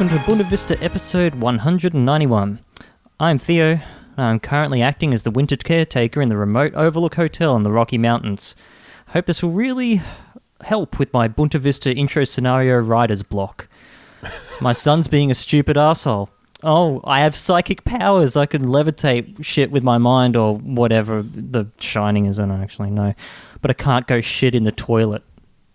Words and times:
Welcome 0.00 0.18
to 0.18 0.24
Buena 0.24 0.44
Vista 0.44 0.82
episode 0.82 1.34
191. 1.34 2.60
I'm 3.20 3.36
Theo, 3.36 3.72
and 3.72 3.82
I'm 4.16 4.40
currently 4.40 4.80
acting 4.80 5.12
as 5.12 5.24
the 5.24 5.30
winter 5.30 5.58
caretaker 5.58 6.22
in 6.22 6.30
the 6.30 6.38
remote 6.38 6.72
Overlook 6.72 7.16
Hotel 7.16 7.54
in 7.54 7.64
the 7.64 7.70
Rocky 7.70 7.98
Mountains. 7.98 8.56
Hope 9.08 9.26
this 9.26 9.42
will 9.42 9.50
really 9.50 10.00
help 10.62 10.98
with 10.98 11.12
my 11.12 11.28
Bunta 11.28 11.60
Vista 11.60 11.92
intro 11.94 12.24
scenario 12.24 12.78
writer's 12.78 13.22
block. 13.22 13.68
My 14.62 14.72
son's 14.72 15.06
being 15.06 15.30
a 15.30 15.34
stupid 15.34 15.76
asshole. 15.76 16.30
Oh, 16.62 17.02
I 17.04 17.20
have 17.20 17.36
psychic 17.36 17.84
powers. 17.84 18.38
I 18.38 18.46
can 18.46 18.64
levitate 18.64 19.44
shit 19.44 19.70
with 19.70 19.82
my 19.82 19.98
mind 19.98 20.34
or 20.34 20.56
whatever 20.56 21.20
the 21.20 21.66
shining 21.78 22.24
is. 22.24 22.40
I 22.40 22.46
don't 22.46 22.62
actually 22.62 22.90
know. 22.90 23.12
But 23.60 23.70
I 23.70 23.74
can't 23.74 24.06
go 24.06 24.22
shit 24.22 24.54
in 24.54 24.64
the 24.64 24.72
toilet. 24.72 25.22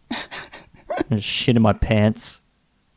Shit 1.20 1.58
in 1.58 1.62
my 1.62 1.74
pants. 1.74 2.42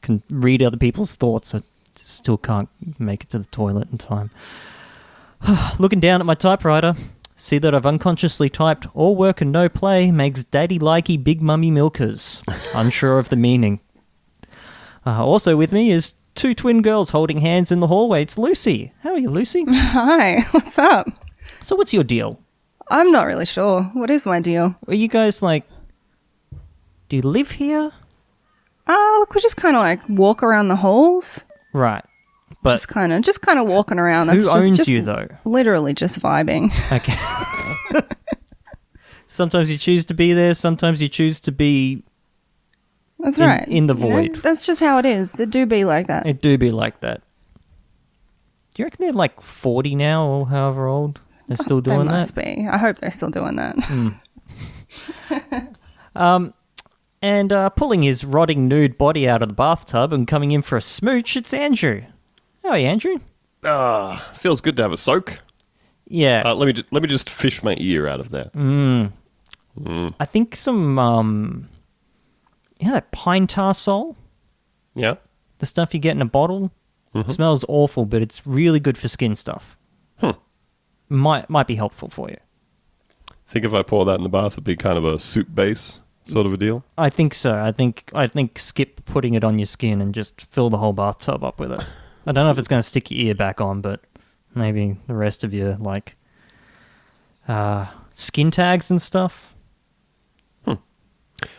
Can 0.09 0.23
read 0.31 0.63
other 0.63 0.79
people's 0.79 1.15
thoughts. 1.15 1.55
I 1.55 1.61
still 1.97 2.39
can't 2.39 2.71
make 2.99 3.25
it 3.25 3.29
to 3.31 3.39
the 3.39 3.45
toilet 3.45 3.89
in 3.93 3.99
time. 3.99 4.31
Looking 5.79 6.01
down 6.01 6.21
at 6.23 6.27
my 6.27 6.33
typewriter, 6.33 6.95
see 7.37 7.59
that 7.59 7.75
I've 7.75 7.85
unconsciously 7.85 8.49
typed 8.49 8.87
all 8.95 9.15
work 9.17 9.43
and 9.43 9.53
no 9.53 9.69
play 9.69 10.11
makes 10.11 10.45
daddy 10.45 10.79
likey 10.79 11.23
big 11.23 11.43
mummy 11.43 11.71
milkers. 11.71 12.43
Unsure 12.75 13.19
of 13.19 13.29
the 13.29 13.37
meaning. 13.37 13.81
Uh, 15.05 15.23
also 15.23 15.57
with 15.57 15.73
me 15.73 15.91
is 15.91 16.15
two 16.35 16.55
twin 16.55 16.81
girls 16.81 17.11
holding 17.11 17.41
hands 17.41 17.71
in 17.71 17.81
the 17.81 17.89
hallway. 17.89 18.23
It's 18.23 18.39
Lucy. 18.39 18.95
How 19.03 19.11
are 19.11 19.19
you, 19.19 19.29
Lucy? 19.29 19.67
Hi, 19.69 20.41
what's 20.53 20.79
up? 20.79 21.07
so 21.61 21.77
what's 21.77 21.93
your 21.93 22.05
deal? 22.05 22.41
I'm 22.91 23.13
not 23.13 23.27
really 23.27 23.45
sure. 23.45 23.83
What 23.93 24.09
is 24.09 24.25
my 24.25 24.41
deal? 24.41 24.75
Are 24.87 24.95
you 24.95 25.09
guys 25.09 25.43
like? 25.43 25.65
Do 27.11 27.17
you 27.17 27.23
live 27.23 27.51
here? 27.51 27.93
Uh, 28.89 29.17
look, 29.21 29.35
we 29.35 29.41
just 29.41 29.57
kind 29.57 29.77
of 29.77 29.81
like 29.83 30.01
walk 30.09 30.43
around 30.43 30.69
the 30.69 30.77
halls. 30.77 31.45
Right. 31.73 32.05
But 32.63 32.73
just 32.73 32.89
kind 32.89 33.13
of, 33.13 33.23
just 33.23 33.43
kind 33.43 33.59
of 33.59 33.69
walking 33.69 33.99
around. 33.99 34.29
who 34.29 34.35
That's 34.35 34.47
just, 34.47 34.57
owns 34.57 34.77
just 34.79 34.89
you 34.89 35.03
though? 35.03 35.29
Literally 35.45 35.95
just 35.95 36.21
vibing. 36.21 36.73
Okay. 36.93 37.15
sometimes 39.27 39.71
you 39.71 39.79
choose 39.79 40.05
to 40.07 40.15
be 40.15 40.33
there. 40.33 40.55
Sometimes 40.55 41.01
you 41.03 41.09
choose 41.09 41.39
to 41.41 41.53
be. 41.53 42.03
That's 43.21 43.39
In- 43.39 43.47
right. 43.47 43.69
in 43.69 43.87
the 43.89 43.95
You 43.95 44.01
know, 44.05 44.11
void. 44.11 44.37
That's 44.37 44.65
just 44.67 44.81
how 44.81 44.99
it 44.99 45.07
is. 45.07 45.39
It 45.39 45.51
do 45.51 45.67
be 45.67 45.85
like 45.85 46.07
that. 46.07 46.27
It 46.27 46.41
do 46.41 46.57
be 46.59 46.71
like 46.71 47.01
that. 47.01 47.21
Do 48.75 48.83
you 48.83 48.85
reckon 48.87 49.05
they're 49.05 49.13
like 49.13 49.41
forty 49.43 49.95
now, 49.97 50.25
or 50.27 50.47
however 50.49 50.87
old 50.87 51.21
they're 51.49 51.57
still 51.57 51.81
they 51.81 51.95
doing 51.95 52.07
must 52.07 52.35
that? 52.37 52.45
be. 52.45 52.67
I 52.69 52.77
hope 52.79 52.99
they're 52.99 53.11
still 53.11 53.31
doing 53.31 53.57
that. 53.57 54.15
And 57.21 57.53
uh, 57.53 57.71
pulling 57.71 58.03
his 58.03 58.23
rotting 58.25 58.69
nude 58.69 58.97
body 58.97 59.29
out 59.29 59.43
of 59.43 59.49
the 59.49 59.55
bathtub 59.55 60.13
and 60.13 60.27
coming 60.27 60.53
in 60.53 60.63
for 60.63 60.77
a 60.77 60.81
smooch, 60.83 61.37
it's 61.37 61.53
Andrew. 61.53 62.03
How 62.63 62.71
are 62.71 62.79
you, 62.79 62.87
Andrew? 62.87 63.19
Ah, 63.65 64.31
feels 64.37 64.61
good 64.61 64.77
to 64.77 64.83
have 64.83 64.93
a 64.93 64.97
soak. 64.97 65.41
Yeah, 66.07 66.43
Uh, 66.47 66.55
let 66.55 66.67
me 66.67 66.73
ju- 66.75 66.85
let 66.91 67.03
me 67.03 67.09
just 67.09 67.29
fish 67.29 67.63
my 67.63 67.75
ear 67.79 68.07
out 68.07 68.21
of 68.21 68.31
there. 68.31 68.51
I 68.57 70.25
think 70.25 70.57
some 70.57 70.99
um, 70.99 71.69
you 72.81 72.87
know 72.87 72.95
that 72.95 73.13
Pinetarsol, 73.13 74.17
Yeah. 74.95 75.17
the 75.59 75.67
stuff 75.67 75.93
you 75.93 76.01
get 76.01 76.13
in 76.17 76.23
a 76.23 76.27
bottle. 76.27 76.71
Smells 77.27 77.65
awful, 77.69 78.05
but 78.05 78.23
it's 78.23 78.47
really 78.47 78.79
good 78.79 78.97
for 78.97 79.09
skin 79.09 79.35
stuff. 79.35 79.77
Hmm. 80.19 80.31
Might 81.09 81.51
might 81.51 81.67
be 81.67 81.75
helpful 81.75 82.09
for 82.09 82.29
you. 82.31 82.37
Think 83.49 83.65
if 83.65 83.75
I 83.75 83.83
pour 83.83 84.05
that 84.05 84.19
in 84.19 84.23
the 84.23 84.29
bath, 84.29 84.53
it'd 84.53 84.63
be 84.63 84.77
kind 84.77 84.97
of 84.97 85.05
a 85.05 85.19
soup 85.19 85.53
base 85.53 85.99
sort 86.29 86.47
of 86.47 86.53
a 86.53 86.57
deal. 86.57 86.85
I 86.97 87.11
think 87.11 87.35
so. 87.35 87.55
I 87.55 87.73
think 87.73 88.11
I 88.15 88.27
think 88.27 88.59
skip 88.59 89.05
putting 89.05 89.35
it 89.35 89.45
on 89.45 89.59
your 89.59 89.67
skin 89.67 90.01
and 90.01 90.15
just 90.15 90.41
fill 90.41 90.71
the 90.71 90.79
whole 90.79 90.93
bathtub 90.93 91.43
up 91.43 91.59
with 91.61 91.73
it. 91.73 91.85
I 92.27 92.33
don't 92.33 92.45
know 92.45 92.51
if 92.51 92.59
it's 92.59 92.69
going 92.69 92.81
to 92.81 92.89
stick 92.89 93.11
your 93.11 93.21
ear 93.27 93.35
back 93.35 93.61
on, 93.61 93.81
but 93.81 94.01
maybe 94.55 94.99
the 95.07 95.15
rest 95.15 95.45
of 95.45 95.55
your 95.55 95.77
like 95.77 96.17
uh, 97.47 97.87
skin 98.13 98.51
tags 98.51 98.91
and 98.91 99.01
stuff. 99.01 99.55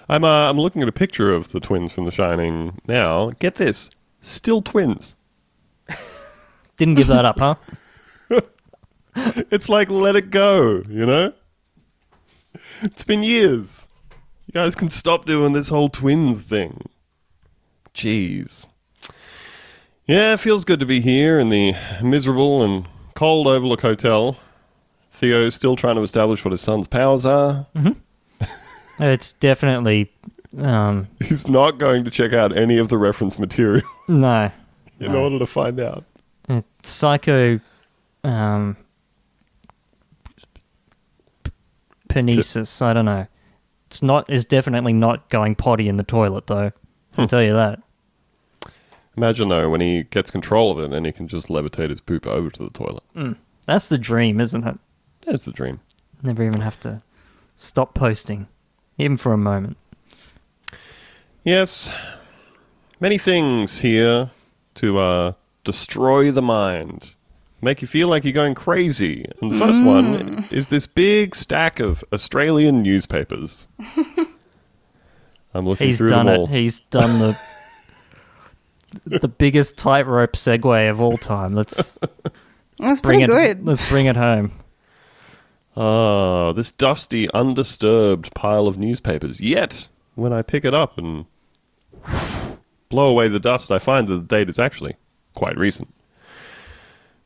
I'm 0.09 0.24
uh, 0.24 0.50
I'm 0.50 0.59
looking 0.59 0.81
at 0.81 0.88
a 0.88 0.94
picture 0.94 1.34
of 1.34 1.51
the 1.51 1.59
twins 1.59 1.91
from 1.91 2.06
The 2.06 2.12
Shining 2.12 2.80
now. 2.88 3.31
Get 3.40 3.56
this, 3.56 3.90
still 4.22 4.62
twins. 4.62 5.16
Didn't 6.78 6.96
give 6.96 7.07
that 7.07 7.25
up, 7.25 7.40
huh? 7.40 7.56
It's 9.51 9.68
like 9.68 9.90
let 9.90 10.16
it 10.16 10.30
go, 10.30 10.84
you 10.88 11.06
know. 11.06 11.34
It's 12.81 13.03
been 13.03 13.22
years. 13.22 13.88
You 14.49 14.53
guys 14.53 14.73
can 14.73 14.89
stop 14.89 15.25
doing 15.25 15.53
this 15.53 15.69
whole 15.69 15.89
twins 15.89 16.41
thing. 16.41 16.87
Jeez. 17.93 18.65
Yeah, 20.07 20.33
it 20.33 20.39
feels 20.39 20.65
good 20.65 20.79
to 20.79 20.87
be 20.87 21.01
here 21.01 21.37
in 21.39 21.49
the 21.49 21.75
miserable 22.01 22.63
and 22.63 22.88
cold 23.13 23.45
Overlook 23.45 23.81
Hotel. 23.81 24.38
Theo's 25.11 25.53
still 25.53 25.75
trying 25.75 25.97
to 25.97 26.01
establish 26.01 26.43
what 26.43 26.51
his 26.51 26.61
son's 26.61 26.88
powers 26.88 27.25
are. 27.25 27.67
It's 29.01 29.31
definitely 29.31 30.11
um, 30.57 31.07
He's 31.23 31.47
not 31.47 31.77
going 31.77 32.03
to 32.03 32.11
check 32.11 32.33
out 32.33 32.57
any 32.57 32.77
of 32.77 32.89
the 32.89 32.97
reference 32.97 33.39
material 33.39 33.81
no 34.09 34.51
in 34.99 35.13
No. 35.13 35.23
order 35.23 35.39
to 35.39 35.45
find 35.47 35.79
out. 35.79 36.03
Psycho 36.83 37.61
um, 38.25 38.75
penesis. 42.09 42.81
I 42.81 42.91
don't 42.93 43.05
know. 43.05 43.25
It's 43.89 44.03
not. 44.03 44.29
Is 44.29 44.45
definitely 44.45 44.94
not 44.94 45.29
going 45.29 45.55
potty 45.55 45.89
in 45.89 45.97
the 45.97 46.03
toilet 46.03 46.45
though. 46.45 46.72
I'll 47.17 47.27
tell 47.27 47.41
you 47.41 47.53
that. 47.53 47.81
Imagine 49.17 49.50
though 49.50 49.67
when 49.69 49.81
he 49.81 50.03
gets 50.03 50.29
control 50.29 50.72
of 50.72 50.79
it 50.79 50.95
and 50.95 51.05
he 51.05 51.11
can 51.11 51.27
just 51.27 51.47
levitate 51.47 51.89
his 51.89 52.00
poop 52.00 52.27
over 52.27 52.51
to 52.51 52.63
the 52.63 52.69
toilet. 52.69 53.03
That's 53.66 53.88
the 53.88 53.97
dream, 53.97 54.39
isn't 54.39 54.66
it? 54.66 54.77
That's 55.22 55.45
the 55.45 55.51
dream. 55.51 55.79
Never 56.22 56.44
even 56.44 56.61
have 56.61 56.79
to 56.81 57.01
stop 57.57 57.94
posting, 57.95 58.47
even 58.97 59.17
for 59.17 59.33
a 59.33 59.38
moment. 59.38 59.77
Yes, 61.44 61.89
many 63.00 63.17
things 63.17 63.79
here 63.79 64.29
to 64.75 64.97
uh, 65.00 65.33
destroy 65.63 66.31
the 66.31 66.41
mind, 66.41 67.16
make 67.61 67.81
you 67.81 67.87
feel 67.87 68.07
like 68.07 68.23
you're 68.23 68.33
going 68.33 68.55
crazy. 68.55 69.25
And 69.41 69.51
the 69.51 69.57
first 69.57 69.81
one 69.81 70.45
is 70.51 70.67
this 70.67 70.87
big 70.87 71.35
stack 71.35 71.79
of 71.79 72.03
Australian 72.13 72.81
newspapers. 72.81 73.67
I'm 75.53 75.65
looking 75.65 75.71
at 75.73 75.81
it. 75.81 75.85
He's 75.87 75.97
through 75.97 76.09
done 76.09 76.25
them 76.27 76.41
it. 76.41 76.49
He's 76.49 76.79
done 76.81 77.19
the 77.19 77.37
the 79.05 79.27
biggest 79.27 79.77
tightrope 79.77 80.33
segue 80.33 80.89
of 80.89 80.99
all 81.01 81.17
time. 81.17 81.49
Let's 81.49 81.97
That's 82.79 83.01
bring 83.01 83.19
pretty 83.19 83.23
it. 83.23 83.27
good. 83.27 83.65
Let's 83.65 83.87
bring 83.87 84.05
it 84.05 84.15
home. 84.15 84.51
Ah, 85.77 86.51
this 86.53 86.71
dusty, 86.71 87.29
undisturbed 87.33 88.33
pile 88.33 88.67
of 88.67 88.77
newspapers. 88.77 89.39
Yet, 89.39 89.87
when 90.15 90.33
I 90.33 90.41
pick 90.41 90.65
it 90.65 90.73
up 90.73 90.97
and 90.97 91.25
blow 92.89 93.09
away 93.09 93.27
the 93.27 93.39
dust, 93.39 93.71
I 93.71 93.79
find 93.79 94.07
that 94.07 94.15
the 94.15 94.35
date 94.37 94.49
is 94.49 94.59
actually 94.59 94.95
quite 95.35 95.57
recent. 95.57 95.93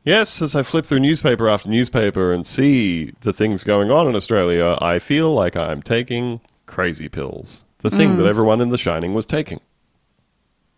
Yes, 0.04 0.42
as 0.42 0.56
I 0.56 0.64
flip 0.64 0.86
through 0.86 1.00
newspaper 1.00 1.48
after 1.48 1.70
newspaper 1.70 2.34
and 2.34 2.46
see 2.46 3.14
the 3.22 3.32
things 3.32 3.64
going 3.64 3.90
on 3.90 4.08
in 4.08 4.16
Australia, 4.16 4.78
I 4.82 5.00
feel 5.00 5.34
like 5.34 5.56
I'm 5.56 5.82
taking 5.82 6.42
crazy 6.66 7.08
pills. 7.08 7.64
The 7.80 7.90
thing 7.90 8.18
that 8.18 8.26
everyone 8.26 8.62
in 8.62 8.70
The 8.70 8.78
Shining 8.78 9.14
was 9.14 9.26
taking. 9.28 9.60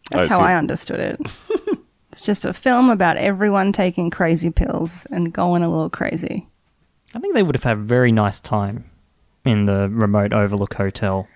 That's 0.10 0.30
I 0.30 0.34
how. 0.34 0.40
I 0.40 0.56
understood 0.56 1.00
it. 1.00 1.22
it's 2.12 2.26
just 2.26 2.46
a 2.46 2.54
film 2.54 2.90
about 2.90 3.18
everyone 3.18 3.72
taking 3.72 4.10
crazy 4.10 4.50
pills 4.50 5.06
and 5.12 5.32
going 5.32 5.62
a 5.62 5.70
little 5.70 5.90
crazy. 5.90 6.48
I 7.14 7.20
think 7.20 7.36
they 7.36 7.44
would 7.44 7.56
have 7.56 7.64
had 7.64 7.78
a 7.78 7.82
very 7.82 8.12
nice 8.12 8.40
time 8.40 8.90
in 9.44 9.66
the 9.66 9.88
remote 9.90 10.34
Overlook 10.34 10.74
Hotel 10.74 11.28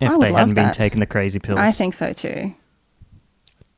if 0.00 0.20
they 0.20 0.32
hadn't 0.32 0.54
been 0.54 0.72
taking 0.72 1.00
the 1.00 1.06
crazy 1.06 1.38
pills. 1.38 1.58
I 1.58 1.72
think 1.72 1.94
so 1.94 2.12
too. 2.12 2.54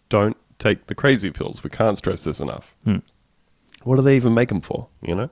Don't 0.09 0.37
take 0.59 0.87
the 0.87 0.95
crazy 0.95 1.31
pills. 1.31 1.63
We 1.63 1.71
can't 1.71 1.99
stress 1.99 2.25
this 2.25 2.41
enough. 2.41 2.75
Hmm. 2.85 2.99
What 3.87 3.97
do 3.97 4.03
they 4.03 4.17
even 4.17 4.35
make 4.35 4.49
them 4.49 4.61
for? 4.61 4.89
You 5.01 5.15
know? 5.15 5.31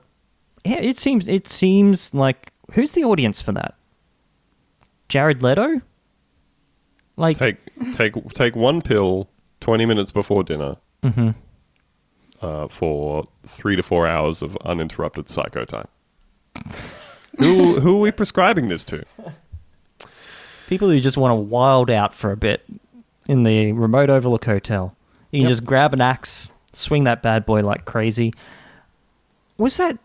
Yeah, 0.63 0.77
it 0.79 0.97
seems. 0.97 1.27
It 1.27 1.47
seems 1.47 2.13
like 2.13 2.51
who's 2.71 2.93
the 2.93 3.03
audience 3.03 3.41
for 3.41 3.51
that? 3.51 3.75
Jared 5.09 5.43
Leto. 5.43 5.81
Like, 7.17 7.37
take 7.37 7.57
take 7.93 8.13
take 8.33 8.55
one 8.55 8.81
pill 8.81 9.29
20 9.61 9.85
minutes 9.85 10.11
before 10.11 10.43
dinner 10.43 10.77
Mm-hmm. 11.03 11.29
uh, 12.41 12.67
for 12.67 13.27
three 13.45 13.75
to 13.75 13.83
four 13.83 14.07
hours 14.07 14.41
of 14.41 14.57
uninterrupted 14.65 15.29
psycho 15.29 15.65
time 15.65 15.87
who 17.37 17.79
who 17.79 17.97
are 17.97 17.99
we 17.99 18.11
prescribing 18.11 18.67
this 18.69 18.83
to 18.85 19.03
people 20.67 20.89
who 20.89 20.99
just 20.99 21.15
want 21.17 21.31
to 21.31 21.35
wild 21.35 21.91
out 21.91 22.13
for 22.13 22.31
a 22.31 22.37
bit 22.37 22.65
in 23.27 23.43
the 23.43 23.71
remote 23.73 24.09
Overlook 24.09 24.45
Hotel. 24.45 24.95
You 25.31 25.39
can 25.39 25.43
Yep. 25.43 25.49
just 25.49 25.65
grab 25.65 25.93
an 25.93 26.01
axe, 26.01 26.51
swing 26.75 27.03
that 27.05 27.21
bad 27.21 27.45
boy 27.45 27.61
like 27.61 27.85
crazy. 27.85 28.33
Was 29.57 29.77
that 29.77 29.97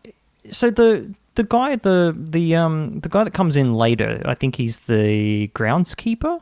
so? 0.51 0.71
The 0.71 1.13
the 1.35 1.45
guy 1.45 1.77
the 1.77 2.15
the 2.17 2.55
um 2.57 3.01
the 3.01 3.09
guy 3.09 3.25
that 3.25 3.33
comes 3.33 3.57
in 3.57 3.75
later, 3.75 4.23
I 4.25 4.35
think 4.35 4.57
he's 4.57 4.79
the 4.81 5.49
groundskeeper. 5.55 6.41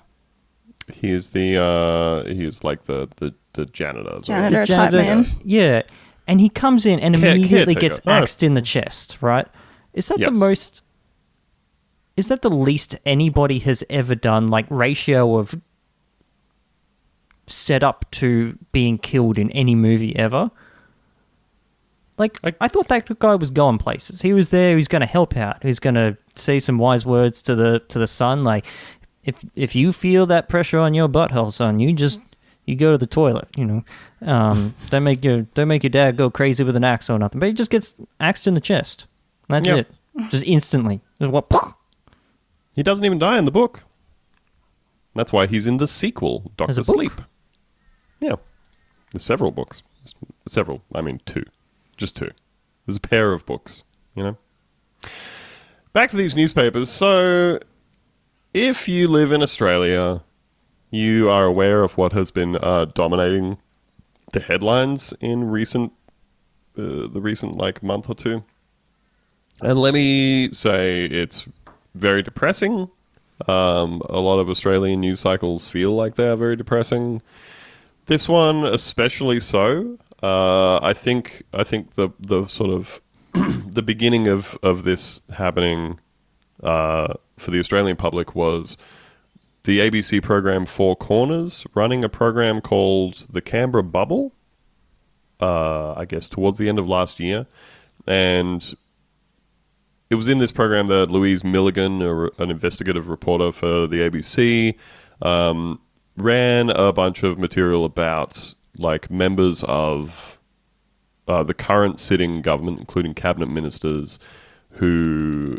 He 0.92 1.10
is 1.10 1.30
the 1.32 1.56
uh, 1.62 2.25
he 2.32 2.44
is 2.44 2.64
like 2.64 2.84
the 2.84 3.08
the, 3.16 3.34
the 3.54 3.66
janitor. 3.66 4.16
the- 4.19 4.25
Janitor. 4.25 4.66
The 4.66 4.72
type 4.72 4.92
man. 4.92 5.26
Yeah, 5.44 5.82
and 6.26 6.40
he 6.40 6.48
comes 6.48 6.86
in 6.86 6.98
and 7.00 7.14
Care- 7.16 7.30
immediately 7.34 7.75
caretaker. 7.75 7.80
gets 7.80 8.00
Oh. 8.06 8.10
axed 8.12 8.42
in 8.42 8.54
the 8.54 8.62
chest. 8.62 9.19
Right? 9.20 9.46
Is 9.94 10.08
that 10.08 10.19
Yes. 10.19 10.30
the 10.30 10.36
most? 10.38 10.82
Is 12.16 12.28
that 12.28 12.42
the 12.42 12.50
least 12.50 12.96
anybody 13.06 13.60
has 13.60 13.84
ever 13.88 14.14
done? 14.14 14.48
Like 14.48 14.66
ratio 14.70 15.36
of 15.36 15.54
set 17.49 17.83
up 17.83 18.05
to 18.12 18.59
being 18.73 18.99
killed 18.99 19.39
in 19.39 19.50
any 19.53 19.75
movie 19.75 20.15
ever. 20.17 20.50
Like 22.17 22.39
I- 22.45 22.55
I, 22.61 22.69
thought 22.69 22.89
that 22.89 23.19
guy 23.21 23.35
was 23.37 23.50
going 23.50 23.79
places. 23.79 24.23
He 24.23 24.33
was 24.33 24.50
there. 24.50 24.77
He's 24.77 24.89
going 24.89 25.00
to 25.00 25.06
help 25.06 25.37
out. 25.37 25.62
He's 25.62 25.79
going 25.79 25.95
to 25.95 26.17
say 26.35 26.59
some 26.59 26.79
wise 26.79 27.06
words 27.06 27.43
to 27.43 27.55
the 27.55 27.81
to 27.89 27.99
the 27.99 28.06
son. 28.09 28.43
Like 28.45 28.67
if 29.25 29.45
if 29.55 29.75
you 29.77 29.93
feel 29.93 30.27
that 30.27 30.49
pressure 30.49 30.79
on 30.79 30.95
your 30.95 31.09
butthole, 31.09 31.53
son, 31.53 31.79
you 31.79 31.93
just 31.93 32.19
you 32.65 32.75
go 32.75 32.93
to 32.93 32.99
the 32.99 33.06
toilet. 33.06 33.49
You 33.56 33.65
know, 33.67 33.85
um, 34.23 34.75
don't 34.91 35.05
make 35.05 35.25
your 35.25 35.43
don't 35.55 35.69
make 35.69 35.85
your 35.85 35.91
dad 35.91 36.17
go 36.17 36.29
crazy 36.29 36.65
with 36.65 36.75
an 36.77 36.85
axe 36.85 37.09
or 37.09 37.19
nothing. 37.21 37.39
But 37.39 37.47
he 37.50 37.53
just 37.53 37.71
gets 37.71 37.95
axed 38.19 38.47
in 38.49 38.55
the 38.55 38.61
chest. 38.61 39.06
That's 39.49 39.67
Yep. 39.67 39.79
it. 39.79 40.31
Just 40.31 40.45
instantly. 40.45 41.00
Just 41.21 41.33
what? 41.33 41.47
He 42.75 42.83
doesn't 42.83 43.05
even 43.05 43.19
die 43.21 43.39
in 43.39 43.45
the 43.45 43.53
book. 43.53 43.83
That's 45.15 45.33
why 45.33 45.47
he's 45.47 45.67
in 45.67 45.77
the 45.79 45.87
sequel, 45.89 46.50
Doctor 46.56 46.83
Sleep. 46.83 47.15
book? 47.17 47.27
Yeah, 48.20 48.37
there's 49.12 49.25
several 49.25 49.50
books. 49.50 49.82
Several. 50.47 50.82
I 50.94 51.00
mean, 51.00 51.20
two. 51.26 51.44
Just 51.97 52.17
two. 52.17 52.31
There's 52.87 52.97
a 52.97 53.00
pair 53.00 53.32
of 53.32 53.44
books. 53.47 53.82
You 54.15 54.23
know. 54.23 54.37
Back 55.93 56.11
to 56.11 56.17
these 56.17 56.37
newspapers. 56.37 56.91
So, 56.91 57.59
if 58.55 58.88
you 58.88 59.09
live 59.09 59.32
in 59.32 59.43
Australia, 59.43 60.23
you 60.91 61.29
are 61.31 61.44
aware 61.44 61.82
of 61.82 61.97
what 61.97 62.12
has 62.12 62.31
been 62.31 62.56
uh, 62.56 62.87
dominating 62.87 63.59
the 64.32 64.41
headlines 64.41 65.12
in 65.21 65.50
recent, 65.50 65.93
uh, 66.76 67.09
the 67.09 67.21
recent 67.21 67.56
like 67.56 67.82
month 67.82 68.09
or 68.09 68.14
two. 68.14 68.44
And 69.61 69.79
let 69.79 69.94
me 69.94 70.53
say, 70.53 71.05
it's 71.05 71.47
very 71.94 72.23
depressing. 72.23 72.91
Um, 73.47 74.03
a 74.09 74.21
lot 74.21 74.38
of 74.38 74.49
Australian 74.49 75.00
news 75.00 75.21
cycles 75.21 75.69
feel 75.69 75.93
like 75.93 76.14
they 76.14 76.29
are 76.29 76.37
very 76.37 76.56
depressing. 76.56 77.23
This 78.08 78.26
one, 78.26 78.64
especially 78.64 79.38
so. 79.38 79.99
Uh, 80.22 80.78
I 80.78 80.94
think 80.94 81.44
I 81.52 81.62
think 81.62 81.94
the 81.94 82.08
the 82.19 82.46
sort 82.46 82.70
of 82.70 83.02
the 83.34 83.82
beginning 83.82 84.26
of 84.26 84.58
of 84.62 84.84
this 84.84 85.20
happening 85.34 86.00
uh, 86.62 87.12
for 87.37 87.50
the 87.50 87.60
Australian 87.60 87.96
public 87.96 88.34
was 88.34 88.78
the 89.64 89.81
ABC 89.81 90.22
program 90.22 90.64
Four 90.64 90.96
Corners 90.96 91.66
running 91.75 92.02
a 92.02 92.08
program 92.08 92.62
called 92.62 93.26
the 93.31 93.43
Canberra 93.43 93.84
Bubble. 93.84 94.32
Uh, 95.38 95.93
I 95.93 96.06
guess 96.06 96.31
towards 96.31 96.56
the 96.56 96.69
end 96.70 96.78
of 96.78 96.88
last 96.88 97.20
year, 97.20 97.46
and 98.06 98.75
it 100.08 100.14
was 100.14 100.28
in 100.28 100.38
this 100.38 100.50
program 100.50 100.87
that 100.87 101.11
Louise 101.11 101.44
Milligan, 101.44 102.00
a, 102.00 102.25
an 102.43 102.50
investigative 102.50 103.08
reporter 103.08 103.52
for 103.52 103.87
the 103.87 103.99
ABC, 103.99 104.75
um, 105.20 105.78
ran 106.23 106.70
a 106.70 106.93
bunch 106.93 107.23
of 107.23 107.38
material 107.38 107.85
about 107.85 108.55
like 108.76 109.11
members 109.11 109.65
of 109.67 110.38
uh, 111.26 111.43
the 111.43 111.55
current 111.55 112.00
sitting 112.00 112.41
government, 112.43 112.79
including 112.79 113.15
cabinet 113.15 113.49
ministers, 113.49 114.19
who 114.73 115.59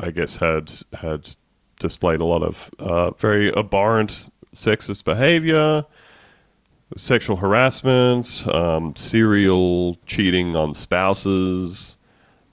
I 0.00 0.10
guess 0.10 0.36
had 0.36 0.72
had 0.94 1.36
displayed 1.78 2.20
a 2.20 2.24
lot 2.24 2.42
of 2.42 2.70
uh, 2.78 3.10
very 3.12 3.54
abhorrent 3.56 4.30
sexist 4.54 5.04
behavior, 5.04 5.84
sexual 6.96 7.36
harassment, 7.36 8.46
um, 8.48 8.96
serial 8.96 9.96
cheating 10.06 10.56
on 10.56 10.74
spouses. 10.74 11.98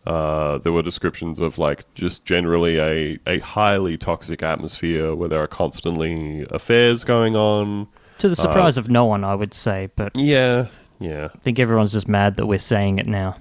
Uh, 0.05 0.57
there 0.57 0.73
were 0.73 0.81
descriptions 0.81 1.39
of 1.39 1.57
like 1.57 1.91
just 1.93 2.25
generally 2.25 2.77
a, 2.77 3.17
a 3.25 3.39
highly 3.39 3.97
toxic 3.97 4.43
atmosphere 4.43 5.15
where 5.15 5.29
there 5.29 5.41
are 5.41 5.47
constantly 5.47 6.45
affairs 6.49 7.03
going 7.05 7.35
on. 7.35 7.87
To 8.19 8.29
the 8.29 8.35
surprise 8.35 8.77
of 8.77 8.89
no 8.89 9.05
one, 9.05 9.23
I 9.23 9.35
would 9.35 9.53
say. 9.53 9.89
But 9.95 10.17
Yeah, 10.17 10.67
yeah. 10.99 11.29
I 11.33 11.37
think 11.39 11.57
everyone's 11.57 11.93
just 11.93 12.07
mad 12.07 12.37
that 12.37 12.45
we're 12.45 12.59
saying 12.59 12.99
it 12.99 13.07
now. 13.07 13.35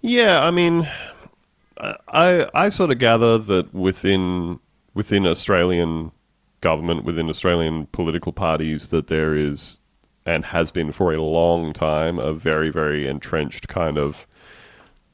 Yeah, 0.00 0.42
I 0.42 0.50
mean, 0.50 0.88
I 1.78 2.48
I 2.54 2.68
sort 2.70 2.90
of 2.90 2.98
gather 2.98 3.38
that 3.38 3.74
within 3.74 4.60
within 4.94 5.26
Australian 5.26 6.12
government, 6.60 7.04
within 7.04 7.28
Australian 7.28 7.86
political 7.88 8.32
parties, 8.32 8.88
that 8.88 9.08
there 9.08 9.34
is 9.34 9.80
and 10.24 10.46
has 10.46 10.70
been 10.70 10.90
for 10.90 11.12
a 11.12 11.22
long 11.22 11.72
time 11.72 12.18
a 12.18 12.32
very 12.32 12.70
very 12.70 13.06
entrenched 13.06 13.68
kind 13.68 13.98
of 13.98 14.26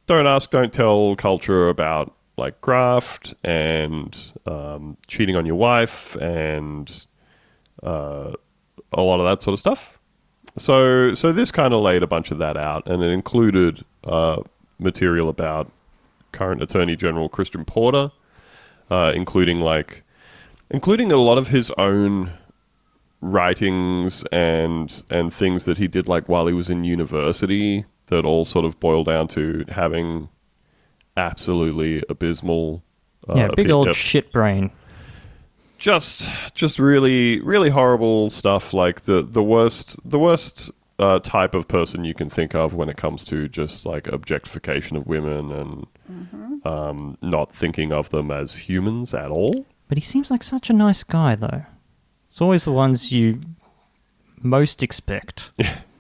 don't 0.07 0.27
ask, 0.27 0.51
don't 0.51 0.73
tell 0.73 1.17
culture 1.17 1.69
about 1.69 2.15
like 2.37 2.61
graft 2.61 3.35
and 3.45 4.33
um, 4.47 4.97
cheating 5.07 5.37
on 5.37 5.47
your 5.47 5.55
wife 5.57 6.17
and 6.17 7.07
uh, 7.83 8.33
a 8.93 9.03
lot 9.03 9.21
of 9.21 9.27
that 9.27 9.43
sort 9.43 9.53
of 9.53 9.61
stuff. 9.61 9.99
So, 10.57 11.15
so 11.15 11.33
this 11.33 11.51
kind 11.51 11.73
of 11.73 11.81
laid 11.81 12.03
a 12.03 12.07
bunch 12.07 12.31
of 12.31 12.39
that 12.39 12.57
out, 12.57 12.87
and 12.87 13.03
it 13.03 13.11
included 13.11 13.85
uh, 14.05 14.43
material 14.79 15.29
about 15.29 15.71
current 16.33 16.63
Attorney 16.63 16.97
General 16.97 17.29
Christian 17.29 17.65
Porter, 17.65 18.11
uh, 18.91 19.13
including 19.15 19.61
like, 19.61 20.03
including 20.71 21.11
a 21.11 21.17
lot 21.17 21.39
of 21.39 21.49
his 21.49 21.71
own 21.79 22.33
writings 23.23 24.25
and 24.33 25.05
and 25.09 25.33
things 25.33 25.65
that 25.65 25.79
he 25.79 25.87
did 25.87 26.09
like 26.09 26.29
while 26.29 26.49
he 26.49 26.53
was 26.53 26.69
in 26.69 26.83
university 26.83 27.85
that 28.13 28.25
all 28.25 28.45
sort 28.45 28.65
of 28.65 28.79
boil 28.81 29.05
down 29.05 29.27
to 29.29 29.65
having 29.69 30.29
absolutely 31.17 32.03
abysmal 32.09 32.83
uh, 33.29 33.35
yeah, 33.37 33.49
big 33.55 33.67
opi- 33.67 33.73
old 33.73 33.95
shit 33.95 34.33
brain. 34.33 34.71
just 35.79 36.29
just 36.55 36.79
really 36.79 37.41
really 37.41 37.71
horrible 37.71 38.31
stuff 38.31 38.73
like 38.73 39.03
the 39.03 39.23
the 39.23 39.43
worst 39.43 39.99
the 40.09 40.19
worst 40.19 40.71
uh, 40.99 41.19
type 41.21 41.55
of 41.55 41.67
person 41.69 42.05
you 42.05 42.15
can 42.15 42.31
think 42.31 42.55
of 42.55 42.75
when 42.75 42.89
it 42.89 42.97
comes 42.97 43.25
to 43.27 43.49
just 43.49 43.85
like 43.85 44.07
objectification 44.07 44.97
of 44.97 45.07
women 45.07 45.51
and 45.51 45.87
um, 46.65 47.19
not 47.23 47.53
thinking 47.53 47.93
of 47.93 48.11
them 48.11 48.31
as 48.31 48.57
humans 48.57 49.13
at 49.15 49.31
all. 49.31 49.67
But 49.89 49.99
he 49.99 50.05
seems 50.05 50.31
like 50.31 50.43
such 50.43 50.71
a 50.71 50.73
nice 50.73 51.03
guy, 51.03 51.35
though. 51.35 51.65
It's 52.31 52.41
always 52.41 52.65
the 52.65 52.73
ones 52.73 53.11
you 53.11 53.41
most 54.41 54.83
expect. 54.83 55.51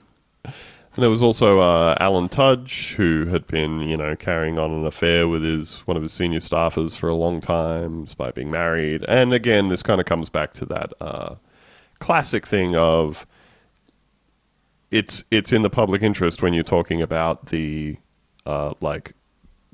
And 0.94 1.02
there 1.02 1.10
was 1.10 1.22
also 1.22 1.60
uh, 1.60 1.96
Alan 2.00 2.28
Tudge, 2.28 2.94
who 2.96 3.24
had 3.26 3.46
been, 3.46 3.80
you 3.80 3.96
know, 3.96 4.14
carrying 4.14 4.58
on 4.58 4.72
an 4.72 4.84
affair 4.84 5.26
with 5.26 5.42
his 5.42 5.76
one 5.86 5.96
of 5.96 6.02
his 6.02 6.12
senior 6.12 6.40
staffers 6.40 6.94
for 6.96 7.08
a 7.08 7.14
long 7.14 7.40
time, 7.40 8.04
despite 8.04 8.34
being 8.34 8.50
married. 8.50 9.02
And 9.08 9.32
again, 9.32 9.68
this 9.68 9.82
kind 9.82 10.00
of 10.00 10.06
comes 10.06 10.28
back 10.28 10.52
to 10.54 10.66
that 10.66 10.92
uh, 11.00 11.36
classic 11.98 12.46
thing 12.46 12.76
of 12.76 13.26
it's 14.90 15.24
it's 15.30 15.50
in 15.50 15.62
the 15.62 15.70
public 15.70 16.02
interest 16.02 16.42
when 16.42 16.52
you're 16.52 16.62
talking 16.62 17.00
about 17.00 17.46
the 17.46 17.96
uh, 18.44 18.74
like 18.82 19.14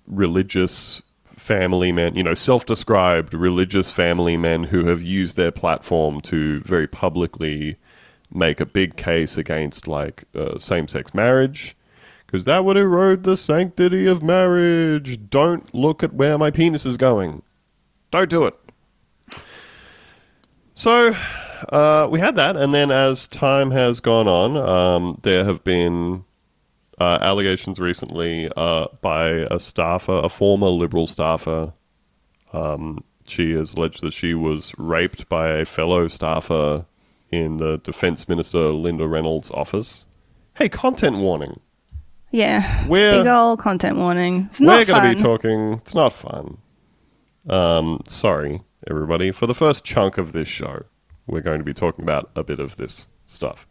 religious 0.07 1.03
family 1.25 1.91
men, 1.91 2.15
you 2.15 2.23
know, 2.23 2.35
self-described 2.35 3.35
religious 3.35 3.91
family 3.91 4.37
men 4.37 4.65
who 4.65 4.87
have 4.87 5.03
used 5.03 5.37
their 5.37 5.51
platform 5.51 6.21
to 6.21 6.61
very 6.61 6.87
publicly 6.87 7.77
make 8.32 8.61
a 8.61 8.66
big 8.66 8.97
case 8.97 9.37
against 9.37 9.88
like 9.88 10.25
uh, 10.35 10.58
same-sex 10.58 11.14
marriage 11.14 11.76
because 12.26 12.44
that 12.44 12.64
would 12.64 12.76
erode 12.76 13.23
the 13.23 13.37
sanctity 13.37 14.06
of 14.06 14.23
marriage. 14.23 15.18
Don't 15.30 15.75
look 15.75 16.02
at 16.02 16.12
where 16.12 16.37
my 16.37 16.50
penis 16.50 16.85
is 16.85 16.99
going. 16.99 17.42
Don't 18.11 18.28
do 18.28 18.44
it. 18.44 18.54
So 20.75 21.16
uh, 21.70 22.06
we 22.11 22.20
had 22.20 22.37
that, 22.37 22.56
and 22.56 22.75
then 22.75 22.90
as 22.90 23.26
time 23.28 23.70
has 23.70 24.00
gone 24.00 24.28
on, 24.28 24.56
um, 24.56 25.18
there 25.23 25.44
have 25.44 25.64
been 25.64 26.25
uh, 27.00 27.18
allegations 27.20 27.78
recently 27.80 28.50
uh, 28.56 28.88
by 29.00 29.28
a 29.50 29.58
staffer, 29.58 30.20
a 30.23 30.28
former 30.28 30.68
Liberal 30.68 31.06
staffer. 31.06 31.73
Um, 32.52 33.04
she 33.26 33.52
has 33.52 33.75
alleged 33.75 34.02
that 34.02 34.12
she 34.12 34.35
was 34.35 34.73
raped 34.78 35.28
by 35.28 35.49
a 35.49 35.64
fellow 35.64 36.08
staffer 36.08 36.85
in 37.30 37.58
the 37.58 37.78
Defence 37.78 38.28
Minister 38.28 38.70
Linda 38.70 39.06
Reynolds' 39.06 39.50
office. 39.50 40.04
Hey, 40.54 40.68
content 40.68 41.16
warning. 41.16 41.61
Yeah. 42.30 42.87
We're- 42.87 43.18
Big 43.18 43.26
old 43.26 43.58
content 43.58 43.97
warning. 43.97 44.44
It's 44.47 44.61
We're 44.61 44.85
going 44.85 45.02
to 45.02 45.14
be 45.14 45.23
talking. 45.23 45.75
It's 45.75 45.94
not 45.94 46.12
fun. 46.12 46.58
Um, 47.49 48.02
sorry, 48.06 48.62
everybody. 48.88 49.30
For 49.30 49.47
the 49.47 49.54
first 49.54 49.85
chunk 49.85 50.18
of 50.18 50.32
this 50.32 50.49
show, 50.49 50.85
we're 51.26 51.40
going 51.40 51.58
to 51.58 51.64
be 51.64 51.75
talking 51.75 52.02
about 52.02 52.30
a 52.37 52.42
bit 52.42 52.61
of 52.61 52.76
this 52.76 53.06
stuff. 53.26 53.66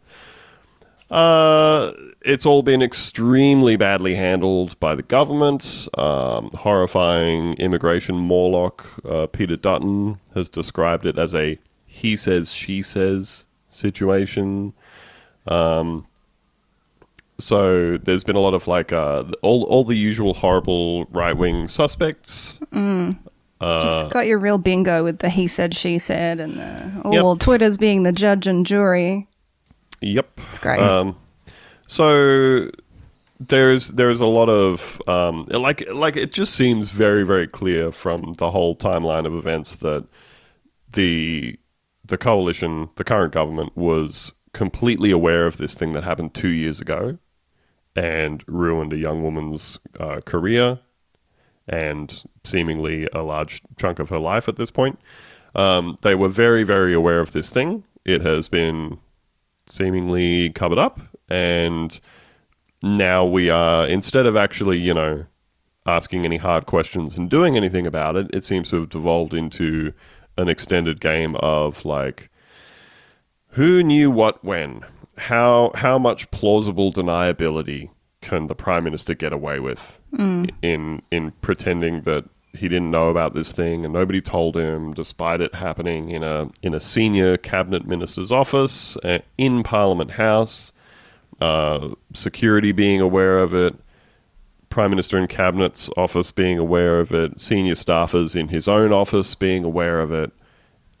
Uh, 1.10 1.92
it's 2.20 2.44
all 2.44 2.62
been 2.62 2.82
extremely 2.82 3.76
badly 3.76 4.14
handled 4.14 4.78
by 4.78 4.94
the 4.94 5.02
government. 5.02 5.88
Um, 5.96 6.50
horrifying 6.50 7.54
immigration 7.54 8.16
Morlock 8.16 8.86
uh, 9.06 9.26
Peter 9.26 9.56
Dutton 9.56 10.20
has 10.34 10.50
described 10.50 11.06
it 11.06 11.18
as 11.18 11.34
a 11.34 11.58
he 11.86 12.16
says, 12.16 12.52
she 12.52 12.82
says 12.82 13.46
situation. 13.78 14.72
Um, 15.46 16.06
so 17.38 17.96
there's 17.98 18.24
been 18.24 18.36
a 18.36 18.40
lot 18.40 18.54
of 18.54 18.66
like 18.66 18.92
uh, 18.92 19.24
all 19.42 19.62
all 19.64 19.84
the 19.84 19.94
usual 19.96 20.34
horrible 20.34 21.04
right 21.06 21.36
wing 21.36 21.68
suspects. 21.68 22.58
Just 23.60 24.10
got 24.10 24.26
your 24.26 24.38
real 24.38 24.58
bingo 24.58 25.02
with 25.04 25.18
the 25.18 25.28
he 25.28 25.48
said, 25.48 25.74
she 25.74 25.98
said, 25.98 26.38
and 26.40 26.58
the, 26.58 27.10
Yep. 27.10 27.22
all 27.24 27.36
Twitter's 27.36 27.76
being 27.76 28.02
the 28.04 28.12
judge 28.12 28.46
and 28.46 28.64
jury. 28.66 29.26
Yep. 30.00 30.40
It's 30.50 30.58
great. 30.60 30.80
Um, 30.80 31.16
so 31.86 32.70
there's 33.40 33.88
there's 33.88 34.20
a 34.20 34.26
lot 34.26 34.48
of 34.48 35.00
um, 35.08 35.44
like 35.48 35.88
like 35.92 36.16
it 36.16 36.32
just 36.32 36.54
seems 36.54 36.90
very 36.90 37.24
very 37.24 37.46
clear 37.48 37.90
from 37.92 38.34
the 38.34 38.50
whole 38.50 38.76
timeline 38.76 39.26
of 39.26 39.34
events 39.34 39.76
that 39.76 40.04
the 40.92 41.56
the 42.08 42.18
coalition, 42.18 42.90
the 42.96 43.04
current 43.04 43.32
government, 43.32 43.76
was 43.76 44.32
completely 44.52 45.10
aware 45.10 45.46
of 45.46 45.58
this 45.58 45.74
thing 45.74 45.92
that 45.92 46.04
happened 46.04 46.34
two 46.34 46.48
years 46.48 46.80
ago 46.80 47.18
and 47.94 48.44
ruined 48.46 48.92
a 48.92 48.96
young 48.96 49.22
woman's 49.22 49.78
uh, 49.98 50.20
career 50.24 50.80
and 51.68 52.24
seemingly 52.44 53.06
a 53.12 53.22
large 53.22 53.62
chunk 53.76 53.98
of 53.98 54.08
her 54.08 54.18
life 54.18 54.48
at 54.48 54.56
this 54.56 54.70
point. 54.70 54.98
Um, 55.54 55.98
they 56.02 56.14
were 56.14 56.28
very, 56.28 56.64
very 56.64 56.94
aware 56.94 57.20
of 57.20 57.32
this 57.32 57.50
thing. 57.50 57.84
It 58.04 58.22
has 58.22 58.48
been 58.48 58.98
seemingly 59.66 60.50
covered 60.50 60.78
up, 60.78 61.00
and 61.28 61.98
now 62.82 63.24
we 63.24 63.50
are, 63.50 63.86
instead 63.86 64.24
of 64.24 64.36
actually, 64.36 64.78
you 64.78 64.94
know, 64.94 65.26
asking 65.86 66.24
any 66.24 66.36
hard 66.36 66.66
questions 66.66 67.18
and 67.18 67.28
doing 67.28 67.56
anything 67.56 67.86
about 67.86 68.16
it, 68.16 68.28
it 68.32 68.44
seems 68.44 68.70
to 68.70 68.80
have 68.80 68.88
devolved 68.90 69.34
into 69.34 69.92
an 70.38 70.48
extended 70.48 71.00
game 71.00 71.36
of 71.36 71.84
like, 71.84 72.30
who 73.50 73.82
knew 73.82 74.10
what 74.10 74.42
when? 74.44 74.84
How 75.16 75.72
how 75.74 75.98
much 75.98 76.30
plausible 76.30 76.92
deniability 76.92 77.90
can 78.20 78.46
the 78.46 78.54
prime 78.54 78.84
minister 78.84 79.14
get 79.14 79.32
away 79.32 79.60
with 79.60 80.00
in 80.62 81.02
in 81.10 81.32
pretending 81.40 82.02
that 82.02 82.24
he 82.54 82.68
didn't 82.68 82.90
know 82.90 83.10
about 83.10 83.34
this 83.34 83.52
thing 83.52 83.84
and 83.84 83.92
nobody 83.92 84.20
told 84.20 84.56
him, 84.56 84.94
despite 84.94 85.40
it 85.40 85.54
happening 85.54 86.10
in 86.10 86.22
a 86.22 86.48
in 86.62 86.72
a 86.72 86.80
senior 86.80 87.36
cabinet 87.36 87.86
minister's 87.86 88.32
office 88.32 88.96
uh, 88.98 89.18
in 89.36 89.62
Parliament 89.62 90.12
House, 90.12 90.72
uh, 91.40 91.90
security 92.12 92.72
being 92.72 93.00
aware 93.00 93.38
of 93.38 93.54
it, 93.54 93.74
prime 94.70 94.90
minister 94.90 95.16
and 95.18 95.28
cabinet's 95.28 95.88
office 95.96 96.30
being 96.30 96.58
aware 96.58 97.00
of 97.00 97.12
it, 97.12 97.40
senior 97.40 97.74
staffers 97.74 98.36
in 98.36 98.48
his 98.48 98.68
own 98.68 98.92
office 98.92 99.34
being 99.34 99.64
aware 99.64 100.00
of 100.00 100.12
it 100.12 100.32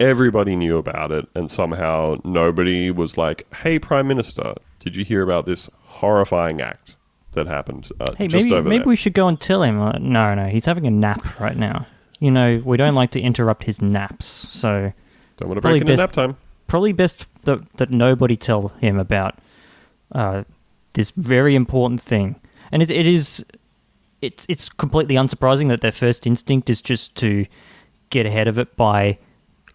everybody 0.00 0.56
knew 0.56 0.78
about 0.78 1.10
it, 1.10 1.26
and 1.34 1.50
somehow 1.50 2.16
nobody 2.24 2.90
was 2.90 3.16
like, 3.18 3.52
"Hey, 3.52 3.78
Prime 3.78 4.06
Minister, 4.06 4.54
did 4.78 4.96
you 4.96 5.04
hear 5.04 5.22
about 5.22 5.46
this 5.46 5.68
horrifying 5.84 6.60
act 6.60 6.96
that 7.32 7.46
happened 7.46 7.90
uh, 8.00 8.14
Hey, 8.16 8.28
just 8.28 8.46
maybe 8.46 8.56
over 8.56 8.68
maybe 8.68 8.78
there?" 8.80 8.88
we 8.88 8.96
should 8.96 9.14
go 9.14 9.28
and 9.28 9.38
tell 9.38 9.62
him. 9.62 9.80
Uh, 9.80 9.92
no, 9.98 10.34
no, 10.34 10.46
he's 10.46 10.64
having 10.64 10.86
a 10.86 10.90
nap 10.90 11.40
right 11.40 11.56
now. 11.56 11.86
You 12.20 12.30
know, 12.30 12.62
we 12.64 12.76
don't 12.76 12.94
like 12.94 13.10
to 13.10 13.20
interrupt 13.20 13.64
his 13.64 13.80
naps, 13.80 14.26
so 14.26 14.92
Don't 15.36 15.48
want 15.48 15.58
to 15.58 15.62
break 15.62 15.80
into 15.80 15.92
best- 15.92 15.98
nap 16.00 16.12
time. 16.12 16.36
probably 16.66 16.92
best 16.92 17.26
that 17.42 17.60
that 17.76 17.90
nobody 17.90 18.36
tell 18.36 18.68
him 18.80 18.98
about 18.98 19.38
uh, 20.12 20.44
this 20.94 21.10
very 21.10 21.54
important 21.54 22.00
thing. 22.00 22.36
And 22.72 22.82
it, 22.82 22.90
it 22.90 23.06
is, 23.06 23.44
it's 24.20 24.44
it's 24.48 24.68
completely 24.68 25.14
unsurprising 25.14 25.68
that 25.68 25.80
their 25.80 25.92
first 25.92 26.26
instinct 26.26 26.68
is 26.70 26.82
just 26.82 27.14
to 27.16 27.46
get 28.10 28.26
ahead 28.26 28.48
of 28.48 28.58
it 28.58 28.76
by 28.76 29.18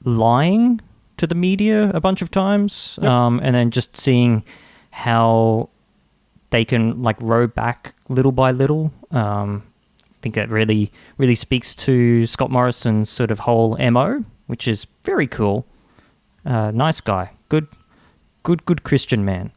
lying 0.03 0.81
to 1.17 1.27
the 1.27 1.35
media 1.35 1.89
a 1.93 1.99
bunch 2.01 2.21
of 2.21 2.29
times, 2.31 2.97
Yep. 3.01 3.09
um, 3.11 3.39
and 3.43 3.55
then 3.55 3.71
just 3.71 3.95
seeing 3.95 4.43
how 4.91 5.69
they 6.49 6.65
can 6.65 7.01
like 7.01 7.15
row 7.21 7.47
back 7.47 7.95
little 8.09 8.31
by 8.31 8.51
little. 8.51 8.91
Um, 9.11 9.63
I 10.01 10.17
think 10.21 10.35
that 10.35 10.49
really 10.49 10.91
really 11.17 11.35
speaks 11.35 11.75
to 11.75 12.25
Scott 12.27 12.49
Morrison's 12.51 13.09
sort 13.09 13.31
of 13.31 13.39
whole 13.39 13.77
mo, 13.77 14.23
which 14.47 14.67
is 14.67 14.87
very 15.03 15.27
cool. 15.27 15.65
Uh, 16.45 16.71
nice 16.71 16.99
guy, 17.01 17.31
good, 17.49 17.67
good, 18.43 18.65
good 18.65 18.83
Christian 18.83 19.23
man. 19.23 19.51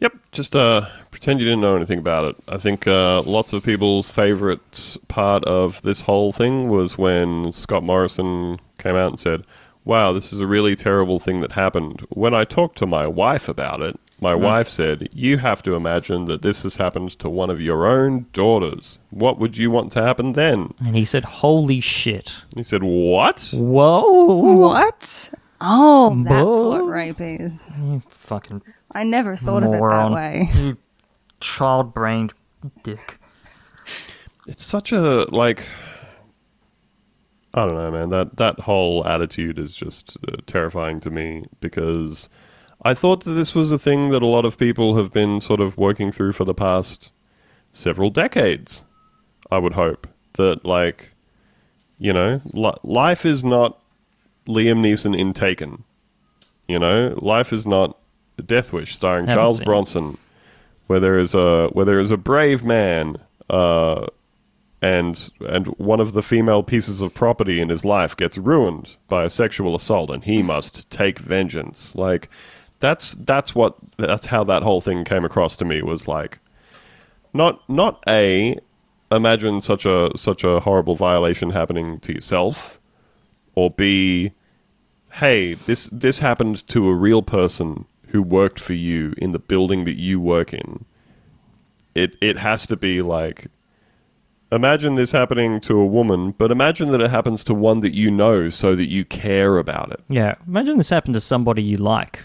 Yep, 0.00 0.12
just 0.32 0.54
uh, 0.56 0.88
pretend 1.16 1.40
you 1.40 1.46
didn't 1.46 1.62
know 1.62 1.74
anything 1.74 1.98
about 1.98 2.26
it. 2.26 2.36
I 2.46 2.58
think 2.58 2.86
uh, 2.86 3.22
lots 3.22 3.54
of 3.54 3.64
people's 3.64 4.10
favorite 4.10 4.98
part 5.08 5.42
of 5.46 5.80
this 5.80 6.02
whole 6.02 6.30
thing 6.30 6.68
was 6.68 6.98
when 6.98 7.52
Scott 7.52 7.82
Morrison 7.82 8.60
came 8.76 8.96
out 8.96 9.12
and 9.12 9.18
said, 9.18 9.44
"Wow, 9.82 10.12
this 10.12 10.30
is 10.30 10.40
a 10.40 10.46
really 10.46 10.76
terrible 10.76 11.18
thing 11.18 11.40
that 11.40 11.52
happened." 11.52 12.06
When 12.10 12.34
I 12.34 12.44
talked 12.44 12.76
to 12.78 12.86
my 12.86 13.06
wife 13.06 13.48
about 13.48 13.80
it, 13.80 13.98
my 14.20 14.34
wife 14.34 14.68
said, 14.68 15.08
"You 15.14 15.38
have 15.38 15.62
to 15.62 15.74
imagine 15.74 16.26
that 16.26 16.42
this 16.42 16.64
has 16.64 16.76
happened 16.76 17.12
to 17.20 17.30
one 17.30 17.48
of 17.48 17.62
your 17.62 17.86
own 17.86 18.26
daughters. 18.34 18.98
What 19.08 19.38
would 19.38 19.56
you 19.56 19.70
want 19.70 19.92
to 19.92 20.02
happen 20.02 20.34
then?" 20.34 20.74
And 20.84 20.96
he 20.96 21.06
said, 21.06 21.24
"Holy 21.24 21.80
shit! 21.80 22.42
He 22.54 22.62
said, 22.62 22.82
"What?" 22.82 23.54
Whoa, 23.54 24.34
What? 24.34 25.30
Oh, 25.62 26.14
that's 26.24 26.44
Whoa. 26.44 26.68
what 26.68 26.86
rape 26.86 27.22
is. 27.22 27.64
You 27.78 28.02
fucking 28.06 28.60
I 28.92 29.04
never 29.04 29.34
thought 29.34 29.62
of 29.62 29.72
it 29.74 29.80
that 29.80 30.10
way. 30.10 30.50
You 30.54 30.76
child-brained 31.46 32.34
dick." 32.82 33.18
It's 34.46 34.64
such 34.64 34.92
a 34.92 35.26
like 35.30 35.66
I 37.54 37.64
don't 37.64 37.74
know, 37.74 37.90
man. 37.90 38.10
That 38.10 38.36
that 38.36 38.60
whole 38.60 39.06
attitude 39.06 39.58
is 39.58 39.74
just 39.74 40.18
uh, 40.28 40.36
terrifying 40.46 41.00
to 41.00 41.10
me 41.10 41.46
because 41.60 42.28
I 42.82 42.92
thought 42.92 43.24
that 43.24 43.32
this 43.32 43.54
was 43.54 43.72
a 43.72 43.78
thing 43.78 44.10
that 44.10 44.22
a 44.22 44.26
lot 44.26 44.44
of 44.44 44.58
people 44.58 44.96
have 44.96 45.10
been 45.10 45.40
sort 45.40 45.60
of 45.60 45.78
working 45.78 46.12
through 46.12 46.32
for 46.32 46.44
the 46.44 46.54
past 46.54 47.10
several 47.72 48.10
decades. 48.10 48.84
I 49.50 49.58
would 49.58 49.72
hope 49.72 50.06
that 50.34 50.66
like 50.66 51.10
you 51.98 52.12
know, 52.12 52.42
li- 52.52 52.74
life 52.82 53.24
is 53.24 53.42
not 53.42 53.80
Liam 54.46 54.80
Neeson 54.80 55.18
in 55.18 55.32
Taken. 55.32 55.84
You 56.68 56.78
know, 56.78 57.18
life 57.22 57.52
is 57.54 57.66
not 57.66 57.96
Death 58.44 58.72
Wish 58.72 58.94
starring 58.94 59.26
Charles 59.26 59.60
Bronson. 59.60 60.14
it. 60.14 60.18
Where 60.86 61.00
there 61.00 61.18
is 61.18 61.34
a 61.34 61.68
where 61.68 61.84
there 61.84 61.98
is 61.98 62.10
a 62.10 62.16
brave 62.16 62.64
man 62.64 63.16
uh, 63.50 64.06
and 64.80 65.30
and 65.40 65.66
one 65.78 66.00
of 66.00 66.12
the 66.12 66.22
female 66.22 66.62
pieces 66.62 67.00
of 67.00 67.14
property 67.14 67.60
in 67.60 67.68
his 67.68 67.84
life 67.84 68.16
gets 68.16 68.38
ruined 68.38 68.96
by 69.08 69.24
a 69.24 69.30
sexual 69.30 69.74
assault 69.74 70.10
and 70.10 70.24
he 70.24 70.42
must 70.42 70.88
take 70.90 71.18
vengeance. 71.18 71.94
Like 71.94 72.28
that's 72.80 73.12
that's 73.12 73.54
what 73.54 73.76
that's 73.96 74.26
how 74.26 74.44
that 74.44 74.62
whole 74.62 74.80
thing 74.80 75.04
came 75.04 75.24
across 75.24 75.56
to 75.58 75.64
me 75.64 75.82
was 75.82 76.06
like 76.06 76.38
not 77.32 77.68
not 77.68 78.02
a 78.08 78.58
imagine 79.10 79.60
such 79.60 79.86
a 79.86 80.10
such 80.16 80.44
a 80.44 80.60
horrible 80.60 80.96
violation 80.96 81.50
happening 81.50 82.00
to 82.00 82.12
yourself 82.12 82.78
or 83.54 83.70
b 83.70 84.32
hey 85.12 85.54
this 85.54 85.88
this 85.92 86.18
happened 86.18 86.66
to 86.66 86.88
a 86.88 86.94
real 86.94 87.22
person 87.22 87.86
who 88.16 88.22
worked 88.22 88.58
for 88.58 88.72
you 88.72 89.12
in 89.18 89.32
the 89.32 89.38
building 89.38 89.84
that 89.84 89.98
you 89.98 90.18
work 90.18 90.54
in 90.54 90.86
it 91.94 92.16
it 92.22 92.38
has 92.38 92.66
to 92.66 92.74
be 92.74 93.02
like 93.02 93.48
imagine 94.50 94.94
this 94.94 95.12
happening 95.12 95.60
to 95.60 95.78
a 95.78 95.84
woman 95.84 96.30
but 96.30 96.50
imagine 96.50 96.92
that 96.92 97.02
it 97.02 97.10
happens 97.10 97.44
to 97.44 97.52
one 97.52 97.80
that 97.80 97.92
you 97.92 98.10
know 98.10 98.48
so 98.48 98.74
that 98.74 98.88
you 98.88 99.04
care 99.04 99.58
about 99.58 99.92
it. 99.92 100.00
Yeah, 100.08 100.34
imagine 100.46 100.78
this 100.78 100.88
happened 100.88 101.12
to 101.12 101.20
somebody 101.20 101.62
you 101.62 101.76
like. 101.76 102.20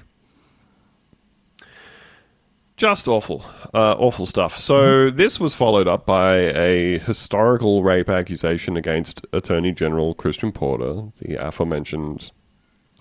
just 2.77 3.05
awful 3.07 3.43
uh, 3.73 3.95
awful 3.97 4.25
stuff. 4.25 4.57
So 4.57 5.09
this 5.09 5.41
was 5.41 5.53
followed 5.55 5.89
up 5.89 6.05
by 6.05 6.35
a 6.35 6.99
historical 6.99 7.83
rape 7.83 8.09
accusation 8.09 8.77
against 8.77 9.25
attorney 9.33 9.73
general 9.73 10.13
christian 10.13 10.53
porter 10.53 11.11
the 11.19 11.35
aforementioned 11.35 12.31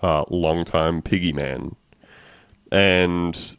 uh, 0.01 0.25
longtime 0.29 1.01
piggy 1.01 1.31
man 1.31 1.75
and 2.71 3.57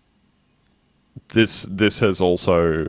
this 1.29 1.63
this 1.71 2.01
has 2.01 2.21
also 2.21 2.89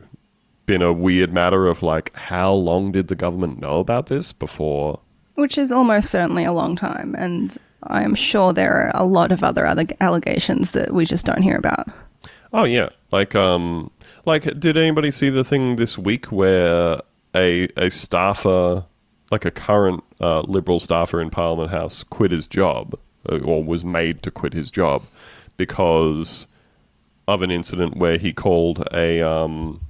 been 0.66 0.82
a 0.82 0.92
weird 0.92 1.32
matter 1.32 1.66
of 1.66 1.82
like 1.82 2.14
how 2.14 2.52
long 2.52 2.92
did 2.92 3.08
the 3.08 3.14
government 3.14 3.60
know 3.60 3.78
about 3.78 4.06
this 4.06 4.32
before? 4.32 5.00
Which 5.34 5.58
is 5.58 5.70
almost 5.72 6.10
certainly 6.10 6.44
a 6.44 6.52
long 6.52 6.76
time, 6.76 7.14
and 7.18 7.56
I 7.82 8.02
am 8.02 8.14
sure 8.14 8.52
there 8.52 8.72
are 8.72 8.92
a 8.94 9.04
lot 9.04 9.32
of 9.32 9.42
other 9.42 9.66
other 9.66 9.84
allegations 10.00 10.72
that 10.72 10.94
we 10.94 11.04
just 11.04 11.26
don't 11.26 11.42
hear 11.42 11.56
about. 11.56 11.88
Oh 12.52 12.64
yeah, 12.64 12.90
like 13.10 13.34
um, 13.34 13.90
like 14.24 14.58
did 14.58 14.76
anybody 14.76 15.10
see 15.10 15.28
the 15.28 15.44
thing 15.44 15.76
this 15.76 15.98
week 15.98 16.26
where 16.26 17.00
a 17.34 17.68
a 17.76 17.90
staffer, 17.90 18.84
like 19.30 19.44
a 19.44 19.50
current 19.50 20.04
uh, 20.20 20.42
Liberal 20.42 20.80
staffer 20.80 21.20
in 21.20 21.30
Parliament 21.30 21.70
House, 21.70 22.04
quit 22.04 22.30
his 22.30 22.46
job 22.46 22.98
uh, 23.28 23.38
or 23.40 23.62
was 23.62 23.84
made 23.84 24.22
to 24.22 24.30
quit 24.30 24.52
his 24.52 24.70
job 24.70 25.02
because 25.56 26.46
of 27.26 27.42
an 27.42 27.50
incident 27.50 27.96
where 27.96 28.18
he 28.18 28.32
called 28.32 28.86
a 28.92 29.22
um, 29.22 29.80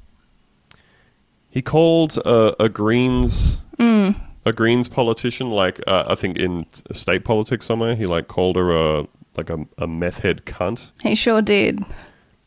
he 1.50 1.62
called 1.62 2.16
a, 2.18 2.54
a 2.62 2.68
Greens 2.68 3.61
a 4.47 4.52
Greens 4.52 4.88
politician, 4.88 5.50
like 5.50 5.80
uh, 5.87 6.04
I 6.06 6.14
think 6.14 6.37
in 6.37 6.66
state 6.92 7.25
politics 7.25 7.64
somewhere, 7.66 7.94
he 7.97 8.06
like 8.06 8.28
called 8.28 8.56
her 8.56 8.71
a 8.76 9.06
like 9.37 9.50
a, 9.50 9.66
a 9.78 9.87
meth 9.87 10.21
head 10.21 10.44
cunt, 10.44 10.90
He 11.02 11.14
sure 11.14 11.40
did. 11.42 11.83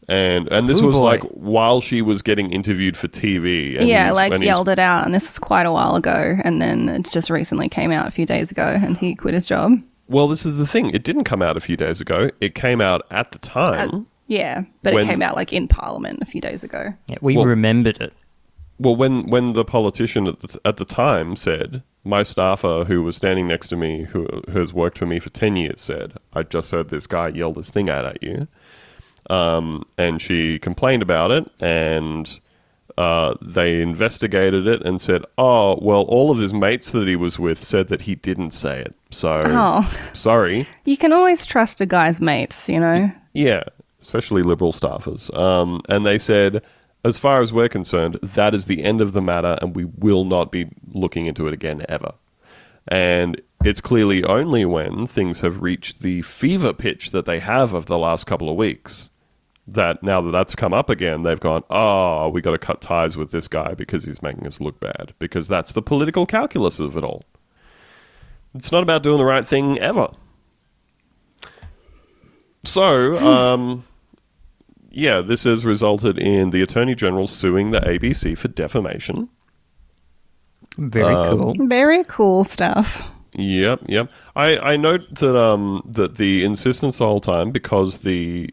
and 0.08 0.48
and 0.50 0.70
this 0.70 0.80
Ooh, 0.80 0.86
was 0.88 0.98
boy. 0.98 1.02
like 1.02 1.24
while 1.24 1.82
she 1.82 2.02
was 2.02 2.22
getting 2.22 2.52
interviewed 2.52 2.96
for 2.96 3.08
TV. 3.08 3.78
And 3.80 3.88
yeah, 3.88 4.12
like 4.12 4.32
and 4.32 4.44
yelled 4.44 4.70
it 4.70 4.80
out, 4.80 5.06
and 5.06 5.14
this 5.14 5.28
was 5.28 5.40
quite 5.40 5.66
a 5.66 5.72
while 5.72 5.96
ago, 5.96 6.38
and 6.44 6.62
then 6.62 6.88
it 6.88 7.10
just 7.12 7.30
recently 7.30 7.68
came 7.68 7.92
out 7.92 8.08
a 8.08 8.12
few 8.12 8.26
days 8.28 8.52
ago, 8.52 8.80
and 8.82 8.96
he 8.98 9.16
quit 9.16 9.34
his 9.34 9.48
job. 9.48 9.74
Well, 10.10 10.28
this 10.28 10.46
is 10.46 10.58
the 10.58 10.68
thing. 10.68 10.90
It 10.92 11.04
didn't 11.04 11.26
come 11.26 11.42
out 11.42 11.58
a 11.58 11.60
few 11.60 11.76
days 11.78 12.00
ago. 12.02 12.30
It 12.40 12.56
came 12.56 12.80
out 12.82 13.06
at 13.12 13.32
the 13.32 13.40
time. 13.40 14.08
Yeah, 14.28 14.64
but 14.84 14.94
When- 14.94 15.04
it 15.04 15.08
came 15.08 15.22
out 15.22 15.36
like 15.36 15.54
in 15.54 15.68
Parliament 15.68 16.20
a 16.22 16.26
few 16.26 16.42
days 16.42 16.64
ago. 16.64 16.94
Yeah, 17.08 17.18
we 17.22 17.36
Well- 17.36 17.46
remembered 17.46 18.00
it. 18.02 18.14
Well, 18.80 18.96
when 18.96 19.24
when 19.28 19.54
the 19.54 19.66
politician 19.66 20.28
at 20.28 20.40
the, 20.42 20.60
at 20.64 20.78
the 20.78 20.86
time 20.86 21.36
said, 21.36 21.82
my 22.04 22.22
staffer 22.24 22.84
who 22.88 23.02
was 23.02 23.16
standing 23.16 23.48
next 23.48 23.70
to 23.70 23.76
me, 23.76 24.04
who, 24.04 24.28
who 24.52 24.60
has 24.60 24.72
worked 24.72 25.00
for 25.00 25.08
me 25.08 25.20
for 25.20 25.30
ten 25.32 25.56
years, 25.56 25.82
said, 25.82 26.14
"I 26.34 26.44
just 26.44 26.70
heard 26.72 26.90
this 26.90 27.08
guy 27.08 27.30
yell 27.30 27.52
this 27.54 27.72
thing 27.72 27.90
out 27.90 28.06
at 28.06 28.22
you," 28.22 28.48
um, 29.32 29.84
and 29.98 30.22
she 30.22 30.60
complained 30.60 31.02
about 31.02 31.32
it, 31.32 31.50
and 31.60 32.40
uh, 32.98 33.36
they 33.42 33.82
investigated 33.82 34.66
it 34.68 34.82
and 34.84 35.00
said, 35.00 35.24
"Oh, 35.38 35.78
well, 35.82 36.02
all 36.04 36.32
of 36.32 36.40
his 36.40 36.54
mates 36.54 36.92
that 36.92 37.08
he 37.08 37.16
was 37.16 37.38
with 37.38 37.64
said 37.64 37.88
that 37.90 38.02
he 38.02 38.16
didn't 38.16 38.52
say 38.52 38.80
it, 38.82 38.96
so 39.12 39.42
Oh. 39.46 39.94
sorry." 40.14 40.68
You 40.86 40.98
can 40.98 41.14
always 41.14 41.46
trust 41.46 41.80
a 41.82 41.86
guy's 41.86 42.20
mates, 42.22 42.68
you 42.70 42.80
know? 42.80 43.12
Yeah, 43.34 43.64
especially 44.02 44.42
liberal 44.42 44.72
staffers. 44.72 45.36
Um, 45.38 45.80
and 45.90 46.06
they 46.06 46.18
said, 46.18 46.62
as 47.06 47.18
far 47.20 47.42
as 47.42 47.54
we're 47.54 47.70
concerned, 47.70 48.16
that 48.24 48.54
is 48.56 48.66
the 48.66 48.84
end 48.84 49.00
of 49.02 49.14
the 49.14 49.22
matter, 49.22 49.58
and 49.62 49.76
we 49.76 49.86
will 49.86 50.26
not 50.26 50.52
be 50.52 50.68
looking 50.92 51.26
into 51.28 51.48
it 51.48 51.54
again 51.54 51.86
ever. 51.88 52.14
And 52.88 53.40
it's 53.64 53.82
clearly 53.82 54.24
only 54.24 54.66
when 54.66 55.08
things 55.08 55.42
have 55.42 55.62
reached 55.62 56.02
the 56.02 56.22
fever 56.24 56.74
pitch 56.74 57.12
that 57.12 57.26
they 57.26 57.40
have 57.40 57.74
of 57.74 57.86
the 57.86 57.98
last 57.98 58.26
couple 58.26 58.50
of 58.50 58.56
weeks 58.56 59.10
that 59.68 60.02
now 60.02 60.22
that 60.22 60.32
that's 60.32 60.56
come 60.56 60.74
up 60.74 60.90
again, 60.90 61.24
they've 61.24 61.40
gone, 61.40 61.64
oh, 61.70 62.30
we 62.30 62.42
got 62.42 62.52
to 62.52 62.58
cut 62.58 62.82
ties 62.82 63.18
with 63.18 63.32
this 63.32 63.48
guy 63.48 63.74
because 63.74 64.06
he's 64.06 64.22
making 64.22 64.48
us 64.48 64.62
look 64.62 64.80
bad. 64.80 65.14
Because 65.20 65.48
that's 65.48 65.74
the 65.74 65.82
political 65.82 66.26
calculus 66.26 66.80
of 66.80 66.96
it 66.98 67.04
all. 67.04 67.24
It's 68.56 68.72
not 68.72 68.84
about 68.84 69.04
doing 69.04 69.18
the 69.18 69.26
right 69.26 69.46
thing 69.46 69.78
ever. 69.80 70.10
So, 72.64 73.18
um, 73.18 73.86
yeah, 74.90 75.22
this 75.22 75.44
has 75.44 75.66
resulted 75.66 76.18
in 76.18 76.50
the 76.50 76.62
Attorney 76.62 76.96
General 76.96 77.28
suing 77.28 77.72
the 77.72 77.80
ABC 77.82 78.38
for 78.38 78.48
defamation. 78.48 79.30
Very 80.78 81.14
Um, 81.14 81.38
cool. 81.38 81.56
Very 81.68 82.04
cool 82.06 82.44
stuff. 82.44 83.04
Yep, 83.34 83.82
yep. 83.88 84.12
I, 84.36 84.58
I 84.58 84.78
note 84.78 85.14
that 85.16 85.38
um 85.38 85.84
that 85.86 86.16
the 86.16 86.44
insistence 86.44 86.98
the 86.98 87.06
whole 87.06 87.20
time 87.20 87.52
because 87.52 88.02
the 88.02 88.50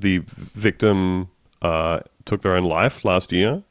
the 0.00 0.18
victim 0.26 1.28
uh, 1.62 2.00
took 2.24 2.42
their 2.42 2.54
own 2.54 2.64
life 2.64 3.04
last 3.04 3.32
year, 3.32 3.62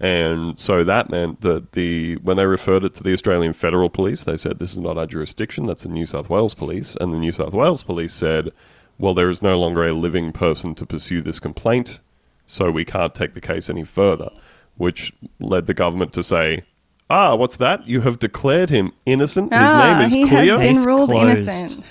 and 0.00 0.58
so 0.58 0.84
that 0.84 1.10
meant 1.10 1.40
that 1.42 1.72
the 1.72 2.16
when 2.16 2.36
they 2.36 2.46
referred 2.46 2.84
it 2.84 2.94
to 2.94 3.02
the 3.02 3.12
Australian 3.12 3.52
Federal 3.52 3.88
Police, 3.90 4.24
they 4.24 4.36
said 4.36 4.58
this 4.58 4.72
is 4.72 4.78
not 4.78 4.98
our 4.98 5.06
jurisdiction. 5.06 5.66
That's 5.66 5.82
the 5.82 5.88
New 5.88 6.06
South 6.06 6.28
Wales 6.28 6.54
Police, 6.54 6.96
and 7.00 7.12
the 7.12 7.18
New 7.18 7.32
South 7.32 7.54
Wales 7.54 7.82
Police 7.82 8.12
said, 8.12 8.50
well, 8.98 9.14
there 9.14 9.30
is 9.30 9.42
no 9.42 9.58
longer 9.58 9.86
a 9.86 9.92
living 9.92 10.32
person 10.32 10.74
to 10.76 10.86
pursue 10.86 11.20
this 11.20 11.40
complaint, 11.40 12.00
so 12.46 12.70
we 12.70 12.84
can't 12.84 13.14
take 13.14 13.34
the 13.34 13.40
case 13.40 13.68
any 13.70 13.84
further, 13.84 14.30
which 14.76 15.12
led 15.40 15.66
the 15.66 15.74
government 15.74 16.12
to 16.14 16.22
say. 16.22 16.62
Ah, 17.10 17.34
what's 17.34 17.58
that? 17.58 17.86
You 17.86 18.00
have 18.00 18.18
declared 18.18 18.70
him 18.70 18.92
innocent. 19.04 19.52
His 19.52 19.60
ah, 19.62 19.98
name 19.98 20.06
is 20.06 20.12
he 20.12 20.28
clear. 20.28 20.58
has 20.58 20.66
been 20.66 20.74
Case 20.76 20.86
ruled 20.86 21.10
closed. 21.10 21.48
innocent. 21.48 21.84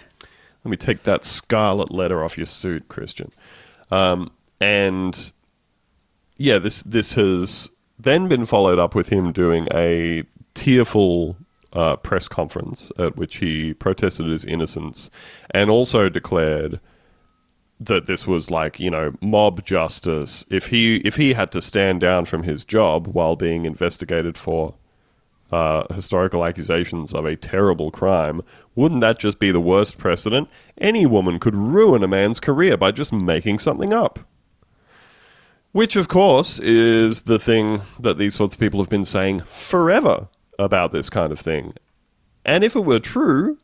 Let 0.63 0.71
me 0.71 0.77
take 0.77 1.03
that 1.03 1.23
scarlet 1.23 1.91
letter 1.91 2.23
off 2.23 2.37
your 2.37 2.45
suit, 2.45 2.87
Christian. 2.87 3.31
Um, 3.93 4.31
and 4.59 5.31
yeah, 6.37 6.57
this 6.57 6.81
this 6.81 7.13
has 7.13 7.69
then 7.99 8.27
been 8.27 8.47
followed 8.47 8.79
up 8.79 8.95
with 8.95 9.09
him 9.09 9.31
doing 9.31 9.67
a 9.71 10.23
tearful 10.55 11.37
uh, 11.73 11.97
press 11.97 12.27
conference 12.27 12.91
at 12.97 13.17
which 13.17 13.37
he 13.37 13.73
protested 13.75 14.27
his 14.27 14.45
innocence 14.45 15.09
and 15.51 15.69
also 15.69 16.09
declared 16.09 16.79
that 17.79 18.05
this 18.05 18.25
was 18.25 18.49
like 18.49 18.79
you 18.79 18.89
know 18.89 19.13
mob 19.21 19.63
justice. 19.63 20.43
If 20.49 20.67
he 20.67 20.95
if 20.97 21.17
he 21.17 21.33
had 21.33 21.51
to 21.51 21.61
stand 21.61 22.01
down 22.01 22.25
from 22.25 22.43
his 22.43 22.65
job 22.65 23.07
while 23.07 23.35
being 23.35 23.65
investigated 23.65 24.39
for 24.39 24.73
uh, 25.53 25.93
historical 25.93 26.43
accusations 26.43 27.13
of 27.13 27.25
a 27.25 27.35
terrible 27.35 27.91
crime, 27.91 28.41
wouldn't 28.75 29.01
that 29.01 29.19
just 29.19 29.37
be 29.37 29.51
the 29.51 29.61
worst 29.61 29.99
precedent? 29.99 30.49
Any 30.79 31.05
woman 31.05 31.39
could 31.39 31.55
ruin 31.55 32.03
a 32.03 32.07
man's 32.07 32.39
career 32.39 32.75
by 32.75 32.91
just 32.91 33.13
making 33.13 33.59
something 33.59 33.93
up. 33.93 34.19
Which, 35.71 35.95
of 35.95 36.07
course, 36.07 36.59
is 36.59 37.23
the 37.23 37.39
thing 37.39 37.81
that 37.99 38.17
these 38.17 38.35
sorts 38.35 38.55
of 38.55 38.59
people 38.59 38.79
have 38.79 38.89
been 38.89 39.05
saying 39.05 39.41
forever 39.41 40.27
about 40.57 40.91
this 40.91 41.09
kind 41.09 41.31
of 41.31 41.39
thing. 41.39 41.73
And 42.45 42.63
if 42.63 42.75
it 42.75 42.81
were 42.81 42.99
true, 42.99 43.57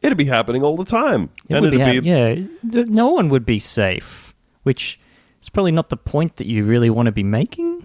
it'd 0.00 0.18
be 0.18 0.24
happening 0.24 0.62
all 0.62 0.76
the 0.76 0.84
time. 0.84 1.30
It 1.48 1.56
and 1.56 1.62
would 1.62 1.72
be, 1.72 1.80
it'd 1.80 2.04
ha- 2.04 2.46
yeah, 2.72 2.84
no 2.86 3.10
one 3.10 3.28
would 3.28 3.44
be 3.44 3.58
safe, 3.58 4.34
which 4.62 5.00
is 5.42 5.48
probably 5.48 5.72
not 5.72 5.88
the 5.88 5.96
point 5.96 6.36
that 6.36 6.46
you 6.46 6.64
really 6.64 6.90
want 6.90 7.06
to 7.06 7.12
be 7.12 7.24
making. 7.24 7.77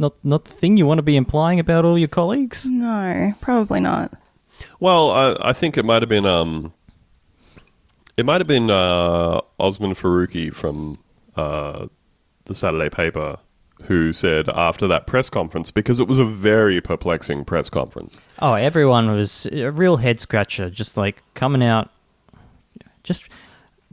It's 0.00 0.14
not 0.24 0.24
not 0.24 0.44
the 0.46 0.52
thing 0.52 0.78
you 0.78 0.86
want 0.86 0.96
to 0.96 1.02
be 1.02 1.14
implying 1.14 1.60
about 1.60 1.84
all 1.84 1.98
your 1.98 2.08
colleagues. 2.08 2.64
No, 2.64 3.34
probably 3.42 3.80
not. 3.80 4.14
Well, 4.78 5.10
I, 5.10 5.50
I 5.50 5.52
think 5.52 5.76
it 5.76 5.84
might 5.84 6.00
have 6.00 6.08
been 6.08 6.24
um, 6.24 6.72
it 8.16 8.24
might 8.24 8.40
have 8.40 8.48
been 8.48 8.70
uh, 8.70 9.42
Osman 9.58 9.92
Faruqi 9.92 10.54
from 10.54 10.98
uh, 11.36 11.88
the 12.46 12.54
Saturday 12.54 12.88
paper 12.88 13.40
who 13.82 14.14
said 14.14 14.48
after 14.48 14.86
that 14.86 15.06
press 15.06 15.28
conference 15.28 15.70
because 15.70 16.00
it 16.00 16.08
was 16.08 16.18
a 16.18 16.24
very 16.24 16.80
perplexing 16.80 17.44
press 17.44 17.68
conference. 17.68 18.22
Oh, 18.38 18.54
everyone 18.54 19.10
was 19.10 19.44
a 19.52 19.70
real 19.70 19.98
head 19.98 20.18
scratcher, 20.18 20.70
just 20.70 20.96
like 20.96 21.22
coming 21.34 21.62
out, 21.62 21.90
just 23.02 23.28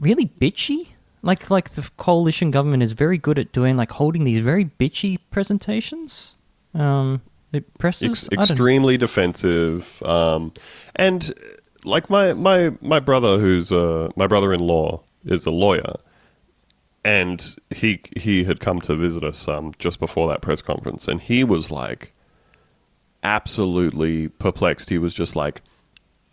really 0.00 0.24
bitchy. 0.24 0.92
Like 1.22 1.50
like 1.50 1.74
the 1.74 1.88
coalition 1.96 2.50
government 2.50 2.82
is 2.82 2.92
very 2.92 3.18
good 3.18 3.38
at 3.38 3.52
doing 3.52 3.76
like 3.76 3.92
holding 3.92 4.24
these 4.24 4.42
very 4.42 4.64
bitchy 4.64 5.18
presentations. 5.30 6.34
Um, 6.74 7.22
the 7.50 7.62
presses 7.78 8.10
Ex- 8.10 8.24
I 8.24 8.34
don't 8.34 8.38
know. 8.38 8.52
extremely 8.52 8.96
defensive, 8.96 10.02
um, 10.02 10.52
and 10.96 11.32
like 11.84 12.10
my 12.10 12.34
my 12.34 12.72
my 12.80 13.00
brother, 13.00 13.38
who's 13.38 13.72
uh, 13.72 14.10
my 14.16 14.26
brother-in-law, 14.26 15.00
is 15.24 15.46
a 15.46 15.50
lawyer, 15.50 15.94
and 17.04 17.56
he 17.70 18.00
he 18.16 18.44
had 18.44 18.60
come 18.60 18.80
to 18.82 18.94
visit 18.94 19.24
us 19.24 19.48
um, 19.48 19.72
just 19.78 19.98
before 19.98 20.28
that 20.28 20.40
press 20.42 20.60
conference, 20.62 21.08
and 21.08 21.20
he 21.20 21.42
was 21.42 21.70
like 21.70 22.12
absolutely 23.22 24.28
perplexed. 24.28 24.90
He 24.90 24.98
was 24.98 25.14
just 25.14 25.34
like, 25.34 25.62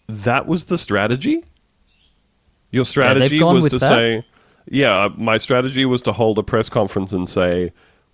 "That 0.08 0.48
was 0.48 0.66
the 0.66 0.78
strategy. 0.78 1.44
Your 2.72 2.86
strategy 2.86 3.40
gone 3.40 3.56
was 3.56 3.70
to 3.70 3.80
that? 3.80 3.90
say." 3.90 4.26
Yeah, 4.68 5.10
my 5.16 5.38
strategy 5.38 5.86
was 5.86 6.02
to 6.04 6.14
hold 6.14 6.40
a 6.40 6.44
press 6.44 6.70
conference 6.70 7.12
and 7.12 7.30
say, 7.30 7.72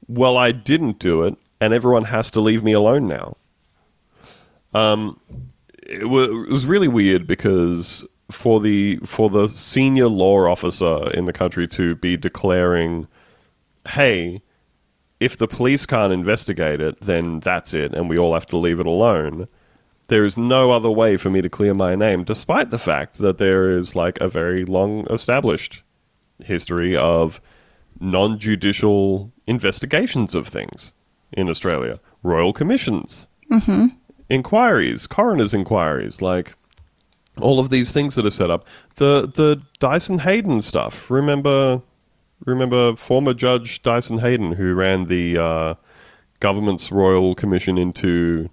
"Well, 0.07 0.37
I 0.37 0.51
didn't 0.51 0.99
do 0.99 1.23
it, 1.23 1.35
and 1.59 1.73
everyone 1.73 2.05
has 2.05 2.29
to 2.31 2.41
leave 2.41 2.63
me 2.63 2.73
alone 2.73 3.07
now." 3.07 3.37
Um, 4.73 5.19
it 5.83 6.09
was, 6.09 6.29
it 6.29 6.51
was 6.51 6.65
really 6.65 6.87
weird 6.87 7.27
because 7.27 8.05
for 8.29 8.59
the 8.59 8.97
for 9.05 9.29
the 9.29 9.47
senior 9.47 10.07
law 10.07 10.49
officer 10.49 11.09
in 11.11 11.25
the 11.25 11.33
country 11.33 11.67
to 11.69 11.95
be 11.95 12.17
declaring, 12.17 13.07
"Hey, 13.89 14.41
if 15.19 15.37
the 15.37 15.47
police 15.47 15.85
can't 15.85 16.13
investigate 16.13 16.81
it, 16.81 16.99
then 17.01 17.39
that's 17.39 17.73
it, 17.73 17.93
and 17.93 18.09
we 18.09 18.17
all 18.17 18.33
have 18.33 18.45
to 18.47 18.57
leave 18.57 18.79
it 18.79 18.85
alone." 18.85 19.47
There 20.09 20.25
is 20.25 20.37
no 20.37 20.71
other 20.71 20.91
way 20.91 21.15
for 21.15 21.29
me 21.29 21.41
to 21.41 21.49
clear 21.49 21.73
my 21.73 21.95
name, 21.95 22.25
despite 22.25 22.69
the 22.69 22.77
fact 22.77 23.19
that 23.19 23.37
there 23.37 23.71
is 23.71 23.95
like 23.95 24.19
a 24.19 24.27
very 24.27 24.65
long 24.65 25.07
established 25.09 25.83
history 26.45 26.95
of 26.95 27.41
non 27.99 28.39
judicial 28.39 29.32
investigations 29.47 30.36
of 30.36 30.47
things 30.47 30.93
in 31.32 31.49
Australia, 31.49 31.99
royal 32.23 32.54
commissions, 32.54 33.27
inquiries, 34.30 35.08
coroner's 35.08 35.54
inquiries, 35.54 36.21
like 36.21 36.56
all 37.39 37.60
of 37.60 37.69
these 37.69 37.91
things 37.91 38.15
that 38.15 38.25
are 38.25 38.32
set 38.32 38.49
up. 38.49 38.65
The 38.95 39.27
the 39.34 39.62
Dyson 39.80 40.19
Heydon 40.19 40.62
stuff. 40.63 41.10
Remember, 41.10 41.82
remember 42.45 42.95
former 42.95 43.34
Judge 43.34 43.82
Dyson 43.82 44.19
Heydon 44.19 44.56
who 44.56 44.73
ran 44.73 45.06
the 45.06 45.38
uh, 45.38 45.73
government's 46.39 46.91
royal 46.91 47.36
commission 47.36 47.77
into 47.77 48.49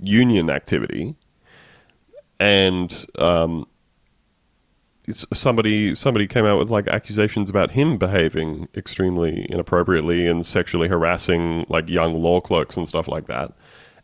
union 0.00 0.50
activity, 0.50 1.14
and 2.38 3.06
um, 3.18 3.66
somebody 5.10 5.94
somebody 5.94 6.26
came 6.26 6.44
out 6.44 6.58
with 6.58 6.70
like 6.70 6.88
accusations 6.88 7.50
about 7.50 7.70
him 7.72 7.98
behaving 7.98 8.68
extremely 8.76 9.46
inappropriately 9.50 10.26
and 10.26 10.44
sexually 10.46 10.88
harassing 10.88 11.64
like 11.68 11.88
young 11.88 12.14
law 12.14 12.40
clerks 12.40 12.76
and 12.76 12.88
stuff 12.88 13.08
like 13.08 13.26
that. 13.26 13.52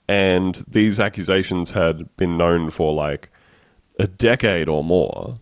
and 0.08 0.62
these 0.68 1.00
accusations 1.00 1.70
had 1.72 2.14
been 2.16 2.36
known 2.36 2.70
for 2.70 2.92
like 2.92 3.30
a 3.98 4.06
decade 4.06 4.68
or 4.68 4.84
more. 4.84 5.38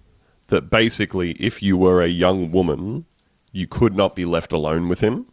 That 0.49 0.71
basically, 0.71 1.33
if 1.33 1.63
you 1.63 1.79
were 1.79 2.03
a 2.03 2.09
young 2.09 2.51
woman, 2.53 3.07
you 3.53 3.67
could 3.67 3.97
not 3.97 4.15
be 4.15 4.27
left 4.27 4.53
alone 4.53 4.89
with 4.89 5.01
him. 5.01 5.27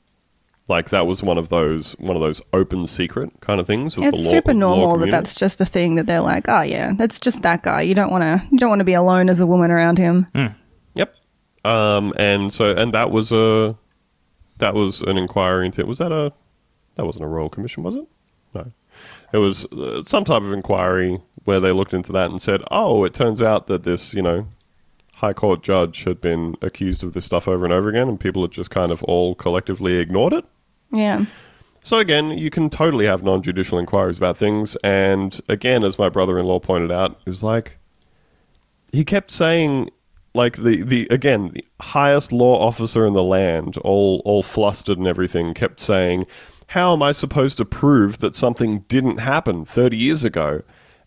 Like 0.69 0.89
that 0.91 1.07
was 1.07 1.23
one 1.23 1.37
of 1.39 1.49
those 1.49 1.93
one 1.93 2.15
of 2.15 2.21
those 2.21 2.41
open 2.53 2.85
secret 2.85 3.31
kind 3.41 3.59
of 3.59 3.65
things. 3.67 3.97
of 3.97 4.03
the 4.03 4.09
It's 4.09 4.23
law- 4.23 4.29
super 4.29 4.51
of 4.51 4.57
law 4.57 4.75
normal 4.75 4.97
that 4.99 5.09
that's 5.11 5.33
just 5.35 5.59
a 5.59 5.65
thing 5.65 5.95
that 5.95 6.05
they're 6.05 6.21
like, 6.21 6.47
oh 6.47 6.61
yeah, 6.61 6.93
that's 6.95 7.19
just 7.19 7.41
that 7.41 7.63
guy. 7.63 7.81
You 7.81 7.95
don't 7.95 8.11
want 8.11 8.21
to, 8.21 8.47
you 8.51 8.57
don't 8.59 8.69
want 8.69 8.79
to 8.79 8.85
be 8.85 8.93
alone 8.93 9.29
as 9.29 9.39
a 9.39 9.47
woman 9.47 9.71
around 9.71 9.97
him. 9.97 10.27
Yep. 10.93 11.15
Um, 11.65 12.13
and 12.17 12.53
so, 12.53 12.65
and 12.75 12.93
that 12.93 13.09
was 13.09 13.31
a, 13.31 13.75
that 14.59 14.75
was 14.75 15.01
an 15.01 15.17
inquiry 15.17 15.65
into. 15.65 15.83
Was 15.85 15.97
that 15.97 16.11
a, 16.11 16.31
that 16.95 17.05
wasn't 17.05 17.25
a 17.25 17.27
royal 17.27 17.49
commission, 17.49 17.81
was 17.81 17.95
it? 17.95 18.05
No, 18.53 18.71
it 19.33 19.37
was 19.37 19.65
uh, 19.73 20.03
some 20.03 20.23
type 20.23 20.43
of 20.43 20.51
inquiry 20.53 21.19
where 21.45 21.59
they 21.59 21.71
looked 21.71 21.93
into 21.95 22.11
that 22.11 22.29
and 22.29 22.39
said, 22.41 22.61
oh, 22.69 23.03
it 23.05 23.13
turns 23.15 23.41
out 23.41 23.65
that 23.67 23.83
this, 23.83 24.13
you 24.13 24.21
know, 24.21 24.47
high 25.15 25.33
court 25.33 25.63
judge 25.63 26.03
had 26.03 26.21
been 26.21 26.55
accused 26.61 27.03
of 27.03 27.13
this 27.13 27.25
stuff 27.25 27.47
over 27.47 27.65
and 27.65 27.73
over 27.73 27.89
again, 27.89 28.07
and 28.07 28.19
people 28.19 28.41
had 28.43 28.51
just 28.51 28.69
kind 28.69 28.91
of 28.91 29.01
all 29.03 29.33
collectively 29.35 29.97
ignored 29.97 30.33
it. 30.33 30.45
Yeah. 30.91 31.25
So 31.81 31.97
again, 31.99 32.37
you 32.37 32.49
can 32.49 32.69
totally 32.69 33.05
have 33.05 33.23
non-judicial 33.23 33.79
inquiries 33.79 34.17
about 34.17 34.37
things, 34.37 34.75
and 34.83 35.39
again, 35.47 35.83
as 35.83 35.97
my 35.97 36.09
brother-in-law 36.09 36.59
pointed 36.59 36.91
out, 36.91 37.11
it 37.25 37.29
was 37.29 37.41
like 37.41 37.77
he 38.91 39.03
kept 39.05 39.31
saying, 39.31 39.89
like 40.33 40.57
the 40.57 40.83
the 40.83 41.07
again 41.09 41.51
the 41.53 41.65
highest 41.81 42.31
law 42.31 42.59
officer 42.65 43.05
in 43.05 43.13
the 43.13 43.23
land, 43.23 43.77
all 43.77 44.21
all 44.25 44.43
flustered 44.43 44.97
and 44.97 45.07
everything, 45.07 45.53
kept 45.53 45.79
saying, 45.79 46.25
"How 46.67 46.93
am 46.93 47.01
I 47.01 47.11
supposed 47.13 47.57
to 47.57 47.65
prove 47.65 48.19
that 48.19 48.35
something 48.35 48.79
didn't 48.89 49.17
happen 49.17 49.65
thirty 49.65 49.97
years 49.97 50.23
ago?" 50.23 50.61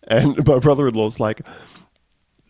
And 0.07 0.35
my 0.47 0.59
brother-in-law's 0.59 1.19
like, 1.19 1.41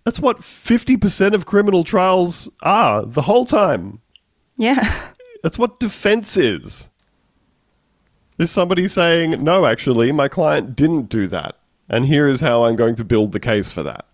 "That's 0.06 0.20
what 0.20 0.44
fifty 0.44 0.96
percent 0.98 1.36
of 1.36 1.46
criminal 1.46 1.84
trials 1.84 2.50
are 2.62 3.06
the 3.06 3.24
whole 3.24 3.46
time." 3.46 4.00
Yeah. 4.58 5.10
That's 5.42 5.60
what 5.60 5.80
defense 5.80 6.38
is. 6.38 6.88
Is 8.44 8.52
somebody 8.52 8.90
saying, 8.90 9.42
no, 9.42 9.66
actually, 9.66 10.12
my 10.12 10.28
client 10.28 10.76
didn't 10.76 11.08
do 11.08 11.28
that, 11.28 11.56
and 11.88 12.06
here 12.06 12.28
is 12.28 12.42
how 12.42 12.66
I'm 12.66 12.76
going 12.76 12.96
to 12.96 13.06
build 13.06 13.32
the 13.32 13.40
case 13.40 13.72
for 13.72 13.84
that? 13.84 14.06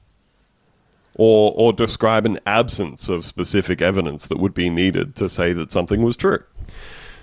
Or, 1.16 1.52
or 1.56 1.74
describe 1.74 2.28
an 2.28 2.40
absence 2.46 3.10
of 3.10 3.26
specific 3.26 3.82
evidence 3.82 4.28
that 4.28 4.38
would 4.38 4.54
be 4.54 4.70
needed 4.70 5.16
to 5.16 5.30
say 5.30 5.52
that 5.54 5.72
something 5.72 6.04
was 6.04 6.16
true. 6.16 6.44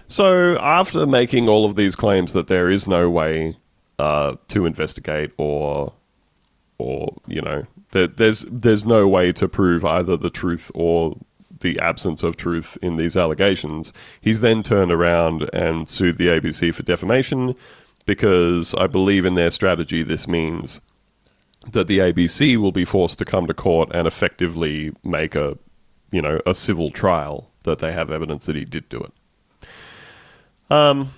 So, 0.09 0.59
after 0.59 1.07
making 1.07 1.49
all 1.49 1.65
of 1.65 1.77
these 1.77 1.95
claims 1.95 2.33
that 2.33 2.49
there 2.49 2.69
is 2.69 2.89
no 2.89 3.09
way 3.09 3.57
uh, 4.01 4.35
to 4.49 4.67
investigate 4.67 5.31
or 5.39 5.93
or 6.79 7.15
you 7.29 7.41
know 7.41 7.69
there, 7.93 8.09
there's 8.09 8.45
there's 8.51 8.85
no 8.85 9.07
way 9.07 9.31
to 9.31 9.47
prove 9.47 9.85
either 9.85 10.17
the 10.17 10.29
truth 10.29 10.73
or 10.75 11.17
the 11.67 11.81
absence 11.81 12.23
of 12.23 12.37
truth 12.37 12.79
in 12.81 12.97
these 12.97 13.17
allegations. 13.17 13.93
He's 14.21 14.41
then 14.41 14.63
turned 14.63 14.93
around 14.93 15.51
and 15.53 15.89
sued 15.89 16.17
the 16.17 16.29
ABC 16.29 16.73
for 16.73 16.85
defamation 16.85 17.57
because 18.05 18.73
I 18.75 18.87
believe 18.87 19.25
in 19.25 19.35
their 19.35 19.51
strategy 19.51 20.05
this 20.05 20.29
means 20.29 20.81
that 21.73 21.89
the 21.89 21.99
ABC 21.99 22.57
will 22.57 22.71
be 22.71 22.85
forced 22.85 23.19
to 23.19 23.25
come 23.25 23.49
to 23.49 23.55
court 23.55 23.91
and 23.93 24.07
effectively 24.07 24.93
make 25.03 25.35
a 25.35 25.59
you 26.13 26.23
know 26.23 26.41
a 26.47 26.55
civil 26.55 26.93
trial 26.93 27.51
that 27.65 27.81
they 27.81 27.91
have 27.91 28.13
evidence 28.13 28.47
that 28.47 28.55
he 28.55 28.65
did 28.65 28.89
do 28.89 29.01
it. 29.01 29.13
Um 30.71 31.11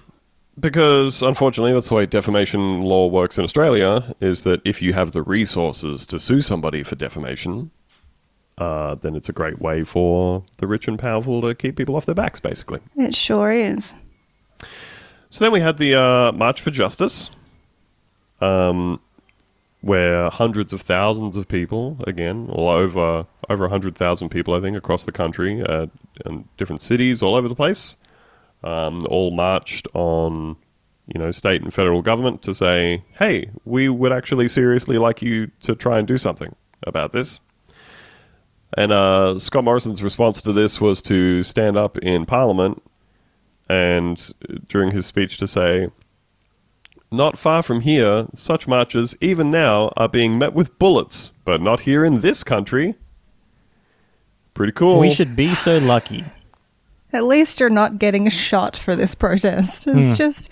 because 0.59 1.23
unfortunately 1.23 1.75
that's 1.75 1.91
the 1.91 1.95
way 1.95 2.07
defamation 2.07 2.81
law 2.81 3.07
works 3.07 3.37
in 3.39 3.45
Australia 3.45 4.15
is 4.21 4.43
that 4.45 4.61
if 4.65 4.81
you 4.81 4.95
have 4.95 5.13
the 5.13 5.23
resources 5.23 6.07
to 6.07 6.19
sue 6.19 6.41
somebody 6.41 6.83
for 6.83 6.97
defamation, 6.97 7.71
uh, 8.59 8.97
then 8.97 9.14
it's 9.14 9.29
a 9.29 9.33
great 9.33 9.61
way 9.61 9.85
for 9.85 10.44
the 10.59 10.66
rich 10.66 10.88
and 10.88 10.99
powerful 10.99 11.40
to 11.40 11.55
keep 11.55 11.77
people 11.77 11.97
off 11.97 12.07
their 12.07 12.14
backs, 12.14 12.40
basically. 12.40 12.81
It 12.97 13.14
sure 13.14 13.53
is. 13.53 13.94
So 15.31 15.44
then 15.44 15.53
we 15.53 15.61
had 15.61 15.79
the 15.79 15.94
uh, 15.94 16.33
March 16.33 16.61
for 16.61 16.71
Justice, 16.71 17.31
um, 18.40 19.01
where 19.81 20.29
hundreds 20.29 20.73
of 20.73 20.81
thousands 20.81 21.37
of 21.37 21.47
people, 21.47 21.99
again, 22.07 22.49
all 22.51 22.68
over 22.68 23.27
over 23.49 23.68
hundred 23.68 23.94
thousand 23.94 24.31
people, 24.31 24.55
I 24.55 24.61
think, 24.61 24.77
across 24.77 25.05
the 25.05 25.12
country, 25.12 25.62
uh, 25.62 25.87
in 26.27 26.49
different 26.57 26.83
cities 26.83 27.23
all 27.23 27.37
over 27.37 27.47
the 27.47 27.55
place, 27.55 27.97
um, 28.64 29.07
all 29.09 29.31
marched 29.31 29.87
on, 29.94 30.57
you 31.07 31.21
know, 31.21 31.31
state 31.31 31.62
and 31.62 31.73
federal 31.73 32.03
government 32.03 32.42
to 32.42 32.55
say, 32.55 33.05
"Hey, 33.18 33.51
we 33.64 33.88
would 33.88 34.12
actually 34.12 34.49
seriously 34.49 34.99
like 34.99 35.23
you 35.23 35.53
to 35.61 35.77
try 35.77 35.99
and 35.99 36.09
do 36.09 36.18
something 36.18 36.57
about 36.83 37.12
this." 37.12 37.38
And 38.77 38.93
uh, 38.93 39.39
Scott 39.39 39.65
Morrison's 39.65 40.03
response 40.03 40.43
to 40.43 40.53
this 40.53 40.81
was 40.81 41.03
to 41.03 41.43
stand 41.43 41.77
up 41.77 41.97
in 41.99 42.27
Parliament 42.27 42.83
and 43.69 44.33
uh, 44.49 44.55
during 44.69 44.91
his 44.91 45.07
speech 45.07 45.39
to 45.39 45.47
say, 45.47 45.89
Not 47.11 47.39
far 47.39 47.63
from 47.63 47.81
here, 47.81 48.27
such 48.35 48.69
marches, 48.69 49.17
even 49.21 49.51
now, 49.51 49.93
are 49.97 50.09
being 50.09 50.39
met 50.39 50.53
with 50.53 50.79
bullets, 50.79 51.31
but 51.45 51.61
not 51.61 51.81
here 51.81 52.05
in 52.05 52.21
this 52.21 52.45
country. 52.45 52.95
Pretty 54.55 54.73
cool. 54.73 54.99
We 54.99 55.13
should 55.13 55.37
be 55.37 55.55
so 55.55 55.79
lucky. 55.79 56.25
At 57.13 57.25
least 57.25 57.61
you're 57.61 57.71
not 57.71 57.99
getting 57.99 58.27
a 58.27 58.31
shot 58.31 58.77
for 58.77 58.95
this 58.95 59.15
protest. 59.15 59.87
It's 59.87 60.19
just, 60.19 60.51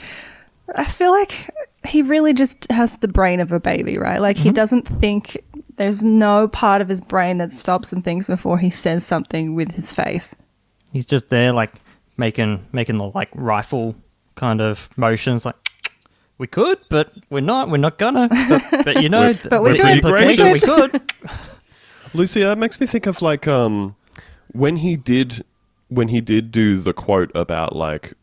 I 0.74 0.84
feel 0.84 1.10
like 1.10 1.50
he 1.86 2.02
really 2.02 2.32
just 2.32 2.70
has 2.70 2.98
the 2.98 3.08
brain 3.08 3.40
of 3.40 3.52
a 3.52 3.60
baby, 3.60 3.98
right? 3.98 4.20
Like 4.20 4.36
he 4.38 4.50
doesn't 4.50 4.88
think, 4.88 5.42
there's 5.76 6.02
no 6.04 6.48
part 6.48 6.80
of 6.80 6.88
his 6.88 7.00
brain 7.00 7.38
that 7.38 7.52
stops 7.52 7.92
and 7.92 8.02
thinks 8.04 8.26
before 8.26 8.58
he 8.58 8.70
says 8.70 9.04
something 9.04 9.54
with 9.54 9.72
his 9.74 9.92
face. 9.92 10.34
He's 10.92 11.06
just 11.06 11.28
there, 11.28 11.52
like 11.52 11.72
making 12.16 12.66
making 12.72 12.96
the 12.98 13.10
like 13.14 13.28
rifle 13.34 13.94
kind 14.34 14.60
of 14.60 14.88
motions, 14.96 15.44
like 15.44 15.56
we 16.38 16.46
could, 16.46 16.78
but 16.90 17.12
we're 17.30 17.40
not. 17.40 17.70
We're 17.70 17.76
not 17.78 17.98
gonna. 17.98 18.28
But, 18.48 18.84
but 18.84 19.02
you 19.02 19.08
know, 19.08 19.32
But 19.50 19.62
we 19.62 19.72
the 19.72 19.78
could. 19.78 19.92
implication 19.92 20.46
We 20.46 20.52
we 20.54 20.60
could. 20.60 20.92
could. 20.92 21.12
Lucy, 22.14 22.42
that 22.42 22.56
makes 22.58 22.80
me 22.80 22.86
think 22.86 23.06
of 23.06 23.20
like 23.20 23.46
um 23.46 23.96
when 24.52 24.76
he 24.76 24.96
did 24.96 25.44
when 25.88 26.08
he 26.08 26.20
did 26.20 26.50
do 26.50 26.78
the 26.80 26.92
quote 26.94 27.30
about 27.34 27.76
like 27.76 28.14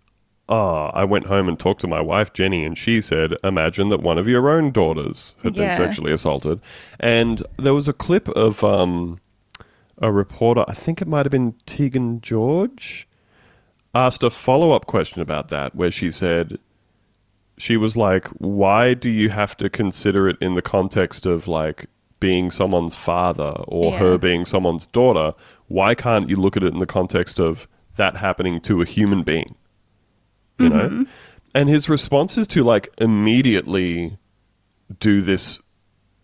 oh, 0.49 0.91
I 0.93 1.03
went 1.05 1.27
home 1.27 1.47
and 1.47 1.57
talked 1.59 1.81
to 1.81 1.87
my 1.87 2.01
wife 2.01 2.33
Jenny 2.33 2.63
and 2.65 2.77
she 2.77 3.01
said, 3.01 3.35
"Imagine 3.43 3.89
that 3.89 4.01
one 4.01 4.17
of 4.17 4.27
your 4.27 4.49
own 4.49 4.71
daughters 4.71 5.35
had 5.43 5.55
Yeah. 5.55 5.77
been 5.77 5.85
sexually 5.87 6.11
assaulted." 6.13 6.59
And 6.99 7.43
there 7.57 7.73
was 7.73 7.87
a 7.87 7.93
clip 7.93 8.27
of 8.29 8.63
um 8.63 9.19
a 10.01 10.11
reporter, 10.11 10.65
I 10.67 10.73
think 10.73 11.01
it 11.01 11.07
might 11.07 11.25
have 11.25 11.31
been 11.31 11.53
Tegan 11.65 12.19
George, 12.19 13.07
asked 13.95 14.23
a 14.23 14.29
follow-up 14.29 14.85
question 14.87 15.21
about 15.21 15.47
that 15.49 15.75
where 15.75 15.91
she 15.91 16.09
said 16.11 16.57
she 17.57 17.77
was 17.77 17.95
like, 17.95 18.27
"Why 18.39 18.95
do 18.95 19.09
you 19.09 19.29
have 19.29 19.55
to 19.57 19.69
consider 19.69 20.27
it 20.27 20.37
in 20.41 20.55
the 20.55 20.61
context 20.63 21.25
of 21.25 21.47
like 21.47 21.85
being 22.19 22.49
someone's 22.51 22.95
father 22.95 23.53
or 23.67 23.91
Yeah. 23.91 23.97
her 23.99 24.17
being 24.17 24.45
someone's 24.45 24.87
daughter? 24.87 25.33
Why 25.67 25.93
can't 25.95 26.29
you 26.29 26.35
look 26.37 26.57
at 26.57 26.63
it 26.63 26.73
in 26.73 26.79
the 26.79 26.85
context 26.85 27.39
of 27.39 27.67
that 27.95 28.17
happening 28.17 28.59
to 28.61 28.81
a 28.81 28.85
human 28.85 29.21
being?" 29.23 29.55
You 30.59 30.69
know? 30.69 30.75
Mm-hmm. 30.89 31.03
And 31.55 31.69
his 31.69 31.87
response 31.89 32.37
is 32.37 32.47
to 32.49 32.63
like 32.63 32.89
immediately 32.99 34.17
do 34.99 35.21
this 35.21 35.59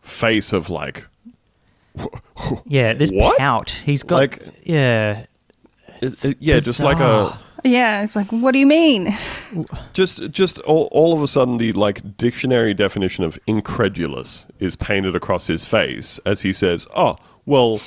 face 0.01 0.53
of 0.53 0.69
like 0.69 1.05
Yeah, 2.65 2.93
this 2.93 3.11
What? 3.11 3.37
pout. 3.37 3.69
He's 3.69 4.03
got. 4.03 4.15
Like- 4.17 4.47
yeah, 4.63 5.25
it- 6.01 6.25
it- 6.25 6.25
uh, 6.25 6.37
yeah, 6.39 6.59
just 6.59 6.79
like 6.79 6.99
a. 6.99 7.37
Yeah, 7.65 8.03
it's 8.03 8.15
like, 8.15 8.31
what 8.31 8.51
do 8.53 8.59
you 8.59 8.65
mean? 8.65 9.17
just 9.91 10.29
just 10.31 10.59
all, 10.59 10.87
all 10.93 11.13
of 11.13 11.21
a 11.21 11.27
sudden 11.27 11.57
the 11.57 11.73
like 11.73 12.15
dictionary 12.15 12.73
definition 12.73 13.25
of 13.25 13.37
incredulous 13.47 14.47
is 14.59 14.77
painted 14.77 15.13
across 15.15 15.47
his 15.47 15.65
face 15.65 16.19
as 16.25 16.43
he 16.43 16.53
says 16.53 16.87
oh 16.95 17.17
well 17.45 17.81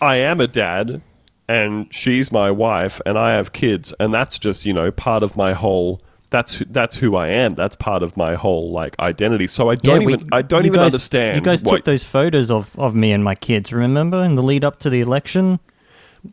i 0.00 0.16
am 0.16 0.40
a 0.40 0.46
dad 0.46 1.02
and 1.48 1.92
she's 1.94 2.32
my 2.32 2.50
wife 2.50 3.00
and 3.06 3.16
i 3.18 3.32
have 3.32 3.52
kids 3.52 3.92
and 4.00 4.12
that's 4.12 4.38
just 4.38 4.66
you 4.66 4.72
know 4.72 4.90
part 4.90 5.22
of 5.22 5.36
my 5.36 5.52
whole 5.52 6.00
that's 6.30 6.54
who- 6.56 6.64
that's 6.66 6.96
who 6.96 7.14
i 7.14 7.28
am 7.28 7.54
that's 7.54 7.76
part 7.76 8.02
of 8.02 8.16
my 8.16 8.34
whole 8.34 8.72
like 8.72 8.98
identity 8.98 9.46
so 9.46 9.70
i 9.70 9.76
don't 9.76 10.00
Yeah, 10.00 10.06
we- 10.06 10.12
even 10.14 10.28
i 10.32 10.42
don't 10.42 10.66
even 10.66 10.76
guys- 10.80 10.92
understand 10.94 11.36
You 11.36 11.42
guys 11.42 11.62
what, 11.62 11.76
took 11.76 11.84
those 11.84 12.02
photos 12.04 12.50
of, 12.50 12.76
of 12.78 12.94
me 12.94 13.12
and 13.12 13.22
my 13.22 13.34
kids. 13.36 13.72
Remember 13.72 14.24
in 14.24 14.34
the 14.34 14.42
lead 14.42 14.64
up 14.64 14.78
to 14.80 14.90
the 14.90 15.00
election? 15.00 15.60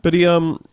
But 0.02 0.14
he 0.16 0.26
um, 0.26 0.64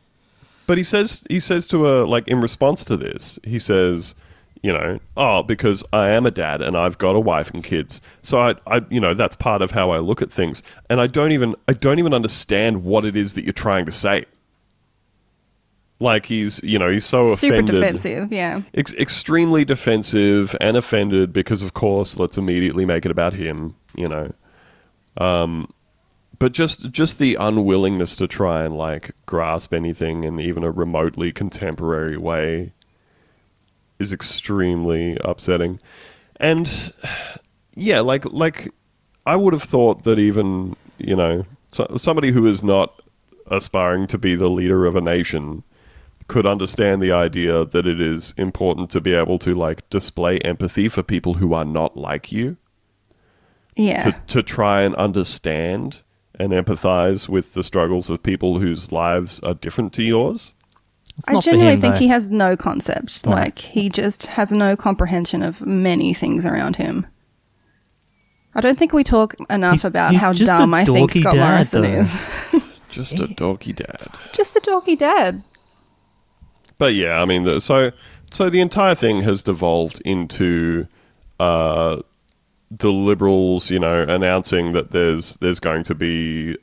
but 0.66 0.78
he 0.78 0.84
says 0.84 1.24
he 1.28 1.40
says 1.40 1.68
to 1.68 1.84
her 1.84 2.06
like 2.06 2.26
in 2.28 2.40
response 2.40 2.84
to 2.86 2.96
this, 2.96 3.38
he 3.44 3.58
says, 3.58 4.14
you 4.62 4.72
know, 4.72 4.98
oh, 5.16 5.42
because 5.42 5.82
I 5.92 6.10
am 6.10 6.26
a 6.26 6.30
dad 6.30 6.60
and 6.60 6.76
I've 6.76 6.98
got 6.98 7.16
a 7.16 7.20
wife 7.20 7.50
and 7.50 7.64
kids, 7.64 8.00
so 8.22 8.38
I, 8.40 8.54
I, 8.66 8.84
you 8.90 9.00
know, 9.00 9.14
that's 9.14 9.34
part 9.36 9.62
of 9.62 9.70
how 9.70 9.90
I 9.90 9.98
look 9.98 10.20
at 10.20 10.32
things, 10.32 10.62
and 10.90 11.00
I 11.00 11.06
don't 11.06 11.32
even 11.32 11.56
I 11.66 11.72
don't 11.72 11.98
even 11.98 12.12
understand 12.12 12.84
what 12.84 13.04
it 13.04 13.16
is 13.16 13.34
that 13.34 13.44
you're 13.44 13.52
trying 13.52 13.86
to 13.86 13.92
say. 13.92 14.26
like 15.98 16.26
he's 16.26 16.62
you 16.62 16.78
know 16.78 16.90
he's 16.90 17.04
so 17.04 17.22
Super 17.34 17.54
offended 17.54 17.74
defensive, 17.74 18.32
yeah. 18.32 18.62
ex- 18.74 18.92
extremely 18.94 19.64
defensive 19.64 20.56
and 20.60 20.76
offended 20.76 21.32
because 21.32 21.62
of 21.62 21.74
course 21.74 22.18
let's 22.18 22.38
immediately 22.38 22.84
make 22.86 23.04
it 23.04 23.10
about 23.10 23.34
him 23.34 23.74
you 23.94 24.08
know 24.08 24.32
um 25.18 25.70
but 26.38 26.52
just 26.52 26.90
just 26.90 27.18
the 27.18 27.34
unwillingness 27.34 28.16
to 28.16 28.26
try 28.26 28.64
and 28.64 28.76
like 28.76 29.10
grasp 29.26 29.74
anything 29.74 30.24
in 30.24 30.40
even 30.40 30.64
a 30.64 30.70
remotely 30.70 31.32
contemporary 31.32 32.16
way 32.16 32.72
is 34.00 34.12
extremely 34.12 35.16
upsetting. 35.24 35.78
And 36.36 36.92
yeah 37.74 38.00
like 38.00 38.24
like 38.26 38.72
i 39.26 39.36
would 39.36 39.52
have 39.52 39.62
thought 39.62 40.04
that 40.04 40.18
even 40.18 40.76
you 40.98 41.16
know 41.16 41.44
so, 41.72 41.86
somebody 41.96 42.32
who 42.32 42.46
is 42.46 42.62
not 42.62 43.00
aspiring 43.46 44.06
to 44.08 44.18
be 44.18 44.34
the 44.34 44.50
leader 44.50 44.86
of 44.86 44.96
a 44.96 45.00
nation 45.00 45.62
could 46.26 46.46
understand 46.46 47.02
the 47.02 47.12
idea 47.12 47.64
that 47.64 47.86
it 47.86 48.00
is 48.00 48.34
important 48.36 48.90
to 48.90 49.00
be 49.00 49.14
able 49.14 49.38
to 49.38 49.54
like 49.54 49.88
display 49.90 50.38
empathy 50.38 50.88
for 50.88 51.02
people 51.02 51.34
who 51.34 51.52
are 51.52 51.64
not 51.64 51.96
like 51.96 52.30
you. 52.30 52.56
Yeah. 53.76 54.10
to 54.10 54.34
to 54.34 54.42
try 54.42 54.82
and 54.82 54.94
understand 54.96 56.02
and 56.38 56.52
empathize 56.52 57.28
with 57.28 57.54
the 57.54 57.64
struggles 57.64 58.10
of 58.10 58.22
people 58.22 58.58
whose 58.58 58.92
lives 58.92 59.40
are 59.40 59.54
different 59.54 59.92
to 59.94 60.02
yours 60.02 60.54
I 61.28 61.40
genuinely 61.40 61.74
him, 61.74 61.80
think 61.80 61.94
though. 61.94 62.00
he 62.00 62.08
has 62.08 62.30
no 62.30 62.56
concept. 62.56 63.26
No. 63.26 63.32
Like 63.32 63.58
he 63.58 63.88
just 63.88 64.26
has 64.26 64.50
no 64.52 64.76
comprehension 64.76 65.42
of 65.42 65.64
many 65.66 66.14
things 66.14 66.44
around 66.46 66.76
him. 66.76 67.06
I 68.54 68.60
don't 68.60 68.78
think 68.78 68.92
we 68.92 69.04
talk 69.04 69.34
enough 69.48 69.74
He's- 69.74 69.84
about 69.84 70.10
he's 70.10 70.20
how 70.20 70.32
dumb 70.32 70.74
I 70.74 70.84
think 70.84 71.12
Scott 71.12 71.34
dad, 71.34 71.50
Morrison 71.50 71.82
though. 71.82 71.88
is. 71.98 72.18
just 72.88 73.20
a 73.20 73.28
dorky 73.28 73.72
dad 73.74 74.08
just 74.32 74.56
a 74.56 74.60
dorky 74.60 74.98
dad. 74.98 75.42
But 76.78 76.94
yeah, 76.94 77.22
I 77.22 77.24
mean, 77.24 77.44
the- 77.44 77.60
so 77.60 77.92
so 78.32 78.48
the 78.50 78.60
entire 78.60 78.94
thing 78.94 79.22
has 79.22 79.42
devolved 79.42 80.00
into 80.04 80.86
uh, 81.38 82.00
the 82.70 82.92
liberals, 82.92 83.70
you 83.70 83.78
know, 83.78 84.02
announcing 84.02 84.72
that 84.72 84.90
there's 84.90 85.36
there's 85.36 85.60
going 85.60 85.84
to 85.84 85.94
be 85.94 86.56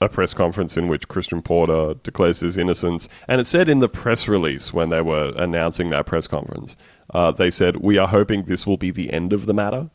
a 0.00 0.08
press 0.08 0.34
conference 0.34 0.76
in 0.76 0.88
which 0.88 1.08
Christian 1.08 1.40
Porter 1.42 1.94
declares 2.02 2.40
his 2.40 2.56
innocence, 2.56 3.08
and 3.28 3.40
it 3.40 3.46
said 3.46 3.68
in 3.68 3.80
the 3.80 3.88
press 3.88 4.28
release 4.28 4.72
when 4.72 4.90
they 4.90 5.00
were 5.00 5.32
announcing 5.36 5.90
that 5.90 6.06
press 6.06 6.26
conference, 6.26 6.76
uh, 7.14 7.30
they 7.30 7.50
said, 7.50 7.76
"We 7.78 7.96
are 7.98 8.08
hoping 8.08 8.44
this 8.44 8.66
will 8.66 8.76
be 8.76 8.90
the 8.90 9.12
end 9.12 9.32
of 9.32 9.46
the 9.46 9.54
matter." 9.54 9.90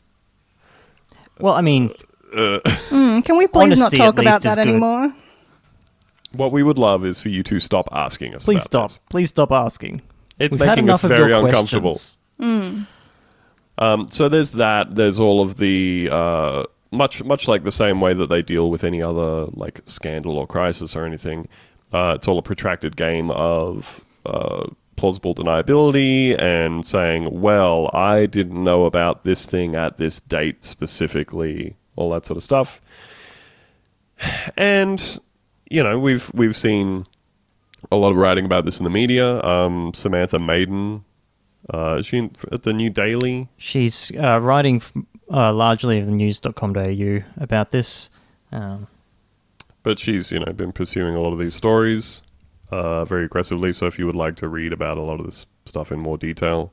Well, 1.38 1.54
I 1.54 1.60
mean, 1.60 1.92
Mm, 2.32 3.24
can 3.24 3.36
we 3.36 3.46
please 3.46 3.78
not 3.78 3.92
talk 3.92 4.18
about 4.18 4.42
that 4.42 4.58
anymore? 4.58 5.12
What 6.32 6.50
we 6.50 6.62
would 6.62 6.78
love 6.78 7.04
is 7.04 7.20
for 7.20 7.28
you 7.28 7.42
to 7.42 7.60
stop 7.60 7.88
asking 7.92 8.34
us. 8.34 8.44
please 8.46 8.56
about 8.56 8.64
stop. 8.64 8.90
this. 8.90 9.00
Please 9.10 9.28
stop 9.28 9.52
asking. 9.52 10.00
It's 10.38 10.56
We've 10.56 10.66
making 10.66 10.88
us 10.88 11.02
very 11.02 11.32
uncomfortable. 11.32 11.92
questions. 11.92 12.86
Um, 13.78 14.08
so 14.10 14.28
there's 14.30 14.52
that. 14.52 14.94
There's 14.94 15.20
all 15.20 15.42
of 15.42 15.58
the 15.58 16.08
uh, 16.10 16.64
much 16.92 17.22
much 17.24 17.48
like 17.48 17.64
the 17.64 17.72
same 17.72 18.00
way 18.00 18.14
that 18.14 18.28
they 18.28 18.42
deal 18.42 18.70
with 18.70 18.84
any 18.84 19.02
other 19.02 19.46
like 19.52 19.80
scandal 19.86 20.38
or 20.38 20.46
crisis 20.46 20.94
or 20.94 21.04
anything. 21.04 21.48
Uh, 21.92 22.14
it's 22.16 22.28
all 22.28 22.38
a 22.38 22.42
protracted 22.42 22.96
game 22.96 23.30
of 23.30 24.00
uh, 24.24 24.66
plausible 24.96 25.34
deniability 25.34 26.40
and 26.40 26.86
saying, 26.86 27.40
"Well, 27.40 27.90
I 27.92 28.26
didn't 28.26 28.62
know 28.62 28.84
about 28.84 29.24
this 29.24 29.46
thing 29.46 29.74
at 29.74 29.98
this 29.98 30.20
date 30.20 30.64
specifically," 30.64 31.76
all 31.96 32.10
that 32.10 32.24
sort 32.26 32.36
of 32.36 32.42
stuff. 32.42 32.80
And 34.56 35.18
you 35.70 35.82
know, 35.82 35.98
we've 35.98 36.30
we've 36.34 36.56
seen 36.56 37.06
a 37.90 37.96
lot 37.96 38.10
of 38.10 38.16
writing 38.16 38.44
about 38.44 38.64
this 38.64 38.78
in 38.78 38.84
the 38.84 38.90
media. 38.90 39.42
Um, 39.42 39.92
Samantha 39.94 40.38
Maiden, 40.38 41.04
uh, 41.68 42.02
she 42.02 42.30
at 42.52 42.62
the 42.62 42.72
New 42.72 42.90
Daily? 42.90 43.48
She's 43.56 44.12
uh, 44.16 44.40
writing 44.40 44.76
f- 44.76 44.92
uh, 45.32 45.52
largely 45.52 45.98
of 45.98 46.06
the 46.06 46.12
news.com.au 46.12 47.20
about 47.42 47.70
this. 47.70 48.10
Um, 48.52 48.86
but 49.82 49.98
she's 49.98 50.30
you 50.30 50.40
know 50.40 50.52
been 50.52 50.72
pursuing 50.72 51.16
a 51.16 51.20
lot 51.20 51.32
of 51.32 51.38
these 51.38 51.54
stories 51.54 52.22
uh, 52.70 53.04
very 53.04 53.24
aggressively. 53.24 53.72
So 53.72 53.86
if 53.86 53.98
you 53.98 54.06
would 54.06 54.16
like 54.16 54.36
to 54.36 54.48
read 54.48 54.72
about 54.72 54.98
a 54.98 55.02
lot 55.02 55.18
of 55.20 55.26
this 55.26 55.46
stuff 55.66 55.90
in 55.90 55.98
more 55.98 56.18
detail, 56.18 56.72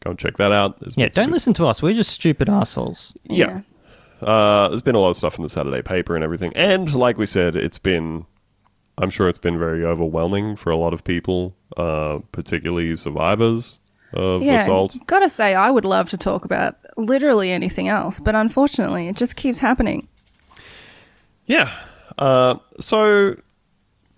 go 0.00 0.10
and 0.10 0.18
check 0.18 0.36
that 0.38 0.52
out. 0.52 0.80
There's 0.80 0.96
yeah, 0.96 1.08
don't 1.08 1.26
good- 1.26 1.32
listen 1.34 1.52
to 1.54 1.66
us. 1.66 1.82
We're 1.82 1.94
just 1.94 2.10
stupid 2.10 2.48
assholes. 2.48 3.12
Yeah. 3.24 3.60
Uh, 4.22 4.68
there's 4.68 4.82
been 4.82 4.94
a 4.94 4.98
lot 5.00 5.10
of 5.10 5.16
stuff 5.18 5.36
in 5.36 5.42
the 5.42 5.50
Saturday 5.50 5.82
paper 5.82 6.14
and 6.14 6.24
everything, 6.24 6.50
and 6.54 6.92
like 6.94 7.18
we 7.18 7.26
said, 7.26 7.56
it's 7.56 7.78
been. 7.78 8.24
I'm 8.98 9.10
sure 9.10 9.28
it's 9.28 9.36
been 9.36 9.58
very 9.58 9.84
overwhelming 9.84 10.56
for 10.56 10.70
a 10.70 10.76
lot 10.76 10.94
of 10.94 11.04
people, 11.04 11.54
uh, 11.76 12.20
particularly 12.32 12.96
survivors 12.96 13.78
of 14.12 14.42
Yeah, 14.42 14.62
assault. 14.62 14.96
gotta 15.06 15.28
say, 15.30 15.54
I 15.54 15.70
would 15.70 15.84
love 15.84 16.08
to 16.10 16.16
talk 16.16 16.44
about 16.44 16.76
literally 16.96 17.50
anything 17.52 17.88
else, 17.88 18.20
but 18.20 18.34
unfortunately, 18.34 19.08
it 19.08 19.16
just 19.16 19.36
keeps 19.36 19.58
happening. 19.58 20.08
Yeah. 21.46 21.70
Uh, 22.18 22.56
so 22.80 23.36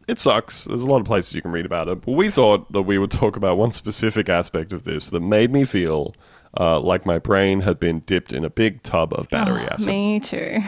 it 0.07 0.19
sucks. 0.19 0.65
There's 0.65 0.83
a 0.83 0.87
lot 0.87 1.01
of 1.01 1.07
places 1.07 1.35
you 1.35 1.43
can 1.43 1.51
read 1.53 1.67
about 1.67 1.89
it, 1.89 2.01
but 2.05 2.13
we 2.13 2.31
thought 2.31 2.71
that 2.73 2.83
we 2.83 2.97
would 2.99 3.11
talk 3.11 3.37
about 3.37 3.59
one 3.59 3.73
specific 3.73 4.29
aspect 4.29 4.73
of 4.73 4.85
this 4.85 5.11
that 5.11 5.21
made 5.21 5.53
me 5.53 5.65
feel 5.65 6.15
uh, 6.59 6.81
like 6.81 7.05
my 7.05 7.19
brain 7.19 7.61
had 7.61 7.79
been 7.79 8.01
dipped 8.01 8.33
in 8.33 8.45
a 8.45 8.51
big 8.51 8.83
tub 8.83 9.13
of 9.13 9.29
battery 9.29 9.63
Oh, 9.63 9.75
acid. 9.75 9.87
Me 9.89 10.21
too. 10.21 10.61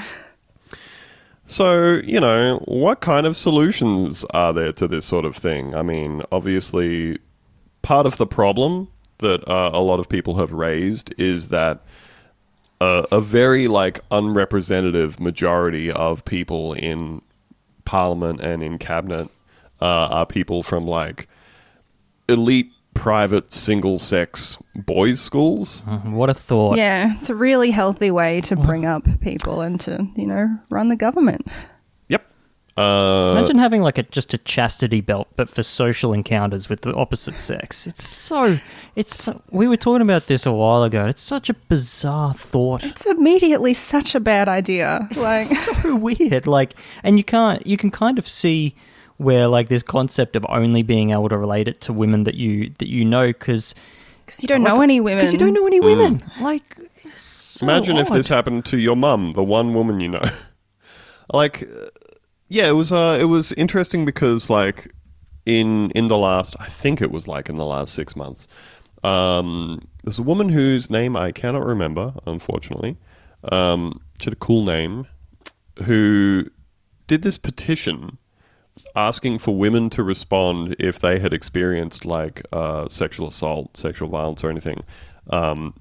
So, 1.46 2.00
you 2.04 2.20
know, 2.20 2.62
what 2.66 3.00
kind 3.00 3.26
of 3.26 3.36
solutions 3.36 4.24
are 4.30 4.52
there 4.52 4.72
to 4.72 4.86
this 4.86 5.04
sort 5.04 5.24
of 5.24 5.34
thing? 5.36 5.74
I 5.74 5.82
mean, 5.82 6.22
obviously, 6.30 7.18
part 7.82 8.06
of 8.06 8.18
the 8.18 8.26
problem 8.26 8.88
that 9.20 9.46
uh, 9.48 9.70
a 9.72 9.80
lot 9.80 10.00
of 10.00 10.08
people 10.08 10.36
have 10.36 10.52
raised 10.52 11.14
is 11.18 11.48
that 11.48 11.80
uh, 12.80 13.06
a 13.12 13.20
very 13.20 13.66
like 13.68 14.00
unrepresentative 14.10 15.20
majority 15.20 15.90
of 15.90 16.24
people 16.24 16.72
in 16.72 17.22
parliament 17.84 18.40
and 18.40 18.62
in 18.62 18.78
cabinet 18.78 19.28
uh, 19.80 19.84
are 19.84 20.26
people 20.26 20.62
from 20.62 20.86
like 20.86 21.28
elite 22.28 22.70
private 22.94 23.52
single 23.52 23.98
sex 23.98 24.58
boys 24.74 25.20
schools. 25.20 25.82
Mhm, 25.86 26.12
What 26.12 26.28
a 26.28 26.34
thought. 26.34 26.76
Yeah, 26.76 27.14
it's 27.16 27.30
a 27.30 27.34
really 27.34 27.70
healthy 27.70 28.10
way 28.10 28.40
to 28.42 28.56
bring 28.56 28.84
up 28.84 29.04
people 29.20 29.60
and 29.60 29.78
to, 29.80 30.06
you 30.16 30.26
know, 30.26 30.58
run 30.70 30.88
the 30.88 30.96
government. 30.96 31.46
Yep. 32.76 32.84
Uh, 32.84 33.34
Imagine 33.36 33.58
having 33.58 33.82
like 33.82 33.98
a 33.98 34.04
just 34.04 34.32
a 34.34 34.38
chastity 34.38 35.00
belt, 35.00 35.28
but 35.36 35.50
for 35.50 35.62
social 35.62 36.12
encounters 36.12 36.68
with 36.68 36.82
the 36.82 36.94
opposite 36.94 37.40
sex. 37.40 37.86
It's 37.86 38.06
so. 38.06 38.58
It's. 38.96 39.24
So, 39.24 39.42
we 39.50 39.66
were 39.66 39.76
talking 39.76 40.02
about 40.02 40.26
this 40.26 40.46
a 40.46 40.52
while 40.52 40.82
ago. 40.82 41.06
It's 41.06 41.22
such 41.22 41.48
a 41.50 41.54
bizarre 41.54 42.34
thought. 42.34 42.84
It's 42.84 43.06
immediately 43.06 43.74
such 43.74 44.14
a 44.14 44.20
bad 44.20 44.48
idea. 44.48 45.08
Like, 45.16 45.46
so 45.46 45.96
weird. 45.96 46.46
Like, 46.46 46.74
and 47.02 47.18
you 47.18 47.24
can't. 47.24 47.66
You 47.66 47.76
can 47.76 47.90
kind 47.90 48.18
of 48.18 48.26
see 48.26 48.74
where 49.16 49.48
like 49.48 49.68
this 49.68 49.82
concept 49.82 50.34
of 50.34 50.46
only 50.48 50.82
being 50.82 51.10
able 51.10 51.28
to 51.28 51.36
relate 51.36 51.68
it 51.68 51.80
to 51.82 51.92
women 51.92 52.24
that 52.24 52.36
you 52.36 52.70
that 52.78 52.88
you 52.88 53.04
know 53.04 53.26
because 53.26 53.74
because 54.24 54.42
you 54.42 54.48
don't 54.48 54.62
know 54.62 54.80
any 54.80 55.00
women. 55.00 55.18
because 55.18 55.32
you 55.32 55.38
don't 55.38 55.52
know 55.52 55.66
any 55.66 55.80
women. 55.80 56.22
Like, 56.40 56.62
it's 56.78 57.22
so 57.60 57.66
Imagine 57.66 57.98
if 57.98 58.08
this 58.08 58.28
happened 58.28 58.64
to 58.66 58.78
your 58.78 58.96
mum, 58.96 59.32
the 59.32 59.42
one 59.42 59.74
woman 59.74 60.00
you 60.00 60.08
know. 60.08 60.22
like, 61.32 61.64
uh, 61.64 61.88
yeah, 62.50 62.68
it 62.68 62.72
was. 62.72 62.90
Uh, 62.90 63.16
it 63.18 63.26
was 63.26 63.52
interesting 63.52 64.04
because, 64.04 64.50
like, 64.50 64.92
in 65.46 65.90
in 65.92 66.08
the 66.08 66.18
last, 66.18 66.56
I 66.58 66.66
think 66.66 67.00
it 67.00 67.12
was 67.12 67.28
like 67.28 67.48
in 67.48 67.54
the 67.54 67.64
last 67.64 67.94
six 67.94 68.16
months, 68.16 68.48
um, 69.04 69.86
there's 70.02 70.18
a 70.18 70.24
woman 70.24 70.48
whose 70.48 70.90
name 70.90 71.16
I 71.16 71.30
cannot 71.30 71.64
remember, 71.64 72.12
unfortunately. 72.26 72.98
Um, 73.44 74.00
she 74.18 74.26
had 74.26 74.32
a 74.32 74.36
cool 74.36 74.64
name, 74.64 75.06
who 75.84 76.50
did 77.06 77.22
this 77.22 77.38
petition 77.38 78.18
asking 78.96 79.38
for 79.38 79.56
women 79.56 79.88
to 79.90 80.02
respond 80.02 80.74
if 80.78 80.98
they 80.98 81.20
had 81.20 81.32
experienced 81.32 82.04
like 82.04 82.42
uh, 82.52 82.88
sexual 82.88 83.28
assault, 83.28 83.76
sexual 83.76 84.08
violence, 84.08 84.42
or 84.42 84.50
anything 84.50 84.82
um, 85.30 85.72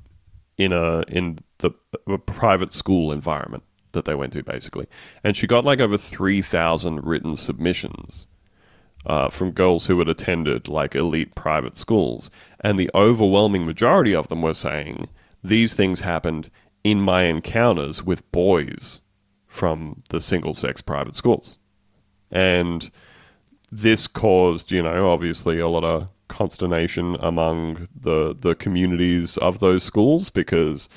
in 0.55 0.71
a 0.71 1.03
in 1.07 1.39
the 1.57 1.71
a 2.07 2.19
private 2.19 2.71
school 2.71 3.11
environment 3.11 3.63
that 3.93 4.05
they 4.05 4.15
went 4.15 4.33
to, 4.33 4.43
basically. 4.43 4.87
And 5.23 5.35
she 5.35 5.47
got 5.47 5.65
like 5.65 5.79
over 5.79 5.97
three 5.97 6.41
thousand 6.41 7.03
written 7.05 7.37
submissions 7.37 8.27
uh, 9.05 9.29
from 9.29 9.51
girls 9.51 9.87
who 9.87 9.99
had 9.99 10.09
attended 10.09 10.67
like 10.67 10.95
elite 10.95 11.35
private 11.35 11.77
schools, 11.77 12.29
and 12.59 12.77
the 12.77 12.91
overwhelming 12.93 13.65
majority 13.65 14.13
of 14.13 14.27
them 14.27 14.41
were 14.41 14.53
saying 14.53 15.07
these 15.43 15.73
things 15.73 16.01
happened 16.01 16.49
in 16.83 16.99
my 16.99 17.23
encounters 17.23 18.03
with 18.03 18.29
boys 18.31 19.01
from 19.47 20.03
the 20.09 20.21
single 20.21 20.53
sex 20.53 20.81
private 20.81 21.13
schools. 21.13 21.57
And 22.31 22.89
this 23.71 24.07
caused, 24.07 24.71
you 24.71 24.81
know, 24.83 25.09
obviously 25.09 25.59
a 25.59 25.67
lot 25.67 25.83
of 25.83 26.09
consternation 26.27 27.17
among 27.19 27.87
the 27.99 28.35
the 28.39 28.53
communities 28.55 29.37
of 29.37 29.59
those 29.59 29.83
schools 29.83 30.29
because 30.29 30.87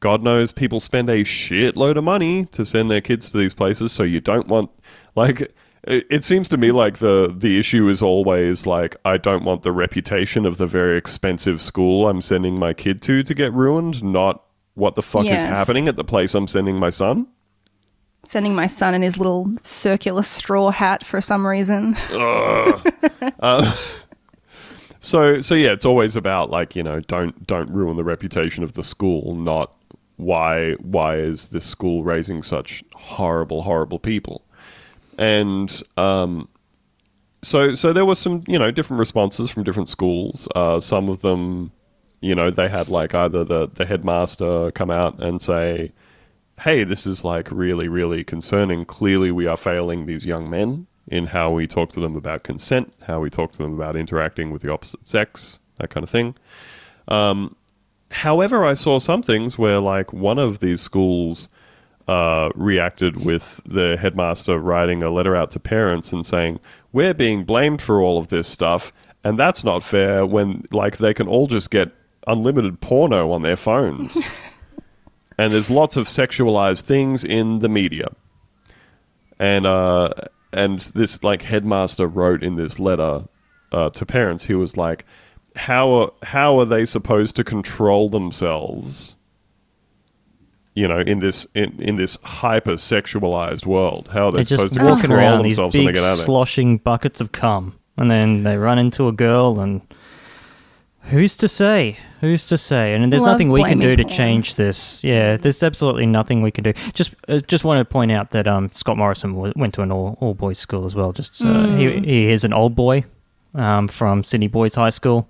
God 0.00 0.22
knows 0.22 0.52
people 0.52 0.80
spend 0.80 1.08
a 1.08 1.24
shitload 1.24 1.96
of 1.96 2.04
money 2.04 2.44
to 2.46 2.64
send 2.66 2.90
their 2.90 3.00
kids 3.00 3.30
to 3.30 3.38
these 3.38 3.54
places, 3.54 3.92
so 3.92 4.02
you 4.02 4.20
don't 4.20 4.48
want 4.48 4.70
like 5.16 5.40
It, 5.86 6.06
it 6.10 6.24
seems 6.24 6.48
to 6.50 6.56
me 6.56 6.72
like 6.72 6.98
the 6.98 7.34
the 7.36 7.58
issue 7.58 7.88
is 7.88 8.02
always 8.02 8.66
like 8.66 8.96
I 9.04 9.16
don't 9.18 9.44
want 9.44 9.62
the 9.62 9.72
reputation 9.72 10.44
of 10.46 10.56
the 10.58 10.66
very 10.66 10.96
expensive 10.98 11.60
school 11.60 12.08
I'm 12.08 12.20
sending 12.22 12.58
my 12.58 12.72
kid 12.74 13.00
to 13.02 13.22
to 13.22 13.34
get 13.34 13.52
ruined, 13.52 14.02
not 14.02 14.42
what 14.74 14.94
the 14.94 15.02
fuck 15.02 15.24
Yes. 15.24 15.40
is 15.42 15.46
happening 15.48 15.88
at 15.88 15.96
the 15.96 16.04
place 16.04 16.34
I'm 16.34 16.48
sending 16.48 16.76
my 16.76 16.90
son. 16.90 17.26
Sending 18.24 18.54
my 18.54 18.66
son 18.66 18.94
in 18.94 19.02
his 19.02 19.18
little 19.18 19.52
circular 19.62 20.22
straw 20.22 20.70
hat 20.70 21.04
for 21.04 21.20
some 21.20 21.46
reason. 21.46 21.96
Uh, 23.40 23.74
so 25.00 25.40
so 25.40 25.54
yeah, 25.54 25.72
it's 25.72 25.84
always 25.84 26.16
about 26.16 26.50
like, 26.50 26.74
you 26.76 26.82
know, 26.82 27.00
don't 27.00 27.46
don't 27.46 27.70
ruin 27.70 27.96
the 27.96 28.04
reputation 28.04 28.64
of 28.64 28.72
the 28.72 28.82
school, 28.82 29.34
not 29.34 29.74
why 30.16 30.72
why 30.74 31.16
is 31.16 31.48
this 31.48 31.64
school 31.64 32.04
raising 32.04 32.42
such 32.42 32.84
horrible 32.94 33.62
horrible 33.62 33.98
people. 33.98 34.44
And 35.18 35.82
um 35.96 36.48
so 37.42 37.74
so 37.74 37.92
there 37.92 38.04
were 38.04 38.14
some, 38.14 38.42
you 38.46 38.58
know, 38.58 38.70
different 38.70 38.98
responses 38.98 39.50
from 39.50 39.64
different 39.64 39.88
schools. 39.88 40.48
Uh 40.54 40.80
some 40.80 41.08
of 41.08 41.20
them, 41.22 41.72
you 42.20 42.34
know, 42.34 42.50
they 42.50 42.68
had 42.68 42.88
like 42.88 43.14
either 43.14 43.44
the 43.44 43.68
the 43.68 43.84
headmaster 43.84 44.70
come 44.72 44.90
out 44.90 45.22
and 45.22 45.40
say, 45.42 45.92
"Hey, 46.60 46.84
this 46.84 47.06
is 47.06 47.24
like 47.24 47.50
really 47.50 47.88
really 47.88 48.24
concerning. 48.24 48.84
Clearly 48.84 49.30
we 49.30 49.46
are 49.46 49.56
failing 49.56 50.06
these 50.06 50.26
young 50.26 50.48
men." 50.48 50.86
in 51.08 51.26
how 51.26 51.50
we 51.50 51.66
talk 51.66 51.90
to 51.90 52.00
them 52.00 52.16
about 52.16 52.42
consent, 52.42 52.92
how 53.06 53.20
we 53.20 53.30
talk 53.30 53.52
to 53.52 53.58
them 53.58 53.74
about 53.74 53.96
interacting 53.96 54.50
with 54.50 54.62
the 54.62 54.72
opposite 54.72 55.06
sex, 55.06 55.58
that 55.76 55.90
kind 55.90 56.02
of 56.02 56.10
thing. 56.10 56.34
Um, 57.08 57.56
however, 58.14 58.64
I 58.64 58.74
saw 58.74 58.98
some 58.98 59.22
things 59.22 59.58
where, 59.58 59.80
like, 59.80 60.12
one 60.12 60.38
of 60.38 60.60
these 60.60 60.80
schools 60.80 61.48
uh, 62.06 62.50
reacted 62.54 63.24
with 63.24 63.60
the 63.66 63.96
headmaster 63.96 64.58
writing 64.58 65.02
a 65.02 65.10
letter 65.10 65.34
out 65.34 65.50
to 65.52 65.60
parents 65.60 66.12
and 66.12 66.24
saying, 66.24 66.60
We're 66.92 67.14
being 67.14 67.44
blamed 67.44 67.82
for 67.82 68.00
all 68.00 68.18
of 68.18 68.28
this 68.28 68.46
stuff, 68.46 68.92
and 69.22 69.38
that's 69.38 69.64
not 69.64 69.82
fair 69.82 70.24
when, 70.24 70.64
like, 70.70 70.98
they 70.98 71.14
can 71.14 71.28
all 71.28 71.46
just 71.46 71.70
get 71.70 71.90
unlimited 72.26 72.80
porno 72.80 73.30
on 73.32 73.42
their 73.42 73.56
phones. 73.56 74.16
and 75.38 75.52
there's 75.52 75.70
lots 75.70 75.96
of 75.96 76.06
sexualized 76.06 76.82
things 76.82 77.24
in 77.24 77.58
the 77.58 77.68
media. 77.68 78.08
And, 79.38 79.66
uh, 79.66 80.10
and 80.54 80.78
this 80.80 81.22
like 81.22 81.42
headmaster 81.42 82.06
wrote 82.06 82.42
in 82.42 82.56
this 82.56 82.78
letter 82.78 83.24
uh, 83.72 83.90
to 83.90 84.06
parents 84.06 84.46
he 84.46 84.54
was 84.54 84.76
like 84.76 85.04
how 85.56 85.90
are, 85.92 86.10
how 86.24 86.58
are 86.58 86.64
they 86.64 86.84
supposed 86.84 87.36
to 87.36 87.44
control 87.44 88.08
themselves 88.08 89.16
you 90.74 90.88
know 90.88 90.98
in 90.98 91.20
this 91.20 91.46
in, 91.54 91.80
in 91.80 91.94
this 91.94 92.18
hyper 92.24 92.72
sexualized 92.72 93.64
world 93.64 94.08
how 94.12 94.26
are 94.26 94.32
they 94.32 94.38
They're 94.38 94.56
supposed 94.58 94.74
just 94.74 94.80
to 94.80 94.84
walking 94.84 95.02
control 95.02 95.18
around 95.20 95.42
these 95.42 95.56
themselves 95.56 95.74
when 95.74 95.82
they 95.84 95.92
big 95.92 95.94
get 95.96 96.04
out 96.04 96.12
of 96.12 96.16
there 96.18 96.26
sloshing 96.26 96.78
buckets 96.78 97.20
of 97.20 97.30
cum, 97.32 97.78
and 97.96 98.10
then 98.10 98.42
they 98.42 98.56
run 98.56 98.78
into 98.78 99.06
a 99.06 99.12
girl, 99.12 99.60
and 99.60 99.80
who's 101.10 101.36
to 101.36 101.46
say? 101.48 101.98
Who's 102.20 102.46
to 102.46 102.56
say? 102.58 102.94
And 102.94 103.12
there's 103.12 103.22
Love 103.22 103.32
nothing 103.34 103.50
we 103.52 103.62
can 103.62 103.78
do 103.78 103.94
to 103.94 104.02
porn. 104.02 104.14
change 104.14 104.54
this. 104.56 105.04
Yeah, 105.04 105.36
there's 105.36 105.62
absolutely 105.62 106.06
nothing 106.06 106.40
we 106.42 106.50
can 106.50 106.64
do. 106.64 106.72
Just 106.94 107.14
uh, 107.28 107.38
just 107.40 107.62
want 107.64 107.78
to 107.78 107.84
point 107.84 108.10
out 108.10 108.30
that 108.30 108.48
um, 108.48 108.70
Scott 108.72 108.96
Morrison 108.96 109.34
w- 109.34 109.52
went 109.54 109.74
to 109.74 109.82
an 109.82 109.92
all 109.92 110.16
all 110.20 110.34
boys 110.34 110.58
school 110.58 110.86
as 110.86 110.94
well. 110.96 111.12
Just 111.12 111.40
uh, 111.42 111.76
he 111.76 111.84
Mm. 111.86 112.04
he 112.04 112.26
is 112.30 112.42
an 112.44 112.52
old 112.54 112.74
boy 112.74 113.04
um, 113.54 113.86
from 113.88 114.24
Sydney 114.24 114.48
Boys 114.48 114.74
High 114.74 114.90
School. 114.90 115.28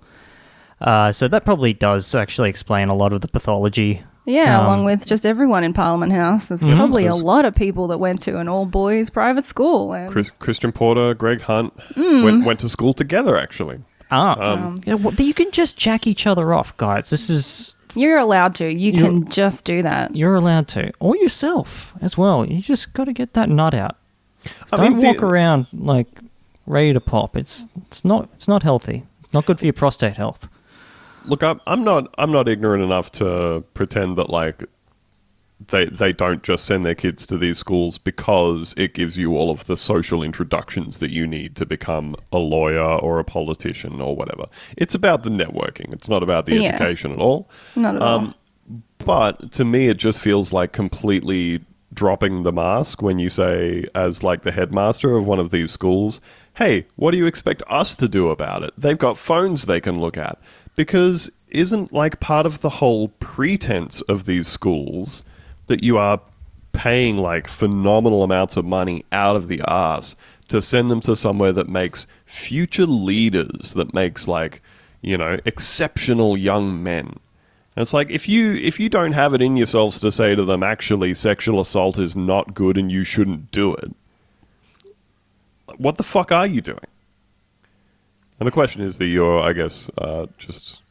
Uh, 0.81 1.11
so 1.11 1.27
that 1.27 1.45
probably 1.45 1.73
does 1.73 2.13
actually 2.13 2.49
explain 2.49 2.89
a 2.89 2.95
lot 2.95 3.13
of 3.13 3.21
the 3.21 3.27
pathology 3.27 4.03
Yeah, 4.27 4.57
Um, 4.59 4.65
along 4.65 4.85
with 4.85 5.05
just 5.05 5.23
everyone 5.23 5.63
in 5.63 5.71
Parliament 5.71 6.11
House. 6.11 6.47
There's 6.47 6.63
Mhm. 6.63 6.75
probably 6.77 7.05
a 7.05 7.11
So 7.11 7.17
it's- 7.17 7.23
lot 7.25 7.45
of 7.45 7.53
people 7.53 7.87
that 7.89 7.99
went 7.99 8.21
to 8.23 8.39
an 8.39 8.49
all 8.49 8.65
boys 8.65 9.11
private 9.11 9.45
school. 9.45 9.93
And 9.93 10.09
Chris, 10.09 10.31
christian 10.39 10.71
porter 10.71 11.13
greg 11.13 11.43
hunt 11.43 11.73
Mm. 11.93 12.23
went, 12.23 12.43
went 12.45 12.59
to 12.61 12.69
school 12.69 12.93
together 12.93 13.37
actually 13.37 13.79
Ah, 14.09 14.35
Um, 14.53 14.75
yeah, 14.85 14.95
well, 14.95 15.13
you 15.15 15.33
can 15.35 15.51
just 15.51 15.77
jack 15.77 16.07
each 16.07 16.25
other 16.27 16.53
off, 16.55 16.75
guys. 16.77 17.09
This 17.11 17.29
is 17.29 17.75
You're 17.95 18.17
allowed 18.17 18.55
to. 18.55 18.71
You 18.73 18.93
can 18.93 19.29
just 19.29 19.63
do 19.63 19.81
that. 19.83 20.15
you're 20.15 20.35
allowed 20.35 20.67
to, 20.69 20.91
or 20.99 21.15
yourself 21.17 21.93
as 22.01 22.17
well. 22.17 22.45
You 22.45 22.61
just 22.61 22.93
got 22.93 23.03
to 23.05 23.13
get 23.13 23.33
that 23.33 23.47
nut 23.49 23.73
out. 23.75 23.95
I 24.71 24.77
Don't 24.77 24.89
mean, 24.93 24.99
the- 24.99 25.07
walk 25.07 25.21
around 25.23 25.67
like 25.73 26.07
ready 26.67 26.93
to 26.93 26.99
pop. 26.99 27.35
It's 27.37 27.65
it's 27.87 28.03
not 28.03 28.29
it's 28.35 28.47
not 28.47 28.63
healthy. 28.63 29.03
It's 29.23 29.33
not 29.33 29.45
good 29.45 29.59
for 29.59 29.65
your 29.65 29.73
prostate 29.73 30.17
health. 30.17 30.49
Look 31.27 31.43
I'm, 31.43 31.59
I'm 31.67 31.83
not 31.83 32.13
i'm 32.17 32.31
not 32.31 32.47
ignorant 32.47 32.83
enough 32.83 33.11
to 33.13 33.63
pretend 33.73 34.17
that 34.17 34.29
like 34.29 34.63
they 35.67 35.85
they 35.85 36.11
don't 36.11 36.43
just 36.43 36.65
send 36.65 36.85
their 36.85 36.95
kids 36.95 37.25
to 37.27 37.37
these 37.37 37.57
schools 37.57 37.97
because 37.97 38.73
it 38.77 38.93
gives 38.93 39.17
you 39.17 39.37
all 39.37 39.49
of 39.49 39.65
the 39.67 39.77
social 39.77 40.21
introductions 40.21 40.99
that 40.99 41.11
you 41.11 41.25
need 41.25 41.55
to 41.55 41.65
become 41.65 42.15
a 42.33 42.37
lawyer 42.37 42.83
or 42.83 43.19
a 43.19 43.23
politician 43.23 44.01
or 44.01 44.17
whatever. 44.17 44.47
It's 44.75 44.93
about 44.93 45.23
the 45.23 45.29
networking. 45.29 45.93
It's 45.93 46.09
not 46.09 46.23
about 46.23 46.45
the 46.45 46.55
Yeah. 46.55 46.69
education 46.69 47.11
at 47.13 47.19
all. 47.19 47.49
Not 47.77 47.95
at 47.95 48.01
Um, 48.01 48.35
but 48.97 49.53
to 49.53 49.63
me 49.63 49.87
it 49.87 49.95
just 49.97 50.19
feels 50.21 50.51
like 50.51 50.73
completely 50.73 51.61
dropping 51.93 52.43
the 52.43 52.51
mask 52.51 53.01
when 53.01 53.17
you 53.17 53.29
say 53.29 53.85
as 53.95 54.23
like 54.23 54.43
the 54.43 54.51
headmaster 54.51 55.15
of 55.15 55.25
one 55.25 55.39
of 55.39 55.51
these 55.51 55.71
schools 55.71 56.19
hey 56.55 56.85
what 56.97 57.11
do 57.11 57.17
you 57.17 57.25
expect 57.25 57.63
us 57.69 57.95
to 57.95 58.09
do 58.09 58.29
about 58.29 58.61
it? 58.61 58.73
They've 58.77 58.97
got 58.97 59.17
phones 59.17 59.65
they 59.67 59.79
can 59.79 60.01
look 60.01 60.17
at 60.17 60.37
because 60.75 61.29
isn't 61.49 61.93
like 61.93 62.19
part 62.19 62.45
of 62.45 62.61
the 62.61 62.69
whole 62.69 63.09
pretense 63.19 64.01
of 64.01 64.25
these 64.25 64.47
schools 64.47 65.23
that 65.67 65.83
you 65.83 65.97
are 65.97 66.21
paying 66.73 67.17
like 67.17 67.47
phenomenal 67.47 68.23
amounts 68.23 68.57
of 68.57 68.65
money 68.65 69.05
out 69.11 69.35
of 69.35 69.47
the 69.47 69.61
arse 69.61 70.15
to 70.49 70.61
send 70.61 70.91
them 70.91 71.01
to 71.01 71.15
somewhere 71.15 71.53
that 71.53 71.69
makes 71.69 72.05
future 72.25 72.85
leaders 72.85 73.73
that 73.73 73.93
makes 73.93 74.27
like 74.27 74.61
you 75.01 75.17
know 75.17 75.39
exceptional 75.45 76.37
young 76.37 76.83
men? 76.83 77.19
And 77.75 77.81
it's 77.81 77.93
like 77.93 78.09
if 78.09 78.27
you 78.29 78.55
if 78.55 78.79
you 78.79 78.89
don't 78.89 79.13
have 79.13 79.33
it 79.33 79.41
in 79.41 79.57
yourselves 79.57 79.99
to 80.01 80.11
say 80.11 80.35
to 80.35 80.45
them 80.45 80.63
actually 80.63 81.13
sexual 81.13 81.59
assault 81.59 81.97
is 81.97 82.15
not 82.15 82.53
good 82.53 82.77
and 82.77 82.91
you 82.91 83.03
shouldn't 83.03 83.51
do 83.51 83.73
it 83.75 83.91
what 85.77 85.97
the 85.97 86.03
fuck 86.03 86.31
are 86.31 86.47
you 86.47 86.61
doing 86.61 86.79
and 88.39 88.47
the 88.47 88.51
question 88.51 88.81
is 88.81 88.97
that 88.97 89.05
you're 89.05 89.39
i 89.41 89.53
guess 89.53 89.89
uh, 89.97 90.25
just 90.37 90.81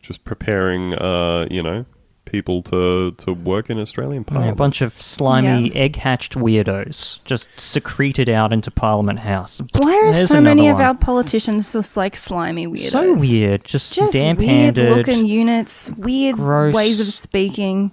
just 0.00 0.24
preparing 0.24 0.94
uh, 0.94 1.46
you 1.50 1.62
know 1.62 1.84
people 2.24 2.62
to 2.62 3.10
to 3.12 3.32
work 3.32 3.68
in 3.70 3.78
australian 3.78 4.24
Yeah, 4.30 4.50
a 4.50 4.54
bunch 4.54 4.82
of 4.82 4.92
slimy, 5.02 5.68
Yeah. 5.68 5.74
egg 5.84 5.96
hatched 5.96 6.34
weirdos 6.34 7.18
just 7.24 7.48
secreted 7.58 8.28
out 8.28 8.52
into 8.52 8.70
Parliament 8.70 9.20
House. 9.20 9.60
Why 9.76 9.96
are 9.96 10.12
There's 10.12 10.28
so 10.28 10.40
many 10.40 10.68
another 10.68 10.70
of 10.70 10.78
one. 10.78 10.86
our 10.86 10.94
politicians 10.94 11.72
just 11.72 11.96
like 11.96 12.14
slimy 12.16 12.68
weirdos? 12.68 12.90
So 12.90 13.14
weird, 13.14 13.64
just, 13.64 13.94
Just 13.94 14.12
damp 14.12 14.38
weird 14.38 14.50
handed. 14.76 14.96
looking 14.96 15.26
units, 15.26 15.90
weird 15.96 16.36
gross. 16.36 16.72
ways 16.72 17.00
of 17.00 17.08
speaking, 17.08 17.90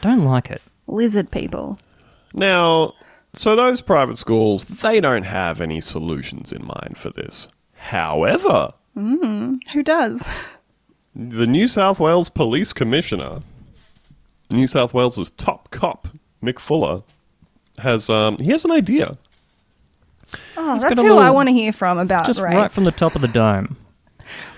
Don't 0.00 0.24
like 0.24 0.50
it. 0.50 0.62
lizard 0.86 1.30
people. 1.30 1.78
Now, 2.32 2.94
so 3.36 3.54
those 3.54 3.80
private 3.82 4.18
schools, 4.18 4.64
they 4.64 5.00
don't 5.00 5.24
have 5.24 5.60
any 5.60 5.80
solutions 5.80 6.52
in 6.52 6.64
mind 6.66 6.96
for 6.96 7.10
this. 7.10 7.48
However, 7.74 8.72
Who 8.94 9.82
does? 9.84 10.26
the 11.14 11.46
New 11.46 11.68
South 11.68 12.00
Wales 12.00 12.28
Police 12.28 12.72
Commissioner, 12.72 13.40
New 14.50 14.66
South 14.66 14.92
Wales's 14.94 15.30
top 15.30 15.70
cop, 15.70 16.08
Mick 16.42 16.58
Fuller, 16.58 17.02
has 17.78 18.08
um, 18.10 18.38
he 18.38 18.50
has 18.50 18.64
an 18.64 18.70
idea. 18.70 19.16
Oh, 20.56 20.72
He's 20.74 20.82
that's 20.82 20.96
who 20.98 21.02
little- 21.06 21.18
I 21.18 21.30
want 21.30 21.48
to 21.48 21.52
hear 21.52 21.72
from 21.72 21.98
about 21.98 22.26
Just 22.26 22.40
rape. 22.40 22.54
right 22.54 22.72
from 22.72 22.84
the 22.84 22.90
top 22.92 23.14
of 23.14 23.22
the 23.22 23.28
dome. 23.28 23.76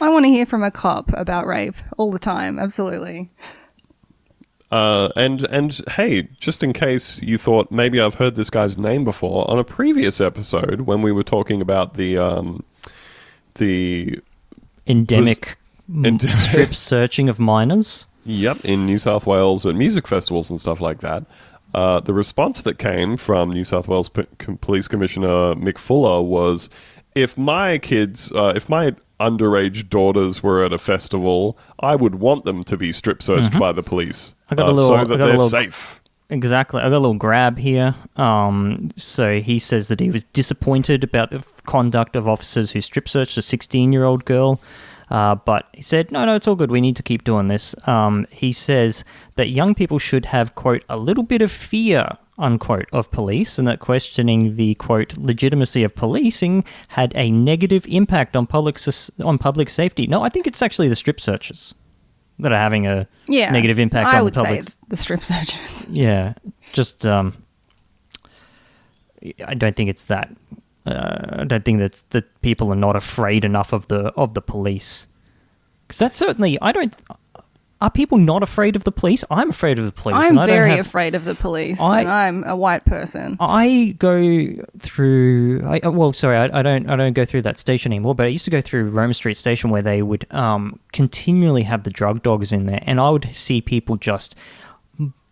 I 0.01 0.09
want 0.09 0.25
to 0.25 0.31
hear 0.31 0.47
from 0.47 0.63
a 0.63 0.71
cop 0.71 1.11
about 1.13 1.47
rape 1.47 1.75
all 1.99 2.11
the 2.11 2.19
time. 2.19 2.59
Absolutely. 2.59 3.31
Uh, 4.71 5.09
and 5.17 5.45
and 5.45 5.81
hey, 5.93 6.29
just 6.39 6.63
in 6.63 6.73
case 6.75 7.23
you 7.23 7.39
thought 7.39 7.71
maybe 7.71 8.01
I've 8.01 8.17
heard 8.17 8.35
this 8.35 8.51
guy's 8.51 8.77
name 8.77 9.03
before, 9.03 9.51
on 9.51 9.59
a 9.59 9.65
previous 9.65 10.21
episode 10.21 10.83
when 10.83 11.01
we 11.01 11.11
were 11.11 11.23
talking 11.23 11.63
about 11.63 11.95
the 11.95 12.19
um, 12.19 12.65
the 13.55 14.21
Endemic 14.87 15.57
strip 16.37 16.75
searching 16.75 17.29
of 17.29 17.39
minors. 17.39 18.07
Yep, 18.25 18.67
in 18.67 18.85
New 18.85 18.99
South 18.99 19.27
Wales 19.27 19.65
at 19.65 19.75
music 19.75 20.07
festivals 20.07 20.51
and 20.51 20.61
stuff 20.61 20.83
like 20.83 21.01
that. 21.01 21.25
Uh, 21.73 22.01
the 22.01 22.13
response 22.13 22.61
that 22.63 22.79
came 22.79 23.17
from 23.17 23.51
New 23.51 23.65
South 23.65 23.89
Wales 23.89 24.11
P- 24.11 24.27
Police 24.61 24.87
Commissioner 24.87 25.55
Mick 25.55 25.79
Fuller 25.79 26.21
was, 26.21 26.69
"If 27.15 27.39
my 27.39 27.79
kids, 27.79 28.31
uh, 28.33 28.53
if 28.55 28.69
my 28.69 28.95
underage 29.21 29.89
daughters 29.89 30.43
were 30.43 30.65
at 30.65 30.73
a 30.73 30.79
festival, 30.79 31.59
I 31.81 31.97
would 31.97 32.17
want 32.17 32.45
them 32.45 32.65
to 32.65 32.77
be 32.77 32.93
strip 32.93 33.23
searched 33.23 33.59
by 33.59 33.73
the 33.73 33.83
police, 33.83 34.35
Mm-hmm. 34.51 34.55
I 34.55 34.57
got 34.57 34.67
a 34.67 34.71
uh, 34.71 34.73
little- 34.75 34.89
so 34.89 35.05
that 35.05 35.17
they're 35.17 35.27
little- 35.29 35.49
safe." 35.51 36.01
Exactly. 36.31 36.83
I 36.83 36.91
got 36.91 36.97
a 36.97 36.99
little 36.99 37.15
grab 37.15 37.57
here. 37.57 37.95
Um, 38.17 38.91
so 38.97 39.41
he 39.41 39.59
says 39.59 39.89
that 39.89 39.99
he 39.99 40.11
was 40.11 40.25
disappointed 40.25 41.03
about 41.03 41.31
the 41.31 41.43
conduct 41.65 42.17
of 42.17 42.29
officers 42.29 42.73
who 42.73 42.83
strip 42.83 43.09
searched 43.09 43.39
a 43.39 43.43
16 43.43 43.95
year 43.95 44.05
old 44.05 44.27
girl. 44.27 44.61
Uh, 45.11 45.37
but 45.37 45.69
he 45.73 45.81
said, 45.81 46.13
no, 46.13 46.27
no, 46.27 46.35
it's 46.35 46.47
all 46.47 46.55
good. 46.55 46.71
We 46.71 46.83
need 46.83 46.97
to 46.97 47.03
keep 47.03 47.25
doing 47.25 47.49
this. 47.49 47.75
Um, 47.89 48.27
he 48.31 48.53
says 48.53 49.05
that 49.37 49.49
young 49.49 49.75
people 49.75 49.99
should 49.99 50.27
have, 50.27 50.55
quote, 50.55 50.85
a 50.91 50.99
little 50.99 51.23
bit 51.25 51.41
of 51.41 51.51
fear 51.51 52.19
unquote 52.39 52.89
of 52.93 53.11
police 53.11 53.59
and 53.59 53.67
that 53.67 53.81
questioning 53.81 54.57
the 54.57 54.75
quote 54.77 55.17
legitimacy 55.19 55.83
of 55.83 55.95
policing 55.95 56.65
had 56.89 57.13
a 57.17 57.31
negative 57.31 57.85
impact 57.89 58.37
on 58.37 58.47
public 58.47 58.79
on 59.25 59.39
public 59.39 59.69
safety. 59.71 60.07
No, 60.07 60.23
I 60.23 60.29
think 60.29 60.47
it's 60.47 60.63
actually 60.63 60.89
the 60.89 60.95
strip 60.97 61.21
searches 61.21 61.75
that 62.39 62.53
are 62.53 62.59
having 62.59 62.87
a 62.87 63.09
Yeah. 63.27 63.51
negative 63.51 63.79
impact 63.81 64.07
I 64.15 64.19
on 64.19 64.25
would 64.25 64.35
the 64.35 64.43
public. 64.43 64.55
say 64.55 64.61
it's 64.61 64.77
the 64.89 64.97
strip 64.97 65.25
searches. 65.25 65.87
Yeah, 65.91 66.35
just 66.73 67.05
um, 67.05 67.35
I 69.47 69.55
don't 69.55 69.75
think 69.75 69.91
it's 69.91 70.05
that. 70.05 70.31
Uh, 70.87 71.41
I 71.41 71.45
don't 71.45 71.65
think 71.65 71.81
that's 71.81 72.03
that 72.11 72.41
people 72.41 72.71
are 72.73 72.77
not 72.77 72.95
afraid 72.97 73.45
enough 73.45 73.73
of 73.73 73.89
the 73.89 74.13
of 74.17 74.35
the 74.35 74.41
police. 74.43 75.07
Because 75.87 75.99
that's 75.99 76.19
certainly 76.19 76.59
I 76.63 76.73
don't. 76.73 76.95
Are 77.81 77.91
people 77.91 78.19
not 78.19 78.43
afraid 78.43 78.75
of 78.75 78.83
the 78.83 78.91
police? 78.91 79.25
I'm 79.31 79.51
afraid 79.51 79.79
of 79.79 79.85
the 79.85 79.93
police. 79.93 80.17
I'm 80.17 80.31
and 80.31 80.41
I 80.41 80.47
don't 80.47 80.57
very 80.57 80.71
have- 80.71 80.87
afraid 80.87 81.15
of 81.15 81.25
the 81.25 81.37
police, 81.37 81.81
I- 81.81 82.01
and 82.01 82.09
I'm 82.11 82.45
a 82.45 82.57
white 82.57 82.85
person. 82.85 83.37
I 83.39 83.95
go 83.99 84.49
through. 84.81 85.63
I, 85.65 85.79
uh, 85.81 85.91
well, 85.93 86.13
sorry, 86.13 86.37
I, 86.37 86.59
I 86.59 86.63
don't. 86.63 86.91
I 86.91 86.97
don't 86.97 87.13
go 87.13 87.25
through 87.25 87.43
that 87.43 87.59
station 87.59 87.93
anymore. 87.93 88.17
But 88.17 88.27
I 88.27 88.31
used 88.31 88.45
to 88.47 88.51
go 88.51 88.61
through 88.61 88.89
Roma 88.91 89.15
Street 89.15 89.37
Station 89.37 89.71
where 89.71 89.83
they 89.83 90.03
would 90.03 90.27
um, 90.33 90.81
continually 90.93 91.63
have 91.63 91.85
the 91.85 91.91
drug 91.91 92.23
dogs 92.25 92.51
in 92.51 92.67
there, 92.67 92.83
and 92.83 92.99
I 92.99 93.11
would 93.11 93.29
see 93.33 93.61
people 93.61 93.97
just 93.97 94.35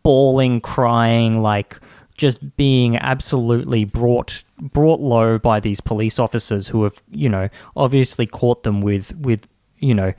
bawling, 0.05 0.61
crying, 0.61 1.43
like 1.43 1.79
just 2.17 2.57
being 2.57 2.97
absolutely 2.97 3.85
brought 3.85 4.45
brought 4.61 5.01
low 5.01 5.37
by 5.39 5.61
these 5.61 5.81
police 5.81 6.19
officers 6.19 6.69
who 6.69 6.85
have, 6.85 7.03
you 7.11 7.29
know, 7.29 7.49
obviously 7.77 8.25
caught 8.27 8.63
them 8.63 8.81
with 8.83 9.15
with 9.17 9.49
you 9.79 9.95
know 9.95 10.13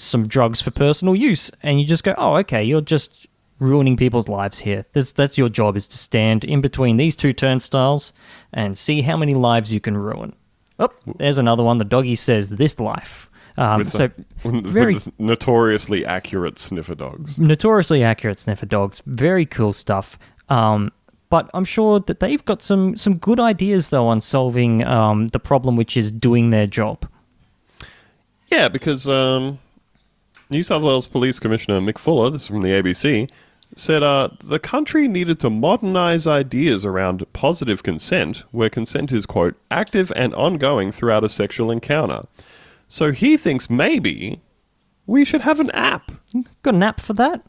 some 0.00 0.28
drugs 0.28 0.60
for 0.60 0.70
personal 0.70 1.14
use, 1.14 1.50
and 1.62 1.80
you 1.80 1.86
just 1.86 2.04
go, 2.04 2.14
oh, 2.18 2.36
okay, 2.36 2.62
you're 2.62 2.80
just 2.80 3.26
ruining 3.58 3.96
people's 3.96 4.28
lives 4.28 4.60
here. 4.60 4.86
That's 4.92 5.12
that's 5.12 5.36
your 5.36 5.48
job 5.48 5.76
is 5.76 5.88
to 5.88 5.98
stand 5.98 6.44
in 6.44 6.60
between 6.60 6.96
these 6.96 7.16
two 7.16 7.32
turnstiles 7.32 8.12
and 8.52 8.78
see 8.78 9.02
how 9.02 9.16
many 9.16 9.34
lives 9.34 9.72
you 9.72 9.80
can 9.80 9.96
ruin. 9.96 10.34
Oh, 10.78 10.90
there's 11.16 11.38
another 11.38 11.62
one. 11.62 11.78
The 11.78 11.84
doggy 11.84 12.16
says 12.16 12.50
this 12.50 12.78
life. 12.78 13.28
Um, 13.56 13.80
with, 13.80 13.92
so 13.92 14.06
the, 14.44 14.60
very 14.64 14.96
notoriously 15.18 16.06
accurate 16.06 16.58
sniffer 16.58 16.94
dogs. 16.94 17.38
notoriously 17.38 18.04
accurate 18.04 18.38
sniffer 18.38 18.66
dogs. 18.66 19.02
Very 19.06 19.44
cool 19.44 19.72
stuff. 19.72 20.16
Um, 20.48 20.92
but 21.30 21.50
I'm 21.52 21.64
sure 21.64 22.00
that 22.00 22.20
they've 22.20 22.44
got 22.44 22.62
some 22.62 22.96
some 22.96 23.16
good 23.16 23.40
ideas 23.40 23.90
though 23.90 24.06
on 24.06 24.20
solving 24.20 24.84
um, 24.84 25.28
the 25.28 25.40
problem, 25.40 25.76
which 25.76 25.96
is 25.96 26.12
doing 26.12 26.50
their 26.50 26.66
job. 26.66 27.06
Yeah, 28.46 28.68
because 28.68 29.06
um, 29.06 29.58
New 30.50 30.62
South 30.62 30.82
Wales 30.82 31.06
Police 31.06 31.38
Commissioner 31.38 31.80
Mick 31.80 31.98
Fuller, 31.98 32.30
this 32.30 32.42
is 32.42 32.48
from 32.48 32.62
the 32.62 32.70
ABC, 32.70 33.30
said 33.76 34.02
uh, 34.02 34.30
the 34.42 34.58
country 34.58 35.06
needed 35.06 35.38
to 35.40 35.50
modernize 35.50 36.26
ideas 36.26 36.86
around 36.86 37.30
positive 37.34 37.82
consent, 37.82 38.44
where 38.50 38.70
consent 38.70 39.12
is, 39.12 39.26
quote, 39.26 39.56
active 39.70 40.10
and 40.16 40.34
ongoing 40.34 40.90
throughout 40.90 41.22
a 41.22 41.28
sexual 41.28 41.70
encounter. 41.70 42.22
So 42.88 43.12
he 43.12 43.36
thinks 43.36 43.68
maybe 43.68 44.40
we 45.06 45.24
should 45.24 45.42
have 45.42 45.60
an 45.60 45.70
app. 45.72 46.12
Got 46.62 46.74
an 46.74 46.82
app 46.82 47.00
for 47.00 47.12
that? 47.14 47.42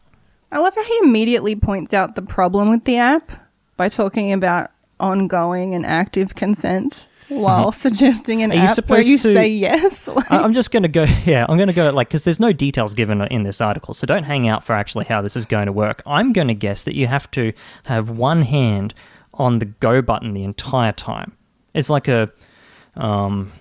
I 0.52 0.60
love 0.60 0.76
how 0.76 0.84
he 0.84 1.00
immediately 1.04 1.56
points 1.56 1.94
out 1.94 2.16
the 2.16 2.22
problem 2.22 2.70
with 2.70 2.84
the 2.84 2.98
app 2.98 3.32
by 3.78 3.88
talking 3.88 4.34
about 4.34 4.72
ongoing 5.00 5.74
and 5.74 5.86
active 5.86 6.36
consent 6.36 7.09
while 7.30 7.72
suggesting 7.72 8.44
an 8.44 8.52
Mm-hmm. 8.52 8.62
Are 8.62 8.76
you 8.76 8.84
where 8.88 9.02
you 9.02 9.18
to- 9.18 9.34
say 9.34 9.48
yes. 9.48 10.08
Like, 10.20 10.32
I'm 10.32 10.54
just 10.54 10.72
going 10.72 10.84
to 10.84 10.90
go. 10.90 11.06
Yeah, 11.26 11.46
I'm 11.48 11.58
going 11.58 11.68
to 11.68 11.74
go 11.74 11.90
like 11.92 12.10
because 12.10 12.24
there's 12.24 12.40
no 12.40 12.52
details 12.52 12.94
given 12.94 13.22
in 13.24 13.44
this 13.44 13.62
article, 13.62 13.94
so 13.94 14.06
don't 14.08 14.24
hang 14.24 14.48
out 14.48 14.64
for 14.64 14.74
actually 14.74 15.06
how 15.06 15.22
this 15.22 15.36
is 15.36 15.46
going 15.46 15.68
to 15.68 15.72
work. 15.72 16.02
I'm 16.06 16.34
going 16.34 16.48
to 16.48 16.54
guess 16.56 16.84
that 16.84 16.96
you 16.96 17.08
have 17.08 17.30
to 17.32 17.54
have 17.86 18.10
one 18.10 18.42
hand 18.42 18.94
on 19.34 19.60
the 19.60 19.66
go 19.66 20.02
button 20.02 20.34
the 20.34 20.44
entire 20.44 20.92
time. 20.92 21.34
It's 21.74 21.90
like 21.90 22.08
a, 22.08 22.32
um, 22.96 23.52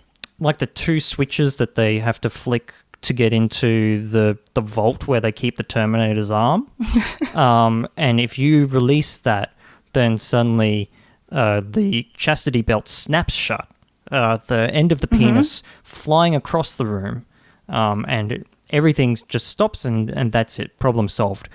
like 0.41 0.59
the 0.59 0.67
two 0.67 0.99
switches 1.01 1.57
that 1.57 1.75
they 1.75 1.99
have 2.01 2.21
to 2.23 2.31
flick 2.31 2.73
to 3.03 3.13
get 3.13 3.33
into 3.33 4.07
the 4.09 4.39
the 4.55 4.61
vault 4.61 5.07
where 5.07 5.21
they 5.21 5.31
keep 5.33 5.57
the 5.57 5.63
Terminator's 5.63 6.31
arm. 6.31 6.69
um, 7.35 7.87
and 7.97 8.19
if 8.21 8.39
you 8.39 8.65
release 8.67 9.17
that, 9.19 9.53
then 9.93 10.19
suddenly 10.19 10.91
uh, 11.31 11.61
the 11.65 12.09
chastity 12.15 12.63
belt 12.63 12.89
snaps 12.89 13.35
shut. 13.35 13.69
Uh, 14.11 14.39
the 14.47 14.73
end 14.73 14.91
of 14.91 15.01
the 15.01 15.07
penis 15.07 15.63
flying 15.83 16.35
across 16.35 16.77
the 16.77 16.87
room, 16.87 17.27
um, 17.69 18.07
and 18.09 18.33
it, 18.33 18.47
everything 18.71 19.17
just 19.29 19.47
stops, 19.47 19.85
and, 19.85 20.09
and 20.11 20.33
that's 20.33 20.59
it. 20.59 20.79
Problem 20.79 21.09
solved. 21.09 21.49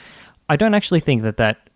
I 0.49 0.55
don't 0.55 0.75
actually 0.75 0.99
think 0.99 1.23
that 1.23 1.37
that 1.37 1.69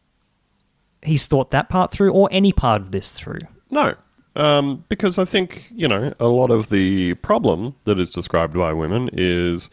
he's 1.01 1.25
thought 1.25 1.49
that 1.51 1.69
part 1.69 1.89
through 1.89 2.11
or 2.11 2.29
any 2.31 2.51
part 2.51 2.81
of 2.81 2.91
this 2.91 3.11
through. 3.11 3.39
No. 3.71 3.95
Um, 4.35 4.85
because 4.87 5.17
I 5.17 5.25
think, 5.25 5.65
you 5.71 5.87
know, 5.87 6.13
a 6.19 6.27
lot 6.27 6.51
of 6.51 6.69
the 6.69 7.15
problem 7.15 7.75
that 7.85 7.99
is 7.99 8.11
described 8.11 8.53
by 8.53 8.71
women 8.71 9.09
is 9.11 9.71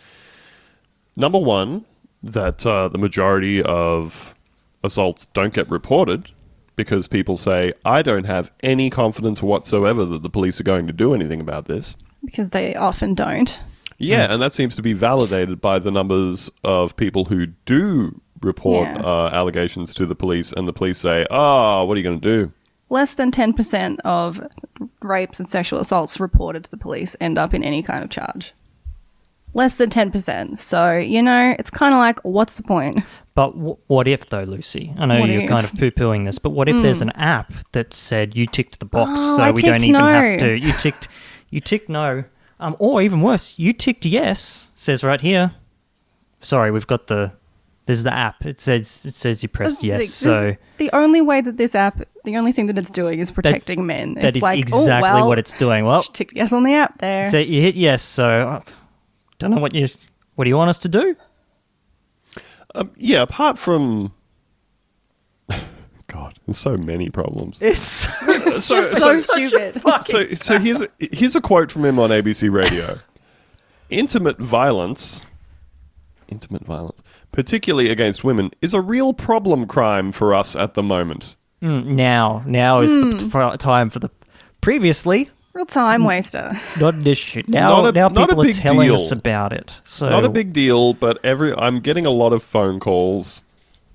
number 1.18 1.39
one, 1.39 1.85
that 2.22 2.64
uh, 2.64 2.89
the 2.89 2.97
majority 2.97 3.62
of 3.62 4.35
assaults 4.83 5.27
don't 5.35 5.53
get 5.53 5.70
reported 5.70 6.31
because 6.77 7.07
people 7.09 7.37
say, 7.37 7.72
I 7.85 8.03
don't 8.03 8.25
have 8.25 8.51
any 8.62 8.91
confidence 8.91 9.43
whatsoever 9.43 10.05
that 10.05 10.22
the 10.22 10.31
police 10.31 10.61
are 10.61 10.64
going 10.64 10.87
to 10.87 10.93
do 10.93 11.14
anything 11.14 11.41
about 11.41 11.66
this. 11.66 11.97
because 12.25 12.51
they 12.51 12.75
often 12.75 13.14
don't. 13.14 13.62
Yeah, 13.99 14.33
and 14.33 14.41
that 14.43 14.53
seems 14.53 14.75
to 14.77 14.83
be 14.83 14.93
validated 14.93 15.61
by 15.61 15.79
the 15.79 15.91
numbers 15.91 16.51
of 16.64 16.97
people 16.97 17.27
who 17.27 17.47
do 17.64 18.20
report 18.43 18.89
Yeah. 18.89 19.03
uh, 19.03 19.31
allegations 19.33 19.95
to 19.95 20.05
the 20.07 20.14
police, 20.14 20.53
and 20.53 20.66
the 20.66 20.72
police 20.72 20.99
say, 20.99 21.27
"Oh, 21.31 21.85
what 21.85 21.95
are 21.95 21.99
you 21.99 22.03
going 22.03 22.20
to 22.20 22.29
do?" 22.47 22.53
Less 22.91 23.14
than 23.14 23.31
10% 23.31 23.99
of 24.05 24.41
rapes 25.01 25.39
and 25.39 25.49
sexual 25.49 25.79
assaults 25.81 26.18
reported 26.20 26.64
to 26.64 26.70
the 26.70 26.77
police 26.77 27.14
end 27.20 27.39
up 27.39 27.55
in 27.55 27.62
any 27.62 27.83
kind 27.83 28.03
of 28.05 28.11
charge. 28.11 28.53
Less 29.55 29.77
than 29.77 29.89
10%. 29.91 30.59
So, 30.59 30.97
you 30.97 31.22
know, 31.22 31.55
it's 31.59 31.70
kind 31.70 31.95
of 31.95 31.99
like, 31.99 32.18
what's 32.25 32.55
the 32.55 32.62
point? 32.64 33.05
But 33.35 33.53
w- 33.53 33.76
what 33.89 34.07
if, 34.07 34.26
though, 34.26 34.45
Lucy? 34.45 34.95
I 34.97 35.07
know 35.07 35.18
What 35.20 35.28
you're 35.28 35.43
if? 35.43 35.49
kind 35.49 35.64
of 35.66 35.74
poo 35.74 35.91
pooing 35.91 36.24
this, 36.24 36.39
but 36.39 36.51
what 36.51 36.68
if 36.68 36.80
there's 36.82 37.03
an 37.03 37.11
app 37.11 37.53
that 37.72 37.93
said 37.93 38.37
you 38.37 38.47
ticked 38.47 38.78
the 38.78 38.87
box, 38.87 39.11
Oh, 39.16 39.37
so 39.39 39.43
I 39.43 39.51
we 39.51 39.62
don't 39.62 39.82
even 39.82 39.95
have 39.97 40.39
to? 40.41 40.57
You 40.57 40.72
ticked, 40.74 41.09
you 41.51 41.61
ticked 41.61 41.89
no, 41.89 42.24
um, 42.61 42.76
or 42.78 43.03
even 43.03 43.20
worse, 43.22 43.55
you 43.57 43.72
ticked 43.72 44.07
yes. 44.07 44.70
Says 44.76 45.03
right 45.03 45.20
here. 45.20 45.53
Sorry, 46.41 46.70
we've 46.70 46.87
got 46.87 47.07
the. 47.09 47.32
There's 47.87 48.03
the 48.03 48.14
app. 48.14 48.47
It 48.47 48.61
says 48.61 49.05
it 49.05 49.14
says 49.14 49.43
you 49.43 49.49
pressed 49.51 49.82
yes. 49.82 50.01
this- 50.03 50.14
So 50.14 50.57
the 50.78 50.91
only 50.95 51.20
way 51.20 51.41
that 51.43 51.57
this 51.59 51.74
app, 51.74 52.01
the 52.24 52.37
only 52.39 52.51
thing 52.53 52.66
that 52.68 52.78
it's 52.78 52.89
doing 52.91 53.18
is 53.18 53.30
protecting 53.30 53.85
men. 53.85 54.14
that 54.14 54.24
it's 54.24 54.37
is 54.37 54.43
like, 54.43 54.59
exactly 54.61 55.11
oh, 55.11 55.14
well, 55.16 55.28
what 55.28 55.39
it's 55.39 55.53
doing. 55.53 55.85
Well, 55.85 56.03
ticked 56.03 56.35
yes 56.35 56.53
on 56.53 56.62
the 56.64 56.72
app 56.72 56.99
there. 57.01 57.28
so 57.30 57.37
you 57.39 57.61
hit 57.61 57.74
yes. 57.74 58.03
So 58.03 58.24
uh, 58.26 58.61
don't 59.39 59.51
know 59.51 59.59
what 59.61 59.74
you. 59.74 59.89
What 60.37 60.45
do 60.45 60.49
you 60.51 60.57
want 60.57 60.70
us 60.70 60.78
to 60.80 60.89
do? 60.89 61.14
Um, 62.75 62.91
yeah, 62.97 63.22
apart 63.22 63.59
from. 63.59 64.12
God, 66.09 66.39
there's 66.47 66.59
so 66.59 66.77
many 66.77 67.09
problems. 67.11 67.59
It's 67.61 67.81
so, 67.81 68.81
so 68.81 69.12
stupid. 69.20 69.81
so, 70.07 70.35
so 70.35 70.59
here's 70.59 70.83
a, 70.83 70.89
here's 70.99 71.35
a 71.35 71.41
quote 71.41 71.70
from 71.72 71.85
him 71.85 71.99
on 71.99 72.11
ABC 72.11 72.53
Radio. 72.53 73.01
Intimate 73.91 74.39
violence, 74.39 75.25
intimate 76.29 76.64
violence, 76.64 77.03
particularly 77.33 77.91
against 77.91 78.22
women, 78.25 78.51
is 78.61 78.75
a 78.75 78.81
real 78.81 79.12
problem 79.12 79.66
crime 79.66 80.12
for 80.12 80.35
us 80.35 80.55
at 80.57 80.75
the 80.75 80.83
moment. 80.83 81.37
Mm, 81.62 81.87
now. 81.87 82.43
Now 82.47 82.81
is 82.81 82.95
Hmm. 82.97 83.11
the 83.11 83.29
pr- 83.29 83.57
time 83.57 83.89
for 83.91 83.99
the. 83.99 84.11
Previously, 84.61 85.29
Real 85.55 85.65
time 85.67 86.03
waster. 86.05 86.53
not 86.81 86.95
an 86.95 87.07
issue. 87.07 87.43
Now, 87.47 87.77
Not 87.81 87.87
a- 87.87 87.93
now 87.93 88.09
not 88.09 88.25
a 88.25 88.27
people 88.29 88.43
are 88.43 88.47
big 88.47 88.57
telling 88.57 88.89
deal. 88.89 88.97
us 88.97 89.13
about 89.13 89.53
it. 89.53 89.71
So 89.85 90.09
Not 90.11 90.25
a 90.25 90.29
big 90.29 90.53
deal, 90.53 90.95
but 90.95 91.19
every 91.25 91.55
I'm 91.55 91.79
getting 91.81 92.05
a 92.05 92.11
lot 92.11 92.33
of 92.33 92.43
phone 92.43 92.81
calls. 92.81 93.43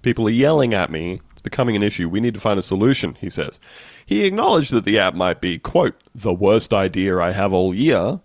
People 0.02 0.26
are 0.28 0.32
yelling 0.32 0.74
at 0.74 0.90
me. 0.90 1.20
It's 1.32 1.42
becoming 1.42 1.76
an 1.76 1.84
issue. 1.84 2.08
We 2.08 2.22
need 2.22 2.34
to 2.34 2.40
find 2.40 2.58
a 2.58 2.62
solution, 2.62 3.18
he 3.20 3.30
says. 3.30 3.60
He 4.06 4.24
acknowledged 4.24 4.72
that 4.72 4.86
the 4.86 4.98
app 4.98 5.14
might 5.14 5.42
be, 5.42 5.58
quote, 5.60 5.96
the 6.16 6.34
worst 6.34 6.74
idea 6.74 7.20
I 7.20 7.32
have 7.32 7.52
all 7.52 7.76
year. 7.76 8.22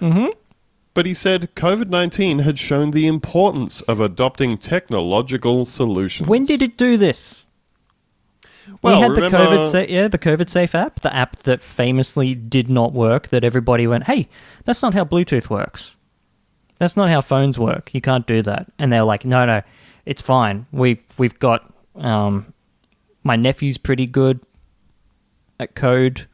Mm-hmm. 0.00 0.26
But 0.94 1.06
he 1.06 1.12
said 1.14 1.50
COVID 1.56 1.88
19 1.88 2.38
had 2.40 2.58
shown 2.58 2.92
the 2.92 3.06
importance 3.06 3.80
of 3.82 4.00
adopting 4.00 4.56
technological 4.56 5.64
solutions. 5.66 6.28
When 6.28 6.44
did 6.46 6.62
it 6.62 6.76
do 6.78 6.96
this? 6.96 7.43
Well, 8.82 8.96
we 8.96 9.00
had 9.02 9.10
remember- 9.12 9.38
the 9.38 9.44
COVID 9.44 9.70
safe, 9.70 9.90
yeah, 9.90 10.08
the 10.08 10.18
COVID 10.18 10.48
safe 10.48 10.74
app, 10.74 11.00
the 11.00 11.14
app 11.14 11.36
that 11.44 11.62
famously 11.62 12.34
did 12.34 12.68
not 12.68 12.92
work. 12.92 13.28
That 13.28 13.44
everybody 13.44 13.86
went, 13.86 14.04
"Hey, 14.04 14.28
that's 14.64 14.82
not 14.82 14.94
how 14.94 15.04
Bluetooth 15.04 15.50
works. 15.50 15.96
That's 16.78 16.96
not 16.96 17.08
how 17.08 17.20
phones 17.20 17.58
work. 17.58 17.94
You 17.94 18.00
can't 18.00 18.26
do 18.26 18.42
that." 18.42 18.70
And 18.78 18.92
they're 18.92 19.04
like, 19.04 19.24
"No, 19.24 19.44
no, 19.46 19.62
it's 20.06 20.22
fine. 20.22 20.66
We've 20.72 21.02
we've 21.18 21.38
got 21.38 21.72
um, 21.96 22.52
my 23.22 23.36
nephew's 23.36 23.78
pretty 23.78 24.06
good 24.06 24.40
at 25.58 25.74
code. 25.74 26.26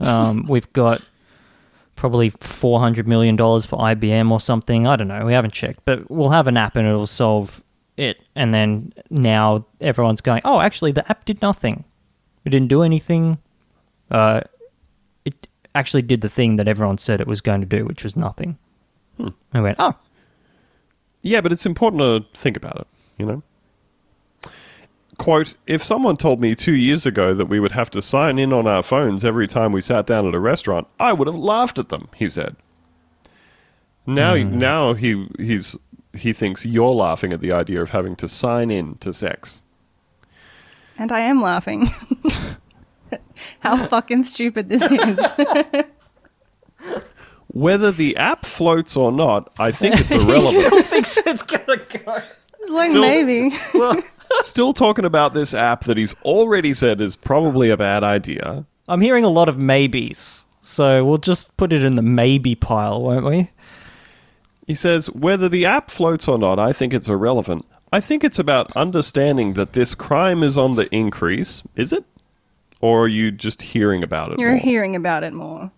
Um, 0.00 0.44
we've 0.48 0.72
got 0.72 1.02
probably 1.96 2.28
four 2.28 2.80
hundred 2.80 3.08
million 3.08 3.36
dollars 3.36 3.64
for 3.66 3.78
IBM 3.78 4.30
or 4.30 4.40
something. 4.40 4.86
I 4.86 4.96
don't 4.96 5.08
know. 5.08 5.24
We 5.24 5.32
haven't 5.32 5.52
checked, 5.54 5.80
but 5.84 6.10
we'll 6.10 6.30
have 6.30 6.46
an 6.46 6.56
app 6.56 6.76
and 6.76 6.86
it'll 6.86 7.06
solve 7.06 7.62
it. 7.96 8.22
And 8.34 8.52
then 8.52 8.92
now 9.10 9.66
everyone's 9.80 10.20
going, 10.20 10.42
oh, 10.44 10.60
actually, 10.60 10.92
the 10.92 11.08
app 11.10 11.24
did 11.24 11.40
nothing. 11.42 11.84
It 12.44 12.50
didn't 12.50 12.68
do 12.68 12.82
anything. 12.82 13.38
Uh, 14.10 14.42
it 15.24 15.48
actually 15.74 16.02
did 16.02 16.20
the 16.20 16.28
thing 16.28 16.56
that 16.56 16.68
everyone 16.68 16.98
said 16.98 17.20
it 17.20 17.26
was 17.26 17.40
going 17.40 17.60
to 17.60 17.66
do, 17.66 17.84
which 17.84 18.04
was 18.04 18.16
nothing. 18.16 18.58
I 19.52 19.60
went, 19.60 19.76
oh, 19.78 19.94
Yeah, 21.22 21.40
but 21.40 21.52
it's 21.52 21.66
important 21.66 22.02
to 22.02 22.38
think 22.38 22.56
about 22.56 22.80
it, 22.80 22.86
you 23.16 23.26
know? 23.26 23.42
Quote, 25.16 25.54
if 25.66 25.82
someone 25.82 26.16
told 26.16 26.40
me 26.40 26.56
two 26.56 26.74
years 26.74 27.06
ago 27.06 27.34
that 27.34 27.46
we 27.46 27.60
would 27.60 27.72
have 27.72 27.88
to 27.92 28.02
sign 28.02 28.38
in 28.38 28.52
on 28.52 28.66
our 28.66 28.82
phones 28.82 29.24
every 29.24 29.46
time 29.46 29.70
we 29.70 29.80
sat 29.80 30.06
down 30.06 30.26
at 30.26 30.34
a 30.34 30.40
restaurant, 30.40 30.88
I 30.98 31.12
would 31.12 31.28
have 31.28 31.36
laughed 31.36 31.78
at 31.78 31.88
them, 31.88 32.08
he 32.16 32.28
said. 32.28 32.56
Now 34.06 34.34
now 34.34 34.94
he 34.94 35.26
he's 35.38 35.76
he 36.16 36.32
thinks 36.32 36.64
you're 36.64 36.92
laughing 36.94 37.32
at 37.32 37.40
the 37.40 37.52
idea 37.52 37.80
of 37.82 37.90
having 37.90 38.16
to 38.16 38.28
sign 38.28 38.70
in 38.70 38.96
to 38.96 39.12
sex. 39.12 39.62
And 40.98 41.10
I 41.12 41.20
am 41.20 41.40
laughing. 41.42 41.90
How 43.60 43.86
fucking 43.86 44.22
stupid 44.22 44.68
this 44.68 44.82
is. 44.82 45.18
Whether 47.48 47.92
the 47.92 48.16
app 48.16 48.44
floats 48.44 48.96
or 48.96 49.12
not, 49.12 49.52
I 49.58 49.70
think 49.70 49.96
it's 50.00 50.10
irrelevant. 50.12 50.72
He 50.74 50.82
thinks 50.82 51.16
it's 51.18 51.42
gonna 51.42 51.76
go. 51.76 52.18
like 52.68 52.90
Still- 52.90 53.00
maybe. 53.00 53.56
Still 54.42 54.72
talking 54.72 55.04
about 55.04 55.34
this 55.34 55.54
app 55.54 55.84
that 55.84 55.96
he's 55.96 56.14
already 56.24 56.74
said 56.74 57.00
is 57.00 57.14
probably 57.14 57.70
a 57.70 57.76
bad 57.76 58.02
idea. 58.02 58.64
I'm 58.88 59.00
hearing 59.00 59.22
a 59.24 59.28
lot 59.28 59.48
of 59.48 59.58
maybes, 59.58 60.46
so 60.60 61.04
we'll 61.04 61.18
just 61.18 61.56
put 61.56 61.72
it 61.72 61.84
in 61.84 61.94
the 61.94 62.02
maybe 62.02 62.54
pile, 62.54 63.00
won't 63.02 63.24
we? 63.24 63.50
He 64.66 64.74
says, 64.74 65.10
whether 65.10 65.48
the 65.48 65.66
app 65.66 65.90
floats 65.90 66.26
or 66.26 66.38
not, 66.38 66.58
I 66.58 66.72
think 66.72 66.94
it's 66.94 67.08
irrelevant. 67.08 67.66
I 67.92 68.00
think 68.00 68.24
it's 68.24 68.38
about 68.38 68.74
understanding 68.76 69.52
that 69.54 69.72
this 69.72 69.94
crime 69.94 70.42
is 70.42 70.58
on 70.58 70.74
the 70.74 70.92
increase. 70.94 71.62
Is 71.76 71.92
it? 71.92 72.04
Or 72.80 73.04
are 73.04 73.08
you 73.08 73.30
just 73.30 73.62
hearing 73.62 74.02
about 74.02 74.32
it? 74.32 74.38
You're 74.38 74.50
more? 74.50 74.58
hearing 74.58 74.96
about 74.96 75.22
it 75.22 75.32
more. 75.32 75.70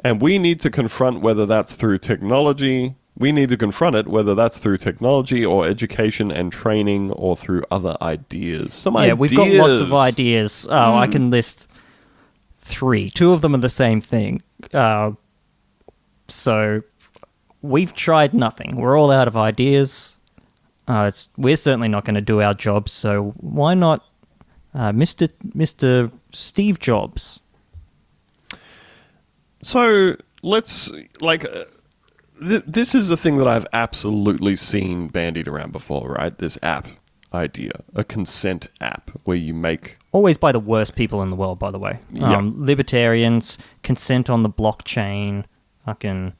And 0.00 0.20
we 0.20 0.38
need 0.38 0.60
to 0.60 0.70
confront 0.70 1.22
whether 1.22 1.46
that's 1.46 1.76
through 1.76 1.98
technology. 1.98 2.94
We 3.16 3.32
need 3.32 3.48
to 3.48 3.56
confront 3.56 3.96
it 3.96 4.08
whether 4.08 4.34
that's 4.34 4.58
through 4.58 4.78
technology 4.78 5.44
or 5.44 5.66
education 5.66 6.30
and 6.30 6.52
training 6.52 7.12
or 7.12 7.36
through 7.36 7.62
other 7.70 7.96
ideas. 8.02 8.74
Some 8.74 8.94
yeah, 8.94 9.00
ideas. 9.00 9.18
we've 9.18 9.36
got 9.36 9.48
lots 9.48 9.80
of 9.80 9.94
ideas. 9.94 10.66
Oh, 10.68 10.94
I 10.94 11.06
can 11.06 11.30
list 11.30 11.70
three. 12.58 13.10
Two 13.10 13.32
of 13.32 13.40
them 13.40 13.54
are 13.54 13.58
the 13.58 13.68
same 13.68 14.00
thing. 14.00 14.42
Uh, 14.72 15.12
so 16.28 16.82
we've 17.64 17.94
tried 17.94 18.34
nothing. 18.34 18.76
We're 18.76 18.98
all 18.98 19.10
out 19.10 19.26
of 19.26 19.36
ideas. 19.36 20.18
Uh, 20.86 21.06
it's, 21.08 21.28
we're 21.38 21.56
certainly 21.56 21.88
not 21.88 22.04
going 22.04 22.14
to 22.14 22.20
do 22.20 22.42
our 22.42 22.52
job. 22.52 22.90
So 22.90 23.32
why 23.40 23.72
not, 23.72 24.04
uh, 24.74 24.92
Mister 24.92 25.28
Mister 25.54 26.10
Steve 26.30 26.78
Jobs? 26.78 27.40
So 29.62 30.16
let's 30.42 30.92
like. 31.20 31.44
Uh, 31.46 31.64
th- 32.46 32.64
this 32.66 32.94
is 32.94 33.10
a 33.10 33.16
thing 33.16 33.38
that 33.38 33.48
I've 33.48 33.66
absolutely 33.72 34.56
seen 34.56 35.08
bandied 35.08 35.48
around 35.48 35.72
before, 35.72 36.16
right? 36.20 36.36
This 36.36 36.58
app 36.62 36.86
idea, 37.32 37.72
a 37.94 38.04
consent 38.04 38.68
app 38.80 39.10
where 39.24 39.38
you 39.38 39.54
make 39.54 39.96
Always 40.12 40.36
by 40.36 40.52
the 40.52 40.60
worst 40.60 40.94
people 40.94 41.22
in 41.22 41.30
the 41.30 41.36
world, 41.36 41.58
by 41.58 41.70
the 41.70 41.78
way. 41.78 41.98
Yeah. 42.12 42.36
Um, 42.36 42.54
Libertarians, 42.64 43.58
consent 43.82 44.28
on 44.28 44.42
the 44.42 44.50
blockchain, 44.50 45.44
fucking. 45.86 46.34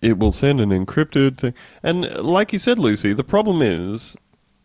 It 0.00 0.18
will 0.18 0.32
send 0.32 0.60
an 0.60 0.70
encrypted 0.70 1.38
thing. 1.38 1.54
And 1.82 2.02
like 2.16 2.52
you 2.52 2.58
said, 2.58 2.78
Lucy, 2.78 3.12
the 3.12 3.24
problem 3.24 3.62
is 3.62 4.16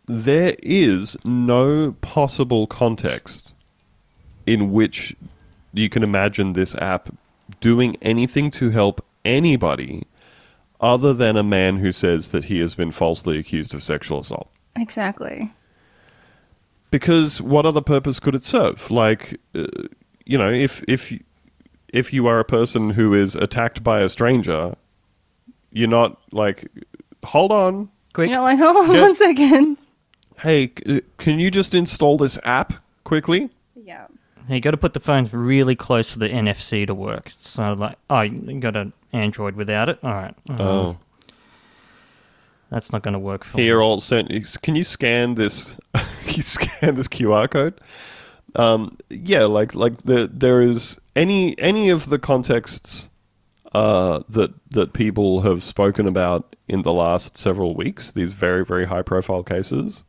there 0.06 0.56
is 0.62 1.16
no 1.24 1.92
possible 2.00 2.66
context 2.66 3.54
in 4.46 4.72
which 4.72 5.16
you 5.72 5.88
can 5.88 6.02
imagine 6.02 6.52
this 6.52 6.74
app 6.76 7.10
doing 7.60 7.96
anything 8.02 8.50
to 8.52 8.70
help 8.70 9.04
anybody 9.24 10.04
other 10.80 11.12
than 11.12 11.36
a 11.36 11.42
man 11.42 11.78
who 11.78 11.90
says 11.90 12.30
that 12.30 12.44
he 12.44 12.60
has 12.60 12.74
been 12.74 12.92
falsely 12.92 13.38
accused 13.38 13.74
of 13.74 13.82
sexual 13.82 14.20
assault. 14.20 14.48
Exactly. 14.76 15.52
Because 16.90 17.40
what 17.40 17.66
other 17.66 17.80
purpose 17.80 18.20
could 18.20 18.34
it 18.34 18.42
serve? 18.42 18.90
Like, 18.90 19.40
uh, 19.54 19.66
you 20.24 20.38
know, 20.38 20.50
if 20.50 20.84
if 20.86 21.18
if 21.88 22.12
you 22.12 22.26
are 22.26 22.38
a 22.38 22.44
person 22.44 22.90
who 22.90 23.14
is 23.14 23.34
attacked 23.34 23.82
by 23.82 24.00
a 24.00 24.08
stranger, 24.08 24.76
you're 25.76 25.88
not 25.88 26.18
like, 26.32 26.70
hold 27.24 27.52
on, 27.52 27.90
Quick. 28.14 28.30
You're 28.30 28.38
not 28.38 28.44
like, 28.44 28.58
oh, 28.62 28.92
Get- 28.92 29.00
one 29.02 29.14
second. 29.14 29.78
hey, 30.40 30.72
c- 30.86 31.02
can 31.18 31.38
you 31.38 31.50
just 31.50 31.74
install 31.74 32.16
this 32.16 32.38
app 32.44 32.72
quickly? 33.04 33.50
Yeah. 33.74 34.06
You 34.48 34.60
got 34.60 34.70
to 34.70 34.76
put 34.76 34.94
the 34.94 35.00
phones 35.00 35.34
really 35.34 35.74
close 35.74 36.10
for 36.10 36.18
the 36.18 36.28
NFC 36.28 36.86
to 36.86 36.94
work. 36.94 37.32
So 37.40 37.74
like, 37.74 37.98
oh, 38.08 38.20
you 38.22 38.58
got 38.60 38.74
an 38.76 38.92
Android 39.12 39.54
without 39.56 39.88
it. 39.90 39.98
All 40.02 40.12
right, 40.14 40.34
Oh, 40.58 40.96
that's 42.70 42.90
not 42.92 43.02
going 43.02 43.12
to 43.12 43.18
work 43.18 43.44
for 43.44 43.58
here, 43.60 43.80
all 43.82 44.00
sent. 44.00 44.28
Can 44.62 44.74
you 44.76 44.84
scan 44.84 45.34
this? 45.34 45.76
can 45.94 46.34
you 46.34 46.42
scan 46.42 46.94
this 46.94 47.08
QR 47.08 47.50
code? 47.50 47.74
Um, 48.54 48.96
yeah, 49.10 49.44
like 49.44 49.74
like 49.74 50.02
the 50.04 50.30
there 50.32 50.62
is 50.62 50.98
any 51.14 51.58
any 51.58 51.90
of 51.90 52.08
the 52.08 52.18
contexts 52.18 53.08
uh, 53.76 54.22
that 54.28 54.52
that 54.70 54.92
people 54.94 55.42
have 55.42 55.62
spoken 55.62 56.06
about 56.08 56.56
in 56.66 56.80
the 56.82 56.92
last 56.92 57.36
several 57.36 57.74
weeks. 57.74 58.10
These 58.12 58.32
very 58.32 58.64
very 58.64 58.86
high 58.86 59.02
profile 59.02 59.42
cases 59.42 60.04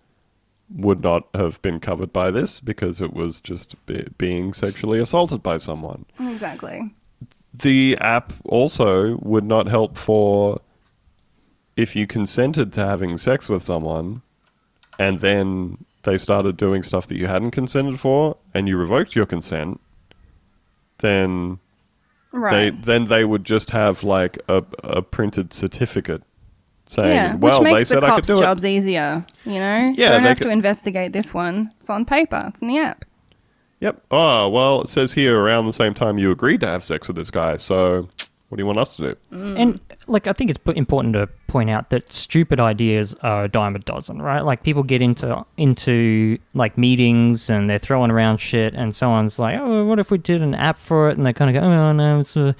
would 0.70 1.01
not 1.01 1.24
have 1.34 1.61
been 1.61 1.80
covered 1.80 2.11
by 2.13 2.32
this 2.32 2.59
because 2.61 3.01
it 3.01 3.13
was 3.13 3.41
just 3.41 3.76
be- 3.86 4.07
being 4.18 4.53
sexually 4.53 4.99
assaulted 4.99 5.41
by 5.41 5.57
someone. 5.57 6.05
Exactly. 6.20 6.93
the 7.53 7.97
app 7.99 8.34
also 8.45 9.18
would 9.18 9.45
not 9.45 9.68
help 9.68 9.97
for 9.97 10.59
if 11.76 11.95
you 11.95 12.05
consented 12.07 12.72
to 12.74 12.86
having 12.86 13.18
sex 13.18 13.49
with 13.49 13.63
someone 13.63 14.22
and 14.99 15.20
then 15.22 15.78
they 16.03 16.18
started 16.18 16.55
doing 16.57 16.84
stuff 16.84 17.07
that 17.07 17.18
you 17.18 17.28
hadn't 17.28 17.51
consented 17.51 17.99
for 17.99 18.36
and 18.53 18.68
you 18.68 18.78
revoked 18.78 19.15
your 19.15 19.26
consent 19.26 19.80
then 20.99 21.59
they 22.34 22.39
Right. 22.39 22.82
then 22.84 23.05
they 23.05 23.23
would 23.25 23.43
just 23.45 23.71
have 23.71 24.03
like 24.03 24.38
a, 24.47 24.63
a 24.84 25.01
printed 25.01 25.53
certificate 25.53 26.23
saying 26.86 27.11
yeah, 27.11 27.36
well 27.36 27.59
which 27.61 27.67
they 27.69 27.73
makes 27.75 27.89
said 27.89 28.01
the 28.01 28.05
I 28.07 28.09
could 28.09 28.15
cops' 28.15 28.28
do 28.28 28.38
it 28.38 28.41
jobs 28.41 28.63
easier. 28.65 29.25
You 29.45 29.59
know, 29.59 29.93
Yeah, 29.95 30.09
don't 30.09 30.23
they 30.23 30.30
have 30.30 30.38
could- 30.38 30.45
to 30.45 30.49
investigate 30.51 31.13
this 31.13 31.34
one. 31.34 31.71
It's 31.80 31.89
on 31.89 32.05
paper. 32.05 32.45
It's 32.49 32.61
in 32.61 32.67
the 32.69 32.78
app. 32.78 33.03
yep 33.80 34.01
oh 34.11 34.49
well 34.49 34.82
it 34.82 34.89
says 34.89 35.13
here 35.13 35.39
around 35.39 35.67
the 35.67 35.73
same 35.73 35.93
time 35.93 36.17
you 36.17 36.32
agreed 36.32 36.61
to 36.61 36.67
have 36.67 36.84
sex 36.84 37.07
with 37.07 37.15
this 37.17 37.30
guy 37.32 37.55
so 37.57 38.07
what 38.49 38.55
do 38.57 38.61
you 38.61 38.65
want 38.65 38.80
us 38.80 38.95
to 38.95 39.01
do 39.03 39.15
And 39.55 39.80
like, 40.07 40.27
I 40.27 40.33
think 40.33 40.49
it's 40.49 40.59
important 40.75 41.13
to 41.13 41.27
point 41.47 41.69
out 41.69 41.89
that 41.89 42.11
stupid 42.11 42.59
ideas 42.59 43.13
are 43.21 43.45
a 43.45 43.47
dime 43.47 43.75
a 43.75 43.79
dozen, 43.79 44.21
right? 44.21 44.41
Like, 44.41 44.63
people 44.63 44.83
get 44.83 45.01
into 45.01 45.45
into 45.57 46.37
like 46.53 46.77
meetings 46.77 47.49
and 47.49 47.69
they're 47.69 47.79
throwing 47.79 48.11
around 48.11 48.37
shit, 48.37 48.73
and 48.73 48.95
someone's 48.95 49.37
like, 49.37 49.59
"Oh, 49.59 49.85
what 49.85 49.99
if 49.99 50.09
we 50.09 50.17
did 50.17 50.41
an 50.41 50.55
app 50.55 50.79
for 50.79 51.09
it?" 51.09 51.17
And 51.17 51.25
they 51.25 51.33
kind 51.33 51.55
of 51.55 51.61
go, 51.61 51.67
"Oh 51.67 51.91
no." 51.91 52.19
It's 52.21 52.35
a... 52.35 52.55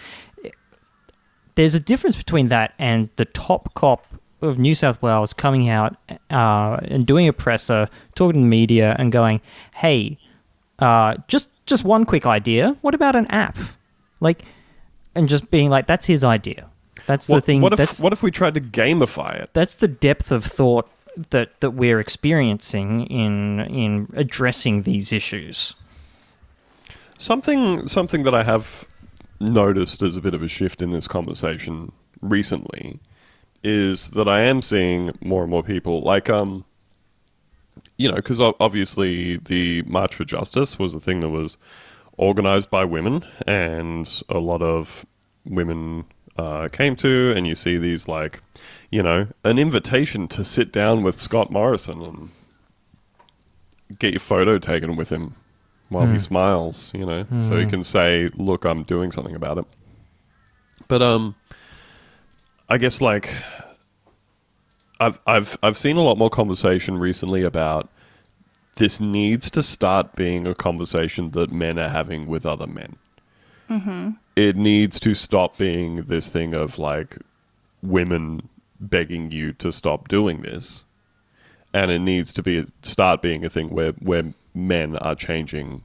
There's 1.56 1.74
a 1.74 1.80
difference 1.80 2.16
between 2.16 2.50
that 2.50 2.74
and 2.78 3.10
the 3.16 3.26
top 3.26 3.74
cop 3.74 4.06
of 4.42 4.60
New 4.60 4.76
South 4.76 5.02
Wales 5.02 5.34
coming 5.34 5.70
out 5.70 5.96
uh, 6.30 6.80
and 6.84 7.06
doing 7.06 7.28
a 7.28 7.34
presser, 7.34 7.90
talking 8.14 8.42
to 8.42 8.44
the 8.44 8.50
media, 8.50 8.96
and 9.00 9.12
going, 9.12 9.42
"Hey, 9.76 10.20
uh, 10.80 11.16
just 11.28 11.50
just 11.66 11.84
one 11.84 12.06
quick 12.06 12.26
idea. 12.26 12.76
What 12.82 12.94
about 12.94 13.16
an 13.16 13.26
app?" 13.28 13.58
Like, 14.20 14.44
and 15.16 15.28
just 15.28 15.50
being 15.50 15.70
like, 15.70 15.88
"That's 15.88 16.06
his 16.06 16.24
idea." 16.24 16.70
That's 17.08 17.26
the 17.28 17.42
thing. 17.42 17.62
what 17.62 17.80
if 17.80 18.00
what 18.00 18.14
if 18.14 18.22
we 18.22 18.30
tried 18.32 18.54
to 18.54 18.62
gamify 18.62 19.42
it 19.42 19.50
that's 19.54 19.76
the 19.76 19.88
depth 19.88 20.32
of 20.32 20.44
thought 20.44 20.90
that 21.30 21.60
that 21.62 21.72
we're 21.72 22.00
experiencing 22.00 23.06
in 23.08 23.60
in 23.62 24.12
addressing 24.16 24.84
these 24.84 25.12
issues. 25.12 25.76
Something 27.18 27.88
something 27.88 28.24
that 28.24 28.36
I 28.36 28.44
have 28.44 28.86
noticed 29.40 30.02
as 30.02 30.16
a 30.16 30.22
bit 30.22 30.34
of 30.34 30.42
a 30.42 30.48
shift 30.48 30.82
in 30.82 30.92
this 30.92 31.08
conversation 31.08 31.92
recently 32.22 33.00
is 33.64 34.12
that 34.12 34.28
I 34.28 34.42
am 34.42 34.62
seeing 34.62 35.18
more 35.22 35.44
and 35.44 35.52
more 35.52 35.64
people 35.64 36.02
like 36.02 36.30
um 36.30 36.66
you 37.98 38.08
know 38.10 38.16
because 38.16 38.40
obviously 38.42 39.38
the 39.38 39.82
March 39.84 40.16
for 40.16 40.26
Justice 40.26 40.80
was 40.80 40.94
a 40.94 41.00
thing 41.00 41.22
that 41.22 41.30
was 41.30 41.58
organized 42.18 42.70
by 42.70 42.84
women 42.84 43.26
and 43.46 44.22
a 44.30 44.40
lot 44.40 44.62
of 44.62 45.06
women 45.46 46.06
uh, 46.38 46.68
came 46.70 46.96
to 46.98 47.34
and 47.36 47.48
you 47.48 47.56
see 47.56 47.78
these 47.78 48.08
like 48.08 48.42
you 48.92 49.02
know 49.02 49.28
an 49.44 49.58
invitation 49.58 50.28
to 50.30 50.44
sit 50.44 50.72
down 50.72 51.04
with 51.04 51.18
Scott 51.18 51.52
Morrison 51.52 52.02
and 52.02 52.30
get 54.00 54.14
your 54.14 54.20
photo 54.20 54.58
taken 54.58 54.96
with 54.96 55.10
him 55.10 55.36
while 55.90 56.06
he 56.06 56.20
smiles, 56.20 56.92
you 56.94 57.06
know, 57.06 57.26
so 57.42 57.58
he 57.58 57.66
can 57.66 57.84
say, 57.84 58.30
"Look, 58.36 58.66
I'm 58.66 58.84
doing 58.84 59.12
something 59.12 59.36
about 59.36 59.58
it." 59.58 59.66
But 60.88 61.02
um, 61.02 61.36
I 62.70 62.78
guess 62.78 63.02
like 63.02 63.34
I've 65.00 65.20
I've 65.26 65.58
I've 65.64 65.78
seen 65.78 65.98
a 65.98 66.02
lot 66.02 66.18
more 66.18 66.30
conversation 66.30 66.98
recently 66.98 67.44
about 67.44 67.90
this 68.76 69.00
needs 69.00 69.50
to 69.52 69.64
start 69.64 70.16
being 70.16 70.46
a 70.46 70.54
conversation 70.54 71.32
that 71.32 71.52
men 71.52 71.80
are 71.80 71.90
having 71.90 72.28
with 72.28 72.46
other 72.46 72.68
men. 72.68 72.96
Mm-hmm. 73.70 74.10
It 74.38 74.56
needs 74.56 75.00
to 75.00 75.16
stop 75.16 75.58
being 75.58 76.04
this 76.04 76.32
thing 76.32 76.54
of 76.54 76.78
like 76.78 77.18
women 77.82 78.50
begging 78.80 79.32
you 79.32 79.52
to 79.54 79.72
stop 79.72 80.08
doing 80.08 80.44
this, 80.44 80.86
and 81.74 81.90
it 81.90 82.00
needs 82.00 82.32
to 82.34 82.44
be 82.44 82.66
start 82.84 83.24
being 83.24 83.44
a 83.44 83.50
thing 83.50 83.72
where 83.72 83.94
where 83.94 84.34
men 84.54 84.96
are 84.98 85.16
changing 85.16 85.82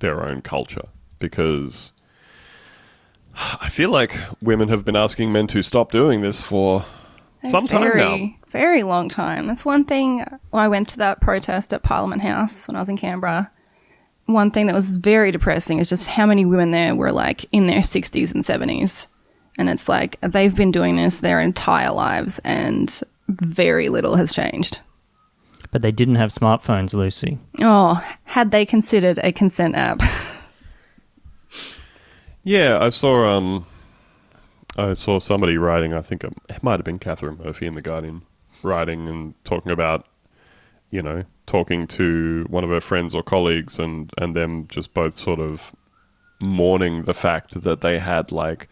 their 0.00 0.22
own 0.22 0.42
culture 0.42 0.88
because 1.18 1.92
I 3.34 3.68
feel 3.68 3.90
like 3.90 4.14
women 4.42 4.68
have 4.68 4.84
been 4.84 4.96
asking 4.96 5.32
men 5.32 5.46
to 5.48 5.62
stop 5.62 5.92
doing 5.92 6.20
this 6.20 6.42
for 6.42 6.84
A 7.42 7.48
some 7.48 7.66
time 7.66 7.82
very, 7.82 7.98
now. 7.98 8.34
Very 8.48 8.82
long 8.82 9.08
time. 9.08 9.46
That's 9.46 9.64
one 9.64 9.84
thing. 9.84 10.24
When 10.50 10.62
I 10.62 10.68
went 10.68 10.88
to 10.90 10.98
that 10.98 11.20
protest 11.20 11.72
at 11.72 11.82
Parliament 11.82 12.22
House 12.22 12.68
when 12.68 12.76
I 12.76 12.80
was 12.80 12.88
in 12.88 12.96
Canberra. 12.96 13.50
One 14.26 14.50
thing 14.50 14.66
that 14.66 14.74
was 14.74 14.96
very 14.96 15.30
depressing 15.30 15.78
is 15.78 15.88
just 15.88 16.08
how 16.08 16.26
many 16.26 16.44
women 16.44 16.72
there 16.72 16.94
were 16.94 17.12
like 17.12 17.46
in 17.52 17.66
their 17.66 17.80
60s 17.80 18.34
and 18.34 18.44
70s. 18.44 19.06
And 19.58 19.68
it's 19.68 19.88
like 19.88 20.18
they've 20.20 20.54
been 20.54 20.72
doing 20.72 20.96
this 20.96 21.20
their 21.20 21.40
entire 21.40 21.92
lives 21.92 22.40
and 22.40 23.00
very 23.28 23.88
little 23.88 24.16
has 24.16 24.32
changed. 24.32 24.80
But 25.70 25.82
they 25.82 25.92
didn't 25.92 26.16
have 26.16 26.30
smartphones, 26.32 26.92
Lucy. 26.94 27.38
Oh, 27.60 28.04
had 28.24 28.50
they 28.50 28.66
considered 28.66 29.18
a 29.22 29.32
consent 29.32 29.74
app? 29.74 30.02
Yeah, 32.46 32.78
I 32.80 32.90
saw 32.90 33.28
um, 33.28 33.66
I 34.76 34.94
saw 34.94 35.18
somebody 35.18 35.58
writing. 35.58 35.92
I 35.92 36.00
think 36.00 36.22
it, 36.22 36.32
it 36.48 36.62
might 36.62 36.78
have 36.78 36.84
been 36.84 37.00
Katharine 37.00 37.38
Murphy 37.44 37.66
in 37.66 37.74
the 37.74 37.82
Guardian, 37.82 38.22
writing 38.62 39.08
and 39.08 39.34
talking 39.42 39.72
about, 39.72 40.06
you 40.90 41.02
know, 41.02 41.24
talking 41.46 41.86
to 41.86 42.46
one 42.48 42.64
of 42.64 42.70
her 42.70 42.80
friends 42.80 43.14
or 43.14 43.22
colleagues, 43.22 43.78
and 43.78 44.10
and 44.18 44.34
them 44.34 44.66
just 44.68 44.94
both 44.94 45.16
sort 45.16 45.40
of 45.40 45.74
mourning 46.40 47.04
the 47.04 47.14
fact 47.14 47.62
that 47.62 47.80
they 47.80 47.98
had 47.98 48.30
like 48.30 48.68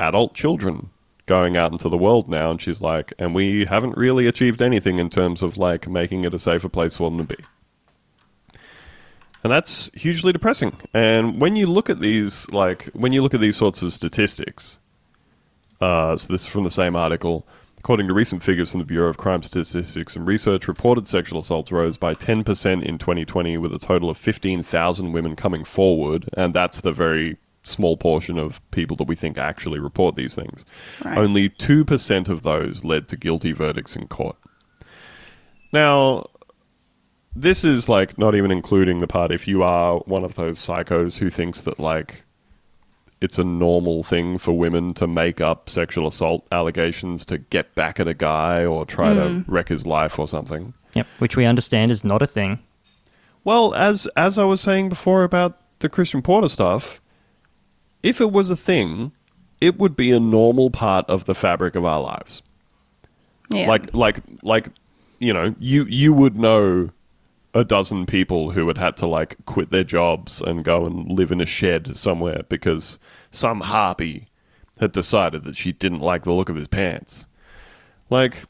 adult 0.00 0.34
children 0.34 0.90
going 1.26 1.56
out 1.56 1.72
into 1.72 1.88
the 1.88 1.98
world 1.98 2.28
now, 2.28 2.50
and 2.50 2.60
she's 2.60 2.80
like, 2.80 3.12
and 3.18 3.34
we 3.34 3.64
haven't 3.64 3.96
really 3.96 4.26
achieved 4.26 4.62
anything 4.62 4.98
in 4.98 5.10
terms 5.10 5.42
of 5.42 5.58
like 5.58 5.88
making 5.88 6.24
it 6.24 6.34
a 6.34 6.38
safer 6.38 6.68
place 6.68 6.96
for 6.96 7.10
them 7.10 7.18
to 7.18 7.36
be. 7.36 7.44
And 9.42 9.52
that's 9.52 9.90
hugely 9.94 10.32
depressing. 10.32 10.76
And 10.92 11.40
when 11.40 11.54
you 11.54 11.68
look 11.68 11.88
at 11.88 12.00
these, 12.00 12.50
like, 12.50 12.86
when 12.94 13.12
you 13.12 13.22
look 13.22 13.34
at 13.34 13.40
these 13.40 13.56
sorts 13.56 13.80
of 13.80 13.92
statistics, 13.92 14.80
uh, 15.80 16.16
so 16.16 16.32
this 16.32 16.42
is 16.42 16.46
from 16.48 16.64
the 16.64 16.70
same 16.70 16.96
article. 16.96 17.46
According 17.78 18.08
to 18.08 18.14
recent 18.14 18.42
figures 18.42 18.72
from 18.72 18.80
the 18.80 18.86
Bureau 18.86 19.08
of 19.08 19.16
Crime 19.16 19.42
Statistics 19.42 20.16
and 20.16 20.26
Research, 20.26 20.66
reported 20.66 21.06
sexual 21.06 21.40
assaults 21.40 21.70
rose 21.70 21.96
by 21.96 22.14
10% 22.14 22.82
in 22.82 22.98
2020, 22.98 23.56
with 23.58 23.72
a 23.72 23.78
total 23.78 24.10
of 24.10 24.18
15,000 24.18 25.12
women 25.12 25.36
coming 25.36 25.64
forward. 25.64 26.28
And 26.36 26.52
that's 26.52 26.80
the 26.80 26.92
very 26.92 27.36
small 27.62 27.96
portion 27.96 28.38
of 28.38 28.60
people 28.70 28.96
that 28.96 29.08
we 29.08 29.14
think 29.16 29.38
actually 29.38 29.78
report 29.78 30.16
these 30.16 30.34
things. 30.34 30.64
Right. 31.04 31.18
Only 31.18 31.48
2% 31.48 32.28
of 32.28 32.42
those 32.42 32.84
led 32.84 33.08
to 33.08 33.16
guilty 33.16 33.52
verdicts 33.52 33.96
in 33.96 34.08
court. 34.08 34.36
Now, 35.72 36.26
this 37.34 37.64
is 37.64 37.88
like 37.88 38.18
not 38.18 38.34
even 38.34 38.50
including 38.50 39.00
the 39.00 39.06
part 39.06 39.30
if 39.30 39.46
you 39.46 39.62
are 39.62 39.98
one 40.00 40.24
of 40.24 40.36
those 40.36 40.58
psychos 40.58 41.18
who 41.18 41.28
thinks 41.28 41.62
that 41.62 41.78
like 41.78 42.22
it's 43.20 43.38
a 43.38 43.44
normal 43.44 44.02
thing 44.02 44.38
for 44.38 44.52
women 44.52 44.92
to 44.94 45.06
make 45.06 45.40
up 45.40 45.70
sexual 45.70 46.06
assault 46.06 46.46
allegations 46.52 47.24
to 47.26 47.38
get 47.38 47.74
back 47.74 47.98
at 47.98 48.06
a 48.06 48.14
guy 48.14 48.64
or 48.64 48.84
try 48.84 49.14
to 49.14 49.28
hmm. 49.28 49.52
wreck 49.52 49.68
his 49.68 49.86
life 49.86 50.18
or 50.18 50.28
something. 50.28 50.74
Yep, 50.94 51.06
which 51.18 51.36
we 51.36 51.44
understand 51.44 51.90
is 51.90 52.04
not 52.04 52.22
a 52.22 52.26
thing. 52.26 52.58
Well, 53.44 53.74
as 53.74 54.06
as 54.16 54.38
I 54.38 54.44
was 54.44 54.60
saying 54.60 54.88
before 54.88 55.22
about 55.24 55.60
the 55.78 55.88
Christian 55.88 56.22
Porter 56.22 56.48
stuff, 56.48 57.00
if 58.02 58.20
it 58.20 58.32
was 58.32 58.50
a 58.50 58.56
thing, 58.56 59.12
it 59.60 59.78
would 59.78 59.96
be 59.96 60.10
a 60.10 60.20
normal 60.20 60.70
part 60.70 61.08
of 61.08 61.24
the 61.24 61.34
fabric 61.34 61.74
of 61.74 61.84
our 61.84 62.00
lives. 62.00 62.42
Yeah. 63.48 63.68
Like 63.68 63.94
like 63.94 64.20
like 64.42 64.68
you 65.18 65.32
know, 65.32 65.54
you 65.58 65.84
you 65.84 66.12
would 66.12 66.36
know 66.36 66.90
a 67.56 67.64
dozen 67.64 68.04
people 68.04 68.50
who 68.50 68.68
had 68.68 68.76
had 68.76 68.98
to 68.98 69.06
like 69.06 69.36
quit 69.46 69.70
their 69.70 69.82
jobs 69.82 70.42
and 70.42 70.62
go 70.62 70.84
and 70.84 71.10
live 71.10 71.32
in 71.32 71.40
a 71.40 71.46
shed 71.46 71.96
somewhere 71.96 72.42
because 72.50 72.98
some 73.30 73.62
harpy 73.62 74.28
had 74.78 74.92
decided 74.92 75.44
that 75.44 75.56
she 75.56 75.72
didn't 75.72 76.00
like 76.00 76.24
the 76.24 76.32
look 76.32 76.50
of 76.50 76.56
his 76.56 76.68
pants. 76.68 77.26
Like 78.10 78.44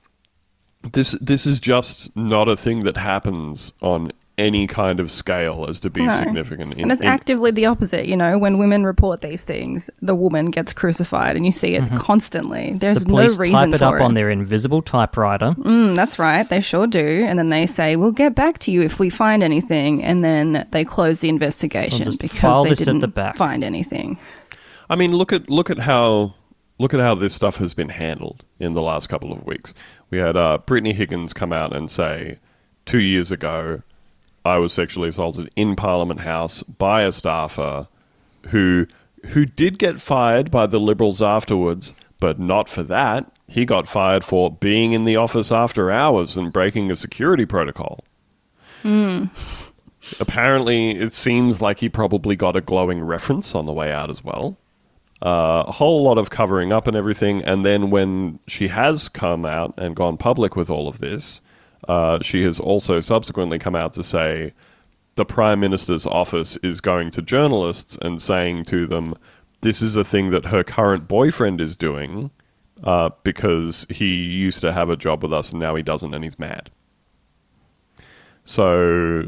this 0.93 1.13
this 1.21 1.47
is 1.47 1.61
just 1.61 2.15
not 2.17 2.49
a 2.49 2.57
thing 2.57 2.81
that 2.81 2.97
happens 2.97 3.73
on 3.81 4.11
any 4.39 4.67
kind 4.67 5.01
of 5.01 5.11
scale 5.11 5.65
as 5.67 5.81
to 5.81 5.89
be 5.89 6.05
No. 6.05 6.13
significant. 6.19 6.75
In, 6.75 6.83
and 6.83 6.93
it's 6.93 7.01
in- 7.01 7.07
actively 7.07 7.51
the 7.51 7.65
opposite, 7.65 8.05
you 8.07 8.17
know, 8.17 8.37
when 8.37 8.59
women 8.59 8.85
report 8.85 9.23
these 9.23 9.43
things, 9.43 9.89
the 10.03 10.15
woman 10.15 10.51
gets 10.51 10.75
crucified 10.75 11.37
and 11.37 11.47
you 11.47 11.53
see 11.53 11.75
it 11.75 11.83
constantly. 11.97 12.75
There's 12.79 13.05
The 13.05 13.13
no 13.13 13.17
reason 13.23 13.53
type 13.53 13.75
it 13.75 13.79
for 13.79 13.85
up 13.85 13.95
it. 13.95 14.01
on 14.03 14.13
their 14.13 14.29
invisible 14.29 14.83
typewriter. 14.83 15.53
Mm, 15.59 15.95
that's 15.97 16.19
right, 16.19 16.47
they 16.49 16.61
sure 16.61 16.87
do. 16.87 17.25
And 17.27 17.39
then 17.39 17.49
they 17.49 17.65
say, 17.65 17.97
"We'll 17.97 18.13
get 18.13 18.35
back 18.35 18.59
to 18.61 18.71
you 18.71 18.83
if 18.83 18.99
we 19.01 19.09
find 19.09 19.43
anything." 19.43 20.05
And 20.05 20.23
then 20.23 20.67
they 20.71 20.85
close 20.85 21.21
the 21.21 21.31
investigation 21.31 22.05
just 22.05 22.21
because 22.21 22.65
they 22.69 22.75
didn't 22.75 23.01
the 23.01 23.09
back. 23.09 23.37
find 23.39 23.65
anything. 23.65 24.19
I 24.91 24.97
mean, 24.97 25.13
look 25.13 25.33
at 25.33 25.49
look 25.49 25.71
at 25.71 25.79
how 25.79 26.35
look 26.79 26.93
at 26.93 27.01
how 27.01 27.15
this 27.15 27.33
stuff 27.33 27.57
has 27.57 27.73
been 27.73 27.89
handled 27.89 28.45
in 28.61 28.75
the 28.75 28.83
last 28.83 29.09
couple 29.09 29.33
of 29.33 29.47
weeks. 29.47 29.73
We 30.11 30.19
had 30.19 30.37
uh, 30.37 30.59
Brittany 30.59 30.93
Higgins 30.93 31.33
come 31.33 31.51
out 31.55 31.75
and 31.75 31.91
say, 31.91 32.39
two 32.85 33.01
years 33.01 33.33
ago, 33.33 33.81
I 34.47 34.59
was 34.59 34.73
sexually 34.73 35.09
assaulted 35.09 35.51
in 35.57 35.77
Parliament 35.77 36.21
House 36.21 36.63
by 36.63 37.03
a 37.03 37.13
staffer 37.13 37.89
who 38.49 38.87
who 39.27 39.45
did 39.45 39.79
get 39.79 40.01
fired 40.01 40.51
by 40.51 40.67
the 40.67 40.79
Liberals 40.79 41.21
afterwards, 41.21 41.93
but 42.21 42.39
not 42.39 42.69
for 42.69 42.85
that. 42.85 43.31
He 43.49 43.65
got 43.65 43.89
fired 43.89 44.25
for 44.25 44.51
being 44.51 44.93
in 44.93 45.05
the 45.05 45.17
office 45.17 45.51
after 45.51 45.91
hours 45.91 46.37
and 46.37 46.53
breaking 46.53 46.91
a 46.91 46.97
security 46.97 47.45
protocol. 47.45 48.05
Apparently, 50.21 50.91
it 50.91 51.13
seems 51.13 51.61
like 51.61 51.81
he 51.81 51.89
probably 51.89 52.37
got 52.37 52.55
a 52.55 52.61
glowing 52.61 53.03
reference 53.03 53.55
on 53.55 53.67
the 53.67 53.73
way 53.73 53.93
out 53.93 54.11
as 54.11 54.23
well 54.23 54.57
uh, 55.23 55.65
a 55.67 55.73
whole 55.73 56.03
lot 56.03 56.19
of 56.19 56.31
covering 56.31 56.73
up 56.73 56.87
and 56.87 56.97
everything. 56.97 57.43
And 57.43 57.65
then 57.65 57.91
when 57.91 58.39
she 58.47 58.69
has 58.69 59.09
come 59.09 59.47
out 59.47 59.75
and 59.77 59.97
gone 59.97 60.17
public 60.17 60.57
with 60.57 60.71
all 60.71 60.89
of 60.89 60.99
this, 60.99 61.41
uh, 61.89 62.21
she 62.21 62.43
has 62.45 62.59
also 62.59 63.01
subsequently 63.01 63.59
come 63.59 63.75
out 63.75 63.93
to 63.95 64.03
say 64.03 64.53
the 65.17 65.25
Prime 65.25 65.61
Minister's 65.61 66.07
office 66.07 66.57
is 66.59 66.81
going 66.81 67.11
to 67.13 67.23
journalists 67.23 67.99
and 68.03 68.21
saying 68.21 68.65
to 68.65 68.87
them, 68.87 69.15
this 69.63 69.83
is 69.83 69.97
a 69.97 70.05
thing 70.05 70.31
that 70.31 70.47
her 70.47 70.63
current 70.63 71.09
boyfriend 71.09 71.61
is 71.61 71.77
doing 71.77 72.31
uh, 72.85 73.11
because 73.23 73.87
he 73.89 74.15
used 74.15 74.61
to 74.61 74.73
have 74.73 74.91
a 74.91 74.97
job 74.97 75.23
with 75.23 75.33
us 75.33 75.53
and 75.53 75.61
now 75.61 75.75
he 75.75 75.83
doesn't 75.83 76.13
and 76.13 76.23
he's 76.23 76.39
mad. 76.39 76.71
So, 78.45 79.27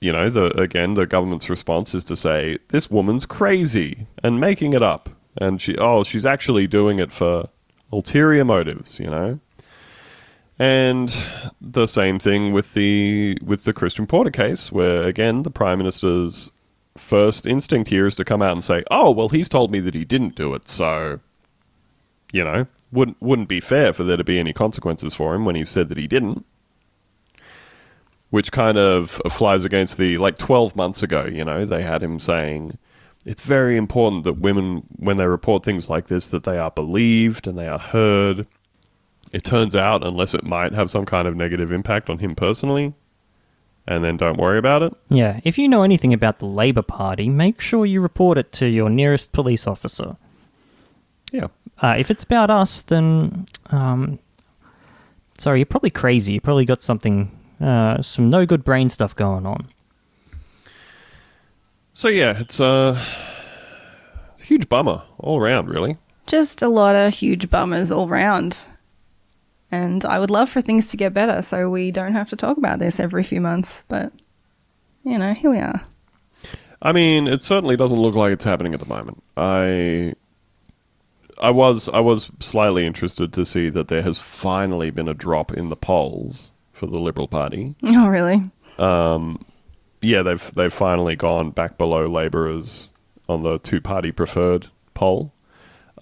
you 0.00 0.12
know, 0.12 0.30
the 0.30 0.46
again, 0.58 0.94
the 0.94 1.06
government's 1.06 1.50
response 1.50 1.94
is 1.94 2.04
to 2.06 2.16
say 2.16 2.58
this 2.68 2.90
woman's 2.90 3.26
crazy 3.26 4.06
and 4.22 4.40
making 4.40 4.72
it 4.72 4.82
up, 4.82 5.10
and 5.36 5.60
she 5.60 5.76
oh 5.78 6.04
she's 6.04 6.24
actually 6.24 6.66
doing 6.68 6.98
it 7.00 7.12
for 7.12 7.48
ulterior 7.92 8.44
motives, 8.44 9.00
you 9.00 9.10
know. 9.10 9.40
And 10.62 11.12
the 11.60 11.88
same 11.88 12.20
thing 12.20 12.52
with 12.52 12.74
the 12.74 13.36
with 13.42 13.64
the 13.64 13.72
Christian 13.72 14.06
Porter 14.06 14.30
case, 14.30 14.70
where 14.70 15.02
again 15.02 15.42
the 15.42 15.50
prime 15.50 15.78
minister's 15.78 16.52
first 16.96 17.46
instinct 17.46 17.90
here 17.90 18.06
is 18.06 18.14
to 18.14 18.24
come 18.24 18.42
out 18.42 18.52
and 18.52 18.62
say, 18.62 18.84
"Oh, 18.88 19.10
well, 19.10 19.28
he's 19.28 19.48
told 19.48 19.72
me 19.72 19.80
that 19.80 19.92
he 19.92 20.04
didn't 20.04 20.36
do 20.36 20.54
it, 20.54 20.68
so 20.68 21.18
you 22.32 22.44
know, 22.44 22.68
wouldn't 22.92 23.20
wouldn't 23.20 23.48
be 23.48 23.58
fair 23.58 23.92
for 23.92 24.04
there 24.04 24.16
to 24.16 24.22
be 24.22 24.38
any 24.38 24.52
consequences 24.52 25.14
for 25.14 25.34
him 25.34 25.44
when 25.44 25.56
he 25.56 25.64
said 25.64 25.88
that 25.88 25.98
he 25.98 26.06
didn't." 26.06 26.46
Which 28.30 28.52
kind 28.52 28.78
of 28.78 29.20
uh, 29.24 29.30
flies 29.30 29.64
against 29.64 29.98
the 29.98 30.16
like 30.18 30.38
12 30.38 30.76
months 30.76 31.02
ago, 31.02 31.24
you 31.24 31.44
know, 31.44 31.66
they 31.66 31.82
had 31.82 32.04
him 32.04 32.20
saying 32.20 32.78
it's 33.24 33.44
very 33.44 33.76
important 33.76 34.22
that 34.22 34.34
women 34.34 34.84
when 34.94 35.16
they 35.16 35.26
report 35.26 35.64
things 35.64 35.90
like 35.90 36.06
this 36.06 36.28
that 36.28 36.44
they 36.44 36.56
are 36.56 36.70
believed 36.70 37.48
and 37.48 37.58
they 37.58 37.66
are 37.66 37.80
heard. 37.80 38.46
It 39.32 39.44
turns 39.44 39.74
out 39.74 40.06
unless 40.06 40.34
it 40.34 40.44
might 40.44 40.72
have 40.72 40.90
some 40.90 41.06
kind 41.06 41.26
of 41.26 41.34
negative 41.34 41.72
impact 41.72 42.10
on 42.10 42.18
him 42.18 42.34
personally, 42.34 42.92
and 43.86 44.04
then 44.04 44.16
don't 44.18 44.36
worry 44.36 44.58
about 44.58 44.82
it. 44.82 44.94
Yeah, 45.08 45.40
if 45.42 45.56
you 45.56 45.68
know 45.68 45.82
anything 45.82 46.12
about 46.12 46.38
the 46.38 46.46
Labor 46.46 46.82
Party, 46.82 47.28
make 47.30 47.60
sure 47.60 47.86
you 47.86 48.00
report 48.00 48.36
it 48.36 48.52
to 48.52 48.66
your 48.66 48.90
nearest 48.90 49.32
police 49.32 49.66
officer. 49.66 50.16
Yeah. 51.32 51.48
Uh, 51.80 51.96
if 51.98 52.10
it's 52.10 52.22
about 52.22 52.50
us, 52.50 52.82
then 52.82 53.46
um, 53.70 54.18
sorry, 55.38 55.60
you're 55.60 55.66
probably 55.66 55.90
crazy. 55.90 56.34
You 56.34 56.40
probably 56.40 56.66
got 56.66 56.82
something, 56.82 57.30
uh, 57.60 58.02
some 58.02 58.28
no 58.28 58.44
good 58.44 58.64
brain 58.64 58.90
stuff 58.90 59.16
going 59.16 59.46
on. 59.46 59.68
So 61.94 62.08
yeah, 62.08 62.38
it's 62.38 62.60
uh, 62.60 63.02
a 64.38 64.42
huge 64.42 64.68
bummer 64.68 65.02
all 65.18 65.40
around, 65.40 65.68
really. 65.68 65.96
Just 66.26 66.62
a 66.62 66.68
lot 66.68 66.94
of 66.94 67.14
huge 67.14 67.50
bummers 67.50 67.90
all 67.90 68.08
round. 68.08 68.58
And 69.72 70.04
I 70.04 70.18
would 70.18 70.30
love 70.30 70.50
for 70.50 70.60
things 70.60 70.90
to 70.90 70.98
get 70.98 71.14
better 71.14 71.40
so 71.40 71.70
we 71.70 71.90
don't 71.90 72.12
have 72.12 72.28
to 72.28 72.36
talk 72.36 72.58
about 72.58 72.78
this 72.78 73.00
every 73.00 73.22
few 73.22 73.40
months, 73.40 73.84
but 73.88 74.12
you 75.02 75.18
know, 75.18 75.32
here 75.32 75.50
we 75.50 75.58
are. 75.58 75.80
I 76.82 76.92
mean, 76.92 77.26
it 77.26 77.42
certainly 77.42 77.76
doesn't 77.76 77.98
look 77.98 78.14
like 78.14 78.32
it's 78.32 78.44
happening 78.44 78.74
at 78.74 78.80
the 78.80 78.86
moment. 78.86 79.22
I 79.36 80.14
I 81.40 81.50
was 81.50 81.88
I 81.88 82.00
was 82.00 82.30
slightly 82.38 82.86
interested 82.86 83.32
to 83.32 83.46
see 83.46 83.70
that 83.70 83.88
there 83.88 84.02
has 84.02 84.20
finally 84.20 84.90
been 84.90 85.08
a 85.08 85.14
drop 85.14 85.52
in 85.52 85.70
the 85.70 85.76
polls 85.76 86.52
for 86.72 86.86
the 86.86 87.00
Liberal 87.00 87.28
Party. 87.28 87.74
Oh, 87.84 88.08
really? 88.08 88.50
Um, 88.78 89.44
yeah, 90.02 90.22
they've 90.22 90.52
they've 90.54 90.72
finally 90.72 91.16
gone 91.16 91.50
back 91.50 91.78
below 91.78 92.06
Labourers 92.06 92.90
on 93.28 93.42
the 93.42 93.58
two 93.58 93.80
party 93.80 94.12
preferred 94.12 94.68
poll. 94.92 95.32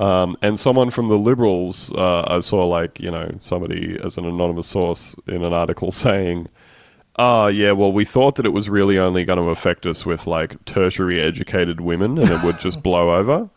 Um, 0.01 0.35
and 0.41 0.59
someone 0.59 0.89
from 0.91 1.09
the 1.09 1.19
Liberals, 1.19 1.93
uh, 1.93 2.25
I 2.27 2.41
saw 2.41 2.67
like 2.67 2.99
you 3.01 3.11
know 3.11 3.31
somebody 3.39 3.99
as 4.03 4.17
an 4.19 4.25
anonymous 4.25 4.67
source 4.67 5.15
in 5.29 5.45
an 5.45 5.53
article 5.53 5.91
saying, 6.07 6.49
"Ah, 7.17 7.49
yeah, 7.49 7.73
well, 7.73 7.93
we 7.93 8.05
thought 8.05 8.37
that 8.37 8.47
it 8.47 8.51
was 8.55 8.69
really 8.71 8.99
only 8.99 9.25
going 9.25 9.39
to 9.39 9.51
affect 9.51 9.85
us 9.87 10.07
with 10.07 10.27
like 10.27 10.65
tertiary 10.65 11.21
educated 11.21 11.81
women, 11.81 12.19
and 12.19 12.31
it 12.31 12.43
would 12.43 12.59
just 12.59 12.83
blow 12.89 13.15
over." 13.15 13.51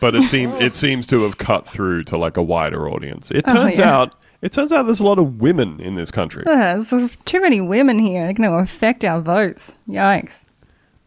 But 0.00 0.14
it 0.14 0.22
seems 0.24 0.60
it 0.60 0.74
seems 0.74 1.06
to 1.08 1.22
have 1.22 1.38
cut 1.38 1.66
through 1.68 2.04
to 2.04 2.16
like 2.18 2.36
a 2.36 2.42
wider 2.42 2.88
audience. 2.88 3.30
It 3.30 3.44
Oh, 3.48 3.54
turns 3.54 3.78
yeah. 3.78 3.96
out 3.96 4.14
it 4.42 4.52
turns 4.52 4.72
out 4.72 4.84
there's 4.84 5.00
a 5.00 5.04
lot 5.04 5.18
of 5.18 5.40
women 5.40 5.80
in 5.80 5.96
this 5.96 6.12
country. 6.12 6.44
There's 6.46 6.90
too 7.24 7.40
many 7.40 7.60
women 7.60 7.98
here. 7.98 8.24
They're 8.24 8.32
going 8.32 8.48
to 8.48 8.56
affect 8.58 9.04
our 9.04 9.20
votes. 9.20 9.72
Yikes. 9.88 10.44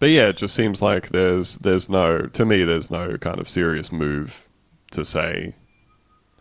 But 0.02 0.10
yeah, 0.10 0.30
it 0.30 0.38
just 0.38 0.56
seems 0.56 0.82
like 0.82 1.10
there's 1.10 1.60
there's 1.60 1.88
no 1.88 2.22
to 2.26 2.44
me 2.44 2.64
there's 2.64 2.90
no 2.90 3.20
kind 3.20 3.40
of 3.40 3.48
serious 3.48 3.92
move 3.92 4.50
to 4.94 5.06
say, 5.06 5.54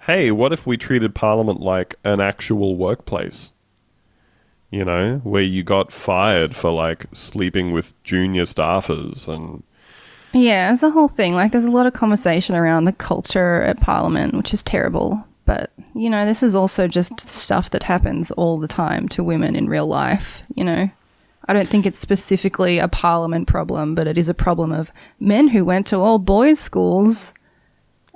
hey, 0.00 0.30
what 0.30 0.54
if 0.54 0.66
we 0.66 0.78
treated 0.78 1.14
Parliament 1.14 1.61
like 1.61 1.94
an 2.02 2.20
actual 2.20 2.74
workplace? 2.74 3.52
You 4.70 4.86
know, 4.86 5.20
where 5.24 5.42
you 5.42 5.62
got 5.62 5.92
fired 5.92 6.56
for 6.56 6.70
like 6.70 7.04
sleeping 7.12 7.70
with 7.72 8.02
junior 8.02 8.44
staffers 8.44 9.28
and 9.28 9.62
Yeah, 10.32 10.72
it's 10.72 10.82
a 10.82 10.88
whole 10.88 11.08
thing. 11.08 11.34
Like, 11.34 11.52
there's 11.52 11.66
a 11.66 11.70
lot 11.70 11.86
of 11.86 11.92
conversation 11.92 12.56
around 12.56 12.86
the 12.86 12.94
culture 12.94 13.61
at 13.61 13.78
Parliament, 13.78 14.32
which 14.32 14.54
is 14.54 14.62
terrible. 14.62 15.22
But, 15.44 15.70
you 15.94 16.08
know, 16.08 16.24
this 16.24 16.42
is 16.42 16.54
also 16.54 16.88
just 16.88 17.20
stuff 17.20 17.68
that 17.70 17.82
happens 17.82 18.30
all 18.30 18.58
the 18.58 18.68
time 18.68 19.06
to 19.11 19.22
women 19.22 19.54
in 19.54 19.68
real 19.68 19.86
life, 19.86 20.44
you 20.54 20.64
know? 20.64 20.88
I 21.51 21.53
don't 21.53 21.68
think 21.68 21.84
it's 21.84 21.98
specifically 21.98 22.78
a 22.78 22.86
Parliament 22.86 23.48
problem, 23.48 23.96
but 23.96 24.07
it 24.07 24.16
is 24.16 24.28
a 24.28 24.34
problem 24.34 24.70
of 24.70 24.92
men 25.18 25.48
who 25.48 25.64
went 25.64 25.84
to 25.88 25.96
all 25.96 26.20
boys' 26.20 26.61
schools 26.61 27.34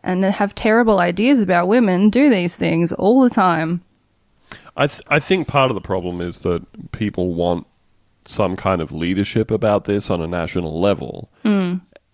and 0.05 0.23
have 0.25 0.55
terrible 0.55 1.01
ideas 1.01 1.43
about 1.43 1.67
women 1.67 2.11
do 2.11 2.31
these 2.31 2.55
things 2.55 2.93
all 2.93 3.23
the 3.23 3.31
time. 3.31 3.83
I 4.77 4.87
th- 4.87 5.03
I 5.09 5.19
think 5.19 5.49
part 5.49 5.73
of 5.73 5.75
the 5.75 5.81
problem 5.81 6.21
is 6.21 6.43
that 6.43 6.93
people 6.93 7.35
want 7.35 7.67
some 8.25 8.55
kind 8.55 8.81
of 8.81 8.93
leadership 8.93 9.51
about 9.51 9.83
this 9.83 10.11
on 10.11 10.23
a 10.23 10.29
national 10.29 10.81
level. 10.81 11.29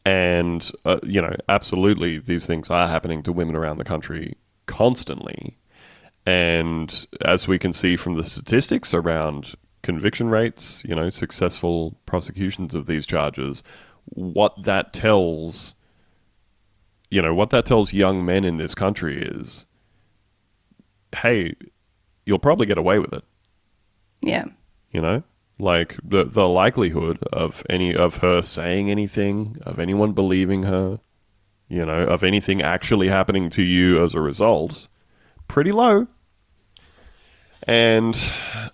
And, 0.07 0.73
uh, 0.87 1.01
you 1.03 1.21
know, 1.21 1.37
absolutely, 1.51 2.19
these 2.19 2.47
things 2.47 2.71
are 2.71 2.89
happening 2.89 3.23
to 3.25 3.33
women 3.33 3.57
around 3.57 3.77
the 3.77 3.85
country 3.85 4.39
constantly. 4.65 5.59
And 6.25 7.07
as 7.21 7.47
we 7.47 7.59
can 7.59 7.75
see 7.75 7.97
from 7.97 8.15
the 8.15 8.25
statistics 8.25 8.95
around 8.95 9.55
conviction 9.83 10.29
rates, 10.31 10.83
you 10.85 10.95
know, 10.95 11.09
successful 11.11 11.97
prosecutions 12.07 12.75
of 12.75 12.87
these 12.87 13.07
charges, 13.07 13.63
what 14.05 14.65
that 14.65 14.93
tells, 14.93 15.75
you 17.11 17.21
know, 17.23 17.35
what 17.35 17.51
that 17.51 17.65
tells 17.67 17.93
young 17.93 18.25
men 18.25 18.45
in 18.45 18.57
this 18.59 18.75
country 18.75 19.23
is 19.23 19.67
hey, 21.17 21.55
you'll 22.25 22.39
probably 22.39 22.67
get 22.67 22.79
away 22.79 22.99
with 22.99 23.13
it 23.13 23.25
Yeah. 24.23 24.45
you 24.93 25.01
know 25.01 25.23
like 25.59 25.97
the 26.05 26.25
the 26.25 26.47
likelihood 26.49 27.19
of 27.33 27.65
any 27.69 27.95
of 27.95 28.19
her 28.19 28.41
saying 28.41 28.91
anything 28.91 29.57
of 29.63 29.79
anyone 29.81 30.13
believing 30.13 30.63
her 30.63 31.01
you 31.69 31.85
know 31.85 32.05
of 32.05 32.23
anything 32.23 32.63
actually 32.63 33.09
happening 33.09 33.51
to 33.51 33.63
you 33.63 34.03
as 34.05 34.15
a 34.15 34.21
result 34.21 34.87
pretty 35.49 35.73
low 35.73 36.07
and 37.67 38.17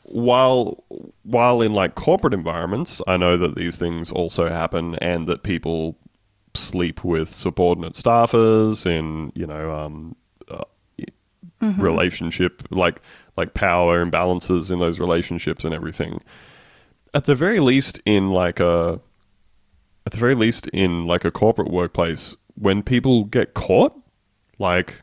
while 0.04 0.84
while 1.24 1.60
in 1.60 1.72
like 1.72 1.94
corporate 1.94 2.32
environments 2.32 3.02
i 3.06 3.16
know 3.16 3.36
that 3.36 3.56
these 3.56 3.76
things 3.76 4.10
also 4.12 4.48
happen 4.48 4.94
and 4.96 5.26
that 5.26 5.42
people 5.42 5.96
sleep 6.54 7.04
with 7.04 7.28
subordinate 7.28 7.92
staffers 7.92 8.86
in 8.86 9.30
you 9.34 9.46
know 9.46 9.72
um 9.72 10.16
uh, 10.48 10.62
relationship 11.60 12.62
like 12.70 13.00
like 13.36 13.54
power 13.54 14.04
imbalances 14.04 14.70
in 14.70 14.78
those 14.78 14.98
relationships 14.98 15.64
and 15.64 15.74
everything. 15.74 16.22
At 17.14 17.24
the 17.24 17.34
very 17.34 17.60
least 17.60 17.98
in 18.04 18.30
like 18.30 18.60
a 18.60 19.00
at 20.04 20.12
the 20.12 20.18
very 20.18 20.34
least 20.34 20.68
in 20.68 21.06
like 21.06 21.24
a 21.24 21.30
corporate 21.30 21.70
workplace 21.70 22.36
when 22.54 22.82
people 22.82 23.24
get 23.24 23.54
caught 23.54 23.98
like 24.58 25.02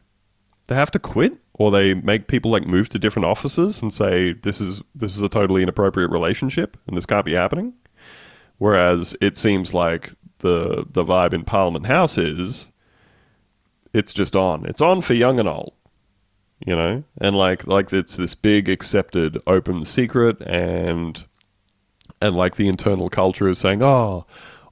they 0.68 0.76
have 0.76 0.92
to 0.92 1.00
quit 1.00 1.38
or 1.54 1.72
they 1.72 1.94
make 1.94 2.28
people 2.28 2.52
like 2.52 2.66
move 2.66 2.90
to 2.90 3.00
different 3.00 3.26
offices 3.26 3.82
and 3.82 3.94
say 3.94 4.34
this 4.34 4.60
is 4.60 4.82
this 4.96 5.16
is 5.16 5.22
a 5.22 5.30
totally 5.30 5.64
inappropriate 5.64 6.12
relationship 6.12 6.78
and 6.88 6.98
this 6.98 7.06
can't 7.06 7.26
be 7.26 7.34
happening. 7.34 7.74
Whereas 8.58 9.16
it 9.22 9.38
seems 9.38 9.74
like 9.74 10.12
the 10.40 10.86
the 10.92 11.04
vibe 11.04 11.34
in 11.34 11.44
parliament 11.44 11.86
house 11.86 12.18
is 12.18 12.72
it's 13.94 14.14
just 14.14 14.36
on. 14.36 14.66
It's 14.66 14.82
on 14.82 15.02
for 15.02 15.14
young 15.14 15.40
and 15.40 15.48
old 15.48 15.74
you 16.66 16.76
know? 16.76 17.04
And 17.20 17.36
like 17.36 17.68
like 17.68 17.92
it's 17.94 18.18
this 18.18 18.36
big 18.36 18.70
accepted 18.70 19.42
open 19.48 19.86
secret 19.86 20.42
and 20.42 21.26
and 22.22 22.36
like 22.36 22.56
the 22.56 22.68
internal 22.68 23.10
culture 23.10 23.50
is 23.50 23.60
saying 23.60 23.84
oh 23.84 24.26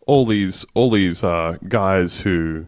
all 0.07 0.25
these 0.25 0.65
all 0.73 0.89
these 0.89 1.23
uh, 1.23 1.57
guys 1.67 2.19
who 2.19 2.67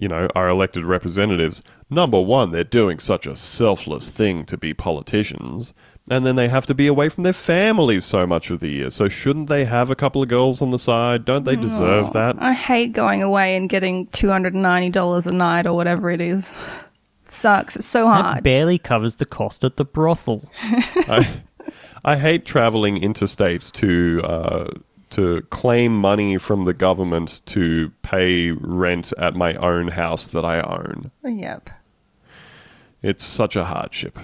you 0.00 0.08
know 0.08 0.26
our 0.34 0.48
elected 0.48 0.84
representatives 0.84 1.62
number 1.88 2.20
one 2.20 2.50
they're 2.50 2.64
doing 2.64 2.98
such 2.98 3.26
a 3.26 3.36
selfless 3.36 4.10
thing 4.10 4.44
to 4.46 4.56
be 4.56 4.72
politicians 4.74 5.72
and 6.10 6.24
then 6.26 6.34
they 6.34 6.48
have 6.48 6.66
to 6.66 6.74
be 6.74 6.86
away 6.88 7.08
from 7.08 7.22
their 7.22 7.32
families 7.34 8.04
so 8.04 8.26
much 8.26 8.50
of 8.50 8.60
the 8.60 8.68
year 8.70 8.90
so 8.90 9.08
shouldn't 9.08 9.48
they 9.48 9.64
have 9.66 9.90
a 9.90 9.94
couple 9.94 10.22
of 10.22 10.28
girls 10.28 10.62
on 10.62 10.70
the 10.70 10.78
side 10.78 11.24
don't 11.24 11.44
they 11.44 11.54
deserve 11.56 12.12
that 12.12 12.34
I 12.40 12.52
hate 12.54 12.92
going 12.92 13.22
away 13.22 13.56
and 13.56 13.68
getting 13.68 14.06
$290 14.06 15.26
a 15.26 15.32
night 15.32 15.66
or 15.66 15.74
whatever 15.74 16.10
it 16.10 16.20
is. 16.20 16.52
Sucks. 17.28 17.76
It's 17.76 17.86
so 17.86 18.06
That 18.06 18.24
hard. 18.24 18.42
barely 18.44 18.78
covers 18.78 19.16
the 19.16 19.26
cost 19.26 19.62
at 19.62 19.76
the 19.76 19.84
brothel. 19.84 20.48
I, 20.62 21.42
I 22.04 22.16
hate 22.16 22.44
traveling 22.44 22.96
interstate 23.02 23.70
to 23.74 24.20
uh, 24.24 24.70
to 25.10 25.42
claim 25.50 25.96
money 25.96 26.38
from 26.38 26.64
the 26.64 26.74
government 26.74 27.42
to 27.46 27.92
pay 28.02 28.52
rent 28.52 29.12
at 29.18 29.34
my 29.34 29.54
own 29.54 29.88
house 29.88 30.26
that 30.28 30.44
I 30.44 30.60
own. 30.60 31.10
Yep. 31.24 31.70
It's 33.02 33.24
such 33.24 33.56
a 33.56 33.64
hardship. 33.64 34.18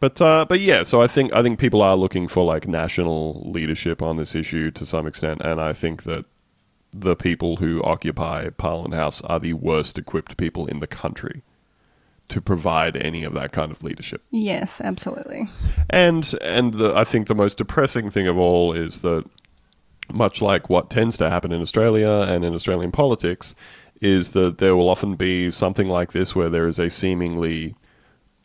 But 0.00 0.20
uh, 0.22 0.46
but 0.48 0.60
yeah, 0.60 0.84
so 0.84 1.02
I 1.02 1.08
think 1.08 1.32
I 1.32 1.42
think 1.42 1.58
people 1.58 1.82
are 1.82 1.96
looking 1.96 2.28
for 2.28 2.44
like 2.44 2.68
national 2.68 3.50
leadership 3.50 4.00
on 4.00 4.16
this 4.16 4.34
issue 4.34 4.70
to 4.72 4.86
some 4.86 5.06
extent, 5.06 5.40
and 5.42 5.60
I 5.60 5.72
think 5.72 6.04
that 6.04 6.24
the 6.92 7.16
people 7.16 7.56
who 7.56 7.82
occupy 7.82 8.48
Parliament 8.50 8.94
House 8.94 9.20
are 9.22 9.40
the 9.40 9.54
worst 9.54 9.98
equipped 9.98 10.36
people 10.36 10.66
in 10.66 10.78
the 10.80 10.86
country 10.86 11.42
to 12.28 12.40
provide 12.40 12.96
any 12.96 13.24
of 13.24 13.32
that 13.34 13.52
kind 13.52 13.72
of 13.72 13.82
leadership. 13.82 14.22
Yes, 14.30 14.80
absolutely. 14.80 15.48
And 15.90 16.32
and 16.42 16.74
the, 16.74 16.94
I 16.94 17.04
think 17.04 17.26
the 17.26 17.34
most 17.34 17.58
depressing 17.58 18.10
thing 18.10 18.28
of 18.28 18.38
all 18.38 18.72
is 18.72 19.00
that, 19.00 19.24
much 20.12 20.40
like 20.40 20.68
what 20.68 20.90
tends 20.90 21.18
to 21.18 21.30
happen 21.30 21.52
in 21.52 21.60
Australia 21.60 22.26
and 22.28 22.44
in 22.44 22.54
Australian 22.54 22.92
politics, 22.92 23.54
is 24.00 24.32
that 24.32 24.58
there 24.58 24.76
will 24.76 24.88
often 24.88 25.16
be 25.16 25.50
something 25.50 25.88
like 25.88 26.12
this 26.12 26.34
where 26.34 26.48
there 26.48 26.68
is 26.68 26.78
a 26.78 26.88
seemingly 26.88 27.74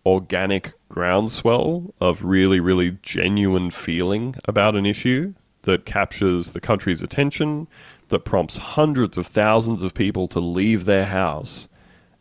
organic 0.06 0.74
groundswell 0.90 1.94
of 2.02 2.26
really, 2.26 2.60
really 2.60 2.98
genuine 3.02 3.72
feeling 3.72 4.36
about 4.46 4.76
an 4.76 4.86
issue 4.86 5.34
that 5.62 5.86
captures 5.86 6.52
the 6.52 6.60
country's 6.60 7.02
attention, 7.02 7.68
that 8.10 8.26
prompts 8.26 8.58
hundreds 8.58 9.18
of 9.18 9.26
thousands 9.26 9.82
of 9.82 9.94
people 9.94 10.28
to 10.28 10.40
leave 10.40 10.86
their 10.86 11.06
house 11.06 11.70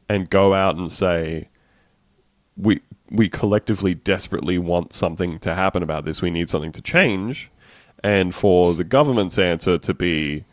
and 0.08 0.30
go 0.30 0.54
out 0.54 0.76
and 0.76 0.92
say, 0.92 1.48
we 2.56 2.80
we 3.10 3.28
collectively 3.28 3.94
desperately 3.94 4.56
want 4.56 4.94
something 4.94 5.38
to 5.40 5.54
happen 5.54 5.82
about 5.82 6.06
this. 6.06 6.22
We 6.22 6.30
need 6.30 6.48
something 6.48 6.72
to 6.72 6.80
change, 6.80 7.50
and 8.02 8.34
for 8.34 8.74
the 8.74 8.84
government's 8.84 9.38
answer 9.38 9.78
to 9.78 9.94
be, 9.94 10.44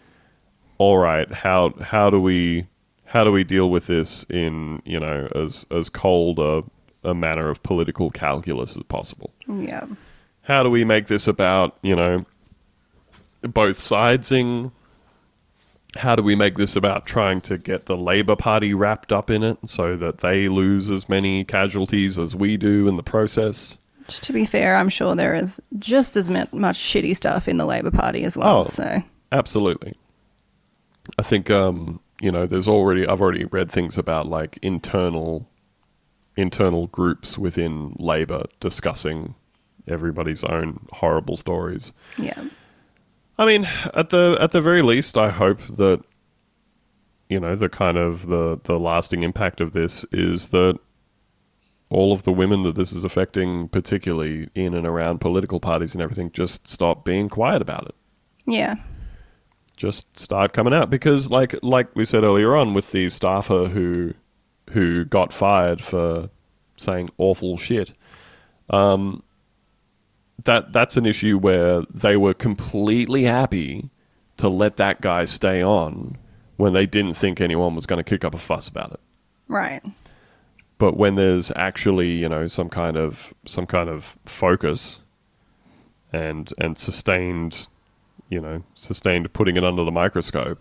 all 0.78 0.98
right, 0.98 1.32
how 1.32 1.74
how 1.82 2.10
do 2.10 2.22
we 2.22 2.68
how 3.06 3.24
do 3.24 3.32
we 3.32 3.44
deal 3.44 3.70
with 3.70 3.88
this 3.88 4.26
in 4.30 4.82
you 4.86 5.00
know 5.00 5.28
as 5.36 5.66
as 5.72 5.90
cold 5.90 6.40
a, 6.40 6.64
a 7.04 7.14
manner 7.14 7.50
of 7.50 7.62
political 7.64 8.12
calculus 8.12 8.78
as 8.78 8.84
possible? 8.84 9.34
Yeah. 9.48 9.86
How 10.44 10.64
do 10.64 10.70
we 10.70 10.84
make 10.84 11.08
this 11.08 11.28
about 11.28 11.78
you 11.82 11.96
know 11.96 12.26
both 13.42 13.78
sidesing? 13.78 14.72
How 15.98 16.16
do 16.16 16.22
we 16.22 16.36
make 16.36 16.56
this 16.56 16.76
about 16.76 17.08
trying 17.08 17.42
to 17.42 17.58
get 17.58 17.88
the 17.88 17.98
Labor 17.98 18.36
Party 18.36 18.76
wrapped 18.76 19.12
up 19.12 19.32
in 19.32 19.42
it 19.42 19.58
so 19.66 19.98
that 19.98 20.20
they 20.20 20.48
lose 20.48 20.92
as 20.92 21.10
many 21.10 21.44
casualties 21.44 22.20
as 22.20 22.36
we 22.36 22.58
do 22.58 22.88
in 22.88 22.96
the 22.96 23.02
process? 23.02 23.79
To 24.10 24.34
be 24.34 24.46
fair, 24.46 24.76
I'm 24.76 24.90
sure 24.90 25.16
there 25.16 25.36
is 25.36 25.62
just 25.78 26.16
as 26.16 26.30
much 26.30 26.78
shitty 26.78 27.16
stuff 27.16 27.48
in 27.48 27.58
the 27.58 27.66
Labor 27.66 27.92
Party 27.92 28.24
as 28.24 28.38
well. 28.38 28.62
Oh. 28.62 28.66
So 28.66 29.04
Absolutely. 29.32 29.96
I 31.18 31.24
think 31.24 31.50
um, 31.50 32.00
you 32.22 32.32
know, 32.32 32.46
there's 32.46 32.68
already 32.68 33.08
I've 33.08 33.22
already 33.22 33.46
read 33.46 33.72
things 33.72 33.98
about 33.98 34.28
like 34.28 34.60
internal 34.62 35.50
internal 36.36 36.88
groups 36.88 37.38
within 37.38 37.96
Labor 37.98 38.46
discussing 38.60 39.36
everybody's 39.88 40.44
own 40.44 40.86
horrible 40.92 41.36
stories. 41.36 41.94
yeah, 42.18 42.44
I 43.38 43.46
mean, 43.46 43.68
at 43.94 44.10
the 44.10 44.38
at 44.40 44.52
the 44.52 44.62
very 44.62 44.82
least, 44.82 45.18
I 45.18 45.30
hope 45.30 45.62
that 45.68 46.04
you 47.30 47.40
know 47.40 47.56
the 47.56 47.70
kind 47.70 47.98
of 47.98 48.28
the 48.28 48.60
the 48.64 48.80
lasting 48.80 49.24
impact 49.24 49.62
of 49.62 49.74
this 49.74 50.06
is 50.12 50.50
that 50.50 50.78
all 51.90 52.14
of 52.14 52.24
the 52.24 52.32
women 52.32 52.64
that 52.64 52.76
this 52.76 52.92
is 52.92 53.04
affecting, 53.04 53.68
particularly 53.70 54.50
in 54.56 54.74
and 54.74 54.86
around 54.86 55.20
political 55.20 55.60
parties 55.60 55.94
and 55.94 56.02
everything, 56.02 56.32
just 56.32 56.68
stop 56.68 57.04
being 57.04 57.30
quiet 57.30 57.62
about 57.62 57.86
it. 57.88 57.96
yeah, 58.46 58.76
Just 59.76 60.18
start 60.18 60.54
coming 60.54 60.74
out 60.74 60.90
because, 60.90 61.30
like 61.32 61.56
like 61.64 61.96
we 61.96 62.06
said 62.06 62.24
earlier 62.24 62.56
on, 62.56 62.74
with 62.74 62.92
the 62.92 63.10
staffer 63.10 63.68
who 63.68 64.14
who 64.72 65.04
got 65.06 65.34
fired 65.34 65.82
for 65.82 66.30
saying 66.78 67.10
awful 67.18 67.58
shit. 67.58 67.94
Um, 68.70 69.24
that 70.46 70.72
that's 70.72 70.96
an 70.96 71.06
issue 71.06 71.38
where 71.38 71.82
they 71.94 72.16
were 72.16 72.34
completely 72.34 73.24
happy 73.24 73.90
to 74.38 74.48
let 74.48 74.78
that 74.78 75.02
guy 75.02 75.26
stay 75.26 75.62
on 75.64 76.18
when 76.58 76.74
they 76.74 76.86
didn't 76.86 77.16
think 77.16 77.42
anyone 77.42 77.76
was 77.76 77.86
going 77.86 77.98
to 77.98 78.04
kick 78.10 78.24
up 78.24 78.34
a 78.36 78.38
fuss 78.38 78.68
about 78.68 78.92
it. 78.92 79.00
right. 79.48 79.82
But 80.80 80.98
when 80.98 81.16
there's 81.16 81.52
actually, 81.56 82.14
you 82.14 82.28
know, 82.28 82.48
some 82.48 82.70
kind 82.70 82.98
of 82.98 83.34
some 83.46 83.68
kind 83.68 83.90
of 83.90 84.18
focus 84.26 85.02
and 86.12 86.52
and 86.58 86.78
sustained, 86.78 87.68
you 88.30 88.42
know, 88.42 88.64
sustained 88.74 89.32
putting 89.34 89.58
it 89.58 89.64
under 89.64 89.84
the 89.84 89.92
microscope, 89.92 90.58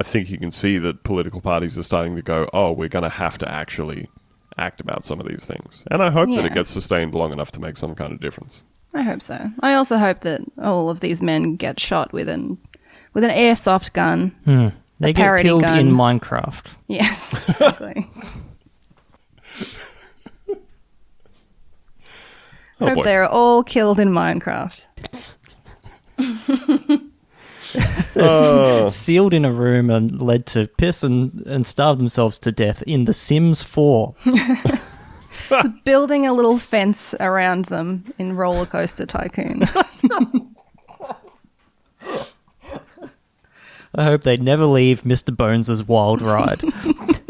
I 0.00 0.04
think 0.04 0.30
you 0.30 0.38
can 0.38 0.50
see 0.50 0.78
that 0.78 1.04
political 1.04 1.40
parties 1.40 1.78
are 1.78 1.82
starting 1.82 2.16
to 2.16 2.22
go, 2.22 2.48
"Oh, 2.52 2.72
we're 2.72 2.88
going 2.88 3.04
to 3.04 3.08
have 3.10 3.38
to 3.38 3.48
actually 3.48 4.08
act 4.56 4.80
about 4.80 5.04
some 5.04 5.20
of 5.20 5.28
these 5.28 5.46
things." 5.46 5.84
And 5.90 6.02
I 6.02 6.10
hope 6.10 6.30
that 6.30 6.46
it 6.46 6.54
gets 6.54 6.70
sustained 6.70 7.14
long 7.14 7.30
enough 7.30 7.52
to 7.52 7.60
make 7.60 7.76
some 7.76 7.94
kind 7.94 8.12
of 8.12 8.20
difference. 8.20 8.62
I 8.94 9.02
hope 9.02 9.20
so. 9.20 9.50
I 9.60 9.74
also 9.74 9.98
hope 9.98 10.20
that 10.20 10.40
all 10.56 10.88
of 10.88 11.00
these 11.00 11.20
men 11.20 11.56
get 11.56 11.78
shot 11.78 12.12
with 12.14 12.28
an 12.28 12.56
with 13.12 13.22
an 13.22 13.30
airsoft 13.30 13.92
gun. 13.92 14.34
Hmm. 14.44 14.68
They 15.00 15.12
get 15.12 15.42
killed 15.42 15.62
gun. 15.62 15.78
in 15.78 15.92
Minecraft. 15.92 16.74
Yes, 16.86 17.32
exactly. 17.48 18.08
Oh 22.80 22.86
hope 22.88 22.96
boy. 22.96 23.02
they're 23.04 23.26
all 23.26 23.62
killed 23.62 24.00
in 24.00 24.08
Minecraft. 24.08 24.88
Oh, 28.16 28.88
Sealed 28.88 29.34
in 29.34 29.44
a 29.44 29.52
room 29.52 29.90
and 29.90 30.20
led 30.20 30.46
to 30.46 30.66
piss 30.66 31.02
and, 31.02 31.44
and 31.46 31.66
starve 31.66 31.98
themselves 31.98 32.38
to 32.40 32.52
death 32.52 32.82
in 32.82 33.04
The 33.04 33.14
Sims 33.14 33.62
4. 33.62 34.14
Building 35.84 36.26
a 36.26 36.32
little 36.32 36.58
fence 36.58 37.14
around 37.20 37.66
them 37.66 38.04
in 38.18 38.36
Roller 38.36 38.66
Coaster 38.66 39.06
Tycoon. 39.06 39.64
I 43.96 44.04
hope 44.04 44.22
they 44.22 44.36
never 44.36 44.64
leave 44.66 45.02
Mr. 45.02 45.36
Bones' 45.36 45.84
wild 45.86 46.20
ride. 46.20 46.62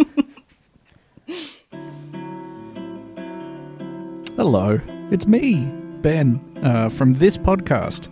Hello, 4.37 4.81
it's 5.13 5.29
me, 5.29 5.65
Ben, 6.03 6.41
uh, 6.65 6.89
from 6.89 7.15
this 7.15 7.39
podcast. 7.39 8.09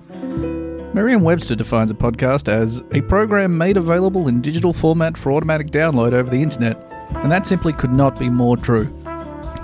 Merriam 0.94 1.22
Webster 1.22 1.56
defines 1.56 1.90
a 1.90 1.94
podcast 1.94 2.46
as 2.46 2.80
a 2.92 3.00
program 3.00 3.58
made 3.58 3.76
available 3.76 4.28
in 4.28 4.40
digital 4.40 4.72
format 4.72 5.18
for 5.18 5.32
automatic 5.32 5.72
download 5.72 6.12
over 6.12 6.30
the 6.30 6.40
internet, 6.40 6.76
and 7.16 7.32
that 7.32 7.44
simply 7.44 7.72
could 7.72 7.92
not 7.92 8.20
be 8.20 8.30
more 8.30 8.56
true. 8.56 8.88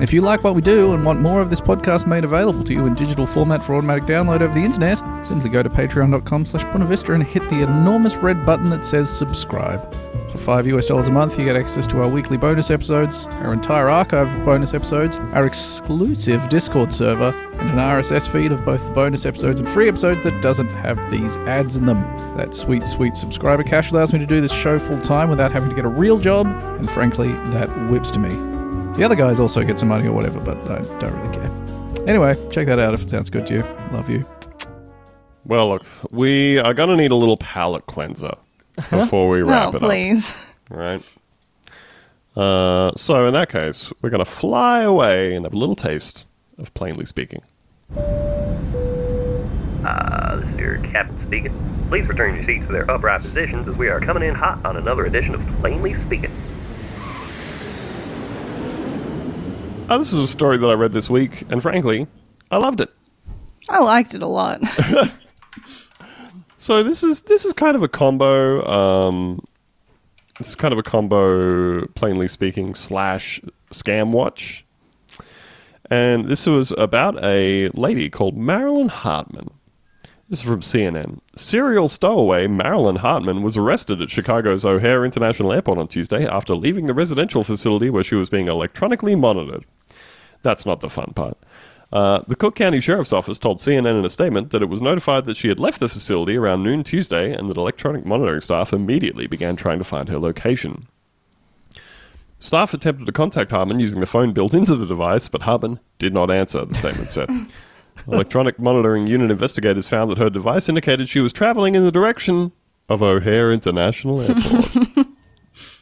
If 0.00 0.12
you 0.12 0.20
like 0.20 0.42
what 0.42 0.56
we 0.56 0.60
do 0.60 0.94
and 0.94 1.04
want 1.04 1.20
more 1.20 1.40
of 1.40 1.48
this 1.48 1.60
podcast 1.60 2.08
made 2.08 2.24
available 2.24 2.64
to 2.64 2.72
you 2.72 2.86
in 2.86 2.94
digital 2.94 3.26
format 3.26 3.62
for 3.62 3.76
automatic 3.76 4.04
download 4.04 4.40
over 4.40 4.52
the 4.52 4.64
internet, 4.64 4.98
simply 5.28 5.50
go 5.50 5.62
to 5.62 5.68
patreon.com 5.68 6.44
slash 6.44 6.64
Vista 6.88 7.12
and 7.12 7.22
hit 7.22 7.48
the 7.50 7.62
enormous 7.62 8.16
red 8.16 8.44
button 8.44 8.70
that 8.70 8.84
says 8.84 9.08
subscribe. 9.08 9.80
5 10.48 10.66
US 10.68 10.86
dollars 10.86 11.08
a 11.08 11.12
month, 11.12 11.38
you 11.38 11.44
get 11.44 11.56
access 11.56 11.86
to 11.86 12.00
our 12.00 12.08
weekly 12.08 12.38
bonus 12.38 12.70
episodes, 12.70 13.26
our 13.42 13.52
entire 13.52 13.90
archive 13.90 14.34
of 14.34 14.44
bonus 14.46 14.72
episodes, 14.72 15.18
our 15.34 15.44
exclusive 15.44 16.48
Discord 16.48 16.90
server, 16.90 17.36
and 17.58 17.70
an 17.72 17.76
RSS 17.76 18.32
feed 18.32 18.50
of 18.50 18.64
both 18.64 18.82
the 18.88 18.94
bonus 18.94 19.26
episodes 19.26 19.60
and 19.60 19.68
free 19.68 19.88
episodes 19.88 20.22
that 20.22 20.40
doesn't 20.40 20.68
have 20.68 21.10
these 21.10 21.36
ads 21.48 21.76
in 21.76 21.84
them. 21.84 22.00
That 22.38 22.54
sweet, 22.54 22.86
sweet 22.86 23.14
subscriber 23.14 23.62
cash 23.62 23.92
allows 23.92 24.14
me 24.14 24.20
to 24.20 24.26
do 24.26 24.40
this 24.40 24.50
show 24.50 24.78
full 24.78 24.98
time 25.02 25.28
without 25.28 25.52
having 25.52 25.68
to 25.68 25.76
get 25.76 25.84
a 25.84 25.88
real 25.88 26.18
job, 26.18 26.46
and 26.46 26.88
frankly, 26.88 27.28
that 27.28 27.68
whips 27.90 28.10
to 28.12 28.18
me. 28.18 28.30
The 28.96 29.04
other 29.04 29.16
guys 29.16 29.40
also 29.40 29.62
get 29.64 29.78
some 29.78 29.90
money 29.90 30.08
or 30.08 30.12
whatever, 30.12 30.40
but 30.40 30.56
I 30.70 30.78
don't 30.98 31.12
really 31.12 31.36
care. 31.36 32.08
Anyway, 32.08 32.34
check 32.50 32.66
that 32.68 32.78
out 32.78 32.94
if 32.94 33.02
it 33.02 33.10
sounds 33.10 33.28
good 33.28 33.46
to 33.48 33.54
you. 33.56 33.62
Love 33.92 34.08
you. 34.08 34.24
well, 35.44 35.68
look, 35.68 35.84
we 36.10 36.56
are 36.56 36.72
going 36.72 36.88
to 36.88 36.96
need 36.96 37.10
a 37.10 37.16
little 37.16 37.36
palate 37.36 37.84
cleanser 37.84 38.32
before 38.90 39.28
we 39.28 39.42
wrap 39.42 39.66
oh, 39.66 39.68
it 39.70 39.74
up. 39.76 39.80
please. 39.80 40.34
right? 40.70 41.02
Uh, 42.36 42.92
so 42.96 43.26
in 43.26 43.32
that 43.34 43.48
case, 43.48 43.92
we're 44.00 44.10
going 44.10 44.24
to 44.24 44.30
fly 44.30 44.82
away 44.82 45.34
and 45.34 45.44
have 45.44 45.52
a 45.52 45.56
little 45.56 45.74
taste 45.74 46.26
of 46.58 46.72
plainly 46.74 47.04
speaking. 47.04 47.42
Uh, 49.84 50.36
this 50.36 50.48
is 50.48 50.56
your 50.58 50.78
captain 50.78 51.20
speaking. 51.20 51.86
Please 51.88 52.06
return 52.06 52.36
your 52.36 52.44
seats 52.44 52.66
to 52.66 52.72
their 52.72 52.88
upright 52.90 53.22
positions 53.22 53.66
as 53.66 53.74
we 53.76 53.88
are 53.88 53.98
coming 53.98 54.22
in 54.22 54.34
hot 54.34 54.64
on 54.64 54.76
another 54.76 55.06
edition 55.06 55.34
of 55.34 55.40
Plainly 55.60 55.94
Speaking. 55.94 56.30
Uh, 59.88 59.96
this 59.96 60.12
is 60.12 60.22
a 60.22 60.28
story 60.28 60.58
that 60.58 60.68
I 60.68 60.74
read 60.74 60.92
this 60.92 61.08
week, 61.08 61.44
and 61.48 61.62
frankly, 61.62 62.06
I 62.50 62.58
loved 62.58 62.82
it. 62.82 62.90
I 63.70 63.80
liked 63.80 64.14
it 64.14 64.22
a 64.22 64.26
lot. 64.26 64.60
So 66.60 66.82
this 66.82 67.04
is 67.04 67.22
this 67.22 67.44
is 67.44 67.54
kind 67.54 67.76
of 67.76 67.84
a 67.84 67.88
combo. 67.88 68.66
Um, 68.68 69.40
this 70.38 70.48
is 70.48 70.56
kind 70.56 70.72
of 70.72 70.78
a 70.78 70.82
combo, 70.82 71.86
plainly 71.94 72.26
speaking, 72.26 72.74
slash 72.74 73.40
scam 73.72 74.10
watch. 74.10 74.66
And 75.88 76.24
this 76.24 76.46
was 76.46 76.72
about 76.76 77.22
a 77.24 77.68
lady 77.68 78.10
called 78.10 78.36
Marilyn 78.36 78.88
Hartman. 78.88 79.50
This 80.28 80.40
is 80.40 80.44
from 80.44 80.60
CNN. 80.60 81.20
Serial 81.36 81.88
stowaway 81.88 82.48
Marilyn 82.48 82.96
Hartman 82.96 83.42
was 83.42 83.56
arrested 83.56 84.02
at 84.02 84.10
Chicago's 84.10 84.64
O'Hare 84.64 85.04
International 85.04 85.52
Airport 85.52 85.78
on 85.78 85.86
Tuesday 85.86 86.26
after 86.26 86.56
leaving 86.56 86.86
the 86.88 86.92
residential 86.92 87.44
facility 87.44 87.88
where 87.88 88.04
she 88.04 88.16
was 88.16 88.28
being 88.28 88.48
electronically 88.48 89.14
monitored. 89.14 89.64
That's 90.42 90.66
not 90.66 90.80
the 90.80 90.90
fun 90.90 91.12
part. 91.14 91.38
Uh, 91.90 92.22
the 92.28 92.36
Cook 92.36 92.54
County 92.54 92.80
Sheriff's 92.80 93.14
Office 93.14 93.38
told 93.38 93.58
CNN 93.58 93.98
in 93.98 94.04
a 94.04 94.10
statement 94.10 94.50
that 94.50 94.62
it 94.62 94.68
was 94.68 94.82
notified 94.82 95.24
that 95.24 95.36
she 95.36 95.48
had 95.48 95.58
left 95.58 95.80
the 95.80 95.88
facility 95.88 96.36
around 96.36 96.62
noon 96.62 96.84
Tuesday 96.84 97.32
and 97.32 97.48
that 97.48 97.56
electronic 97.56 98.04
monitoring 98.04 98.42
staff 98.42 98.72
immediately 98.72 99.26
began 99.26 99.56
trying 99.56 99.78
to 99.78 99.84
find 99.84 100.08
her 100.08 100.18
location. 100.18 100.86
Staff 102.40 102.74
attempted 102.74 103.06
to 103.06 103.12
contact 103.12 103.50
Hartman 103.50 103.80
using 103.80 104.00
the 104.00 104.06
phone 104.06 104.32
built 104.32 104.54
into 104.54 104.76
the 104.76 104.86
device, 104.86 105.28
but 105.28 105.42
Hartman 105.42 105.80
did 105.98 106.14
not 106.14 106.30
answer, 106.30 106.64
the 106.64 106.74
statement 106.74 107.08
said. 107.08 107.28
Electronic 108.06 108.60
monitoring 108.60 109.08
unit 109.08 109.30
investigators 109.30 109.88
found 109.88 110.10
that 110.10 110.18
her 110.18 110.30
device 110.30 110.68
indicated 110.68 111.08
she 111.08 111.18
was 111.20 111.32
traveling 111.32 111.74
in 111.74 111.84
the 111.84 111.90
direction 111.90 112.52
of 112.88 113.02
O'Hare 113.02 113.52
International 113.52 114.20
Airport. 114.20 114.72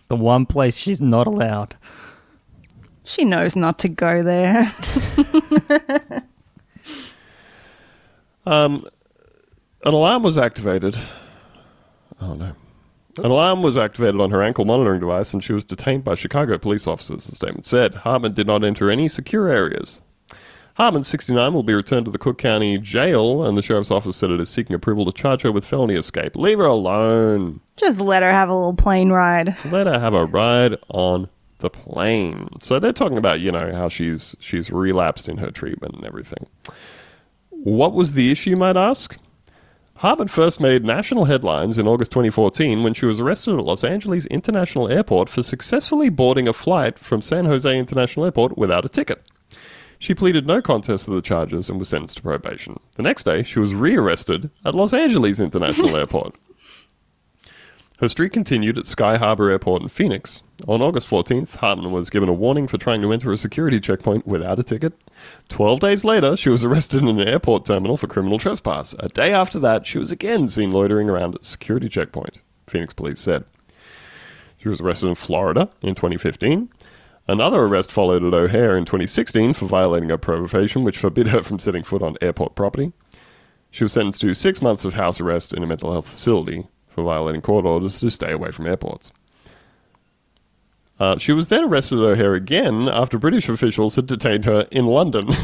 the 0.08 0.16
one 0.16 0.46
place 0.46 0.78
she's 0.78 1.00
not 1.00 1.26
allowed. 1.26 1.76
She 3.06 3.24
knows 3.24 3.56
not 3.56 3.78
to 3.80 3.88
go 3.88 4.22
there. 4.22 4.72
Um, 8.46 8.86
an 9.84 9.92
alarm 9.92 10.22
was 10.22 10.38
activated. 10.38 10.96
Oh 12.20 12.34
no. 12.34 12.52
An 13.18 13.24
alarm 13.24 13.62
was 13.62 13.76
activated 13.76 14.20
on 14.20 14.30
her 14.30 14.42
ankle 14.42 14.64
monitoring 14.64 15.00
device 15.00 15.32
and 15.34 15.42
she 15.42 15.52
was 15.52 15.64
detained 15.64 16.04
by 16.04 16.14
Chicago 16.14 16.56
police 16.58 16.86
officers, 16.86 17.26
the 17.26 17.34
statement 17.34 17.64
said. 17.64 17.94
Hartman 17.96 18.34
did 18.34 18.46
not 18.46 18.62
enter 18.62 18.90
any 18.90 19.08
secure 19.08 19.48
areas. 19.48 20.00
Hartman, 20.74 21.04
69, 21.04 21.54
will 21.54 21.62
be 21.62 21.72
returned 21.72 22.04
to 22.04 22.10
the 22.10 22.18
Cook 22.18 22.36
County 22.36 22.76
Jail, 22.76 23.42
and 23.42 23.56
the 23.56 23.62
sheriff's 23.62 23.90
office 23.90 24.14
said 24.14 24.28
it 24.28 24.40
is 24.40 24.50
seeking 24.50 24.76
approval 24.76 25.06
to 25.06 25.12
charge 25.12 25.40
her 25.40 25.50
with 25.50 25.64
felony 25.64 25.94
escape. 25.94 26.36
Leave 26.36 26.58
her 26.58 26.66
alone. 26.66 27.60
Just 27.76 27.98
let 27.98 28.22
her 28.22 28.30
have 28.30 28.50
a 28.50 28.54
little 28.54 28.74
plane 28.74 29.08
ride. 29.08 29.56
Let 29.70 29.86
her 29.86 29.98
have 29.98 30.12
a 30.12 30.26
ride 30.26 30.76
on 30.88 31.30
the 31.58 31.70
plane. 31.70 32.48
So 32.60 32.78
they're 32.78 32.92
talking 32.92 33.18
about, 33.18 33.40
you 33.40 33.50
know, 33.50 33.72
how 33.72 33.88
she's 33.88 34.36
she's 34.40 34.70
relapsed 34.70 35.28
in 35.28 35.38
her 35.38 35.50
treatment 35.50 35.94
and 35.94 36.04
everything. 36.04 36.46
What 37.50 37.94
was 37.94 38.12
the 38.12 38.30
issue, 38.30 38.50
you 38.50 38.56
might 38.56 38.76
ask? 38.76 39.16
Hartman 39.96 40.28
first 40.28 40.60
made 40.60 40.84
national 40.84 41.24
headlines 41.24 41.78
in 41.78 41.88
August 41.88 42.12
2014 42.12 42.82
when 42.82 42.92
she 42.92 43.06
was 43.06 43.18
arrested 43.18 43.54
at 43.54 43.64
Los 43.64 43.82
Angeles 43.82 44.26
International 44.26 44.90
Airport 44.90 45.30
for 45.30 45.42
successfully 45.42 46.10
boarding 46.10 46.46
a 46.46 46.52
flight 46.52 46.98
from 46.98 47.22
San 47.22 47.46
Jose 47.46 47.78
International 47.78 48.26
Airport 48.26 48.58
without 48.58 48.84
a 48.84 48.90
ticket. 48.90 49.22
She 49.98 50.14
pleaded 50.14 50.46
no 50.46 50.60
contest 50.60 51.06
to 51.06 51.12
the 51.12 51.22
charges 51.22 51.70
and 51.70 51.78
was 51.78 51.88
sentenced 51.88 52.18
to 52.18 52.22
probation. 52.22 52.78
The 52.96 53.02
next 53.02 53.24
day, 53.24 53.42
she 53.42 53.58
was 53.58 53.74
rearrested 53.74 54.50
at 54.66 54.74
Los 54.74 54.92
Angeles 54.92 55.40
International 55.40 55.96
Airport. 55.96 56.34
Her 57.98 58.10
streak 58.10 58.34
continued 58.34 58.76
at 58.76 58.86
Sky 58.86 59.16
Harbor 59.16 59.50
Airport 59.50 59.80
in 59.80 59.88
Phoenix. 59.88 60.42
On 60.68 60.82
August 60.82 61.08
14th, 61.08 61.56
Hartman 61.56 61.92
was 61.92 62.10
given 62.10 62.28
a 62.28 62.34
warning 62.34 62.66
for 62.66 62.76
trying 62.76 63.00
to 63.00 63.10
enter 63.10 63.32
a 63.32 63.38
security 63.38 63.80
checkpoint 63.80 64.26
without 64.26 64.58
a 64.58 64.62
ticket. 64.62 64.92
Twelve 65.48 65.80
days 65.80 66.04
later, 66.04 66.36
she 66.36 66.50
was 66.50 66.62
arrested 66.62 67.02
in 67.02 67.08
an 67.08 67.26
airport 67.26 67.64
terminal 67.64 67.96
for 67.96 68.06
criminal 68.06 68.38
trespass. 68.38 68.94
A 68.98 69.08
day 69.08 69.32
after 69.32 69.58
that, 69.60 69.86
she 69.86 69.98
was 69.98 70.10
again 70.10 70.46
seen 70.48 70.70
loitering 70.70 71.08
around 71.08 71.36
a 71.36 71.44
security 71.44 71.88
checkpoint, 71.88 72.42
Phoenix 72.66 72.92
police 72.92 73.18
said. 73.20 73.44
She 74.58 74.68
was 74.68 74.82
arrested 74.82 75.08
in 75.08 75.14
Florida 75.14 75.70
in 75.80 75.94
2015. 75.94 76.68
Another 77.26 77.62
arrest 77.62 77.90
followed 77.90 78.22
at 78.22 78.34
O'Hare 78.34 78.76
in 78.76 78.84
2016 78.84 79.54
for 79.54 79.64
violating 79.64 80.10
a 80.10 80.18
probation 80.18 80.84
which 80.84 80.98
forbid 80.98 81.28
her 81.28 81.42
from 81.42 81.58
setting 81.58 81.82
foot 81.82 82.02
on 82.02 82.18
airport 82.20 82.54
property. 82.54 82.92
She 83.70 83.84
was 83.84 83.94
sentenced 83.94 84.20
to 84.20 84.34
six 84.34 84.60
months 84.60 84.84
of 84.84 84.94
house 84.94 85.18
arrest 85.18 85.54
in 85.54 85.62
a 85.62 85.66
mental 85.66 85.92
health 85.92 86.08
facility 86.08 86.66
for 86.96 87.02
violating 87.04 87.42
court 87.42 87.64
orders 87.66 88.00
to 88.00 88.10
stay 88.10 88.32
away 88.32 88.50
from 88.50 88.66
airports. 88.66 89.12
Uh, 90.98 91.18
she 91.18 91.30
was 91.32 91.50
then 91.50 91.62
arrested 91.62 91.98
at 91.98 92.04
O'Hare 92.04 92.34
again 92.34 92.88
after 92.88 93.18
British 93.18 93.50
officials 93.50 93.96
had 93.96 94.06
detained 94.06 94.46
her 94.46 94.66
in 94.72 94.86
London. 94.86 95.30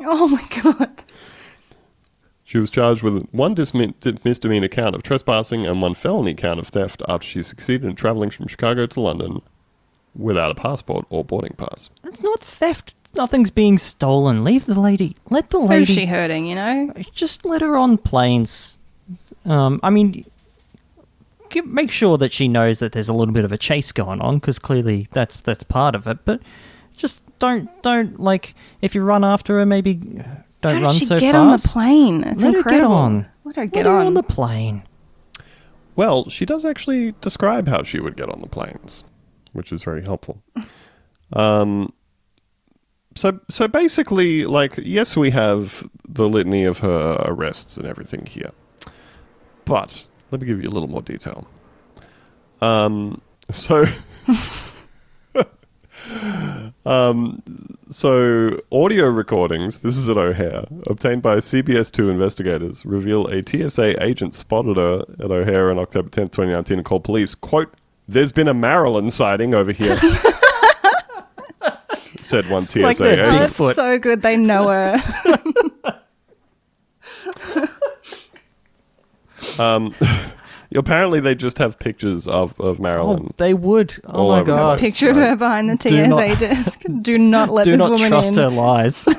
Oh 0.00 0.28
my 0.28 0.46
god. 0.62 1.02
she 2.44 2.56
was 2.58 2.70
charged 2.70 3.02
with 3.02 3.28
one 3.32 3.56
dismi- 3.56 4.24
misdemeanor 4.24 4.68
count 4.68 4.94
of 4.94 5.02
trespassing 5.02 5.66
and 5.66 5.82
one 5.82 5.94
felony 5.94 6.34
count 6.34 6.60
of 6.60 6.68
theft 6.68 7.02
after 7.08 7.26
she 7.26 7.42
succeeded 7.42 7.84
in 7.84 7.96
traveling 7.96 8.30
from 8.30 8.46
Chicago 8.46 8.86
to 8.86 9.00
London 9.00 9.42
without 10.14 10.52
a 10.52 10.54
passport 10.54 11.04
or 11.10 11.24
boarding 11.24 11.54
pass. 11.58 11.90
That's 12.04 12.22
not 12.22 12.40
theft. 12.40 12.94
Nothing's 13.16 13.50
being 13.50 13.76
stolen. 13.76 14.44
Leave 14.44 14.66
the 14.66 14.78
lady. 14.80 15.16
Let 15.30 15.50
the 15.50 15.58
lady. 15.58 15.84
Who's 15.84 15.94
she 15.96 16.06
hurting, 16.06 16.46
you 16.46 16.54
know? 16.54 16.92
Just 17.12 17.44
let 17.44 17.60
her 17.60 17.76
on 17.76 17.98
planes. 17.98 18.78
Um, 19.44 19.80
I 19.82 19.90
mean, 19.90 20.24
give, 21.50 21.66
make 21.66 21.90
sure 21.90 22.18
that 22.18 22.32
she 22.32 22.48
knows 22.48 22.78
that 22.78 22.92
there's 22.92 23.08
a 23.08 23.12
little 23.12 23.34
bit 23.34 23.44
of 23.44 23.52
a 23.52 23.58
chase 23.58 23.92
going 23.92 24.20
on 24.20 24.38
because 24.38 24.58
clearly 24.58 25.08
that's 25.12 25.36
that's 25.36 25.62
part 25.64 25.94
of 25.94 26.06
it. 26.06 26.18
But 26.24 26.40
just 26.96 27.22
don't 27.38 27.70
don't 27.82 28.18
like 28.20 28.54
if 28.82 28.94
you 28.94 29.02
run 29.02 29.24
after 29.24 29.58
her, 29.58 29.66
maybe 29.66 29.94
don't 29.94 30.24
How 30.62 30.72
did 30.72 30.82
run 30.82 30.94
she 30.94 31.04
so 31.04 31.18
get 31.18 31.34
on 31.34 31.50
the 31.50 31.58
plane? 31.58 32.24
It's 32.24 32.42
Let 32.42 32.54
her 32.54 32.62
get 32.62 32.84
on. 32.84 33.26
Let 33.44 33.56
her 33.56 33.62
Let 33.62 33.72
get 33.72 33.86
her 33.86 33.96
on. 33.96 34.06
on 34.08 34.14
the 34.14 34.22
plane. 34.22 34.82
Well, 35.96 36.28
she 36.28 36.44
does 36.44 36.64
actually 36.64 37.12
describe 37.20 37.66
how 37.66 37.82
she 37.82 37.98
would 37.98 38.16
get 38.16 38.28
on 38.28 38.40
the 38.40 38.48
planes, 38.48 39.02
which 39.52 39.72
is 39.72 39.82
very 39.82 40.02
helpful. 40.02 40.42
Um, 41.30 41.92
so, 43.14 43.38
so 43.50 43.68
basically, 43.68 44.44
like, 44.44 44.78
yes, 44.78 45.14
we 45.14 45.30
have 45.30 45.86
the 46.08 46.26
litany 46.26 46.64
of 46.64 46.78
her 46.78 47.20
arrests 47.24 47.76
and 47.76 47.86
everything 47.86 48.24
here, 48.24 48.52
but 49.66 50.08
let 50.30 50.40
me 50.40 50.46
give 50.46 50.62
you 50.62 50.68
a 50.68 50.72
little 50.72 50.88
more 50.88 51.02
detail. 51.02 51.46
Um, 52.60 53.20
so, 53.50 53.86
um, 56.86 57.42
so 57.88 58.60
audio 58.72 59.06
recordings. 59.06 59.80
This 59.80 59.96
is 59.96 60.08
at 60.10 60.16
O'Hare, 60.16 60.64
obtained 60.86 61.22
by 61.22 61.36
CBS 61.36 61.90
Two 61.92 62.08
investigators, 62.10 62.84
reveal 62.84 63.26
a 63.28 63.42
TSA 63.46 64.02
agent 64.02 64.34
spotted 64.34 64.76
her 64.76 65.04
at 65.20 65.30
O'Hare 65.30 65.70
on 65.70 65.78
October 65.78 66.08
tenth, 66.10 66.32
twenty 66.32 66.52
nineteen, 66.52 66.78
and 66.78 66.84
called 66.84 67.04
police. 67.04 67.34
"Quote: 67.34 67.72
There's 68.08 68.32
been 68.32 68.48
a 68.48 68.54
Marilyn 68.54 69.10
sighting 69.10 69.54
over 69.54 69.72
here," 69.72 69.96
said 72.20 72.48
one 72.50 72.62
TSA 72.62 72.80
like 72.80 72.98
the- 72.98 73.04
Oh, 73.04 73.12
agent. 73.34 73.54
that's 73.56 73.76
so 73.76 73.98
good. 73.98 74.22
They 74.22 74.36
know 74.36 74.68
her. 74.68 74.98
Um, 79.58 79.94
apparently, 80.74 81.20
they 81.20 81.34
just 81.34 81.58
have 81.58 81.78
pictures 81.78 82.26
of 82.28 82.58
of 82.60 82.78
Oh, 82.78 82.82
Marilyn. 82.82 83.32
they 83.36 83.54
would. 83.54 84.00
Oh 84.04 84.12
All 84.12 84.28
my 84.30 84.40
over 84.40 84.50
the 84.50 84.56
god. 84.56 84.78
place. 84.78 84.90
Picture 84.92 85.10
of 85.10 85.16
her 85.16 85.36
behind 85.36 85.70
the 85.70 85.76
Do 85.76 85.88
TSA 85.90 86.06
not- 86.08 86.38
desk. 86.38 86.80
Do 87.02 87.18
not 87.18 87.50
let 87.50 87.64
Do 87.64 87.72
this 87.72 87.78
not 87.78 87.90
woman 87.90 88.08
trust 88.08 88.30
in. 88.32 88.36
her 88.38 88.50
lies. 88.50 89.06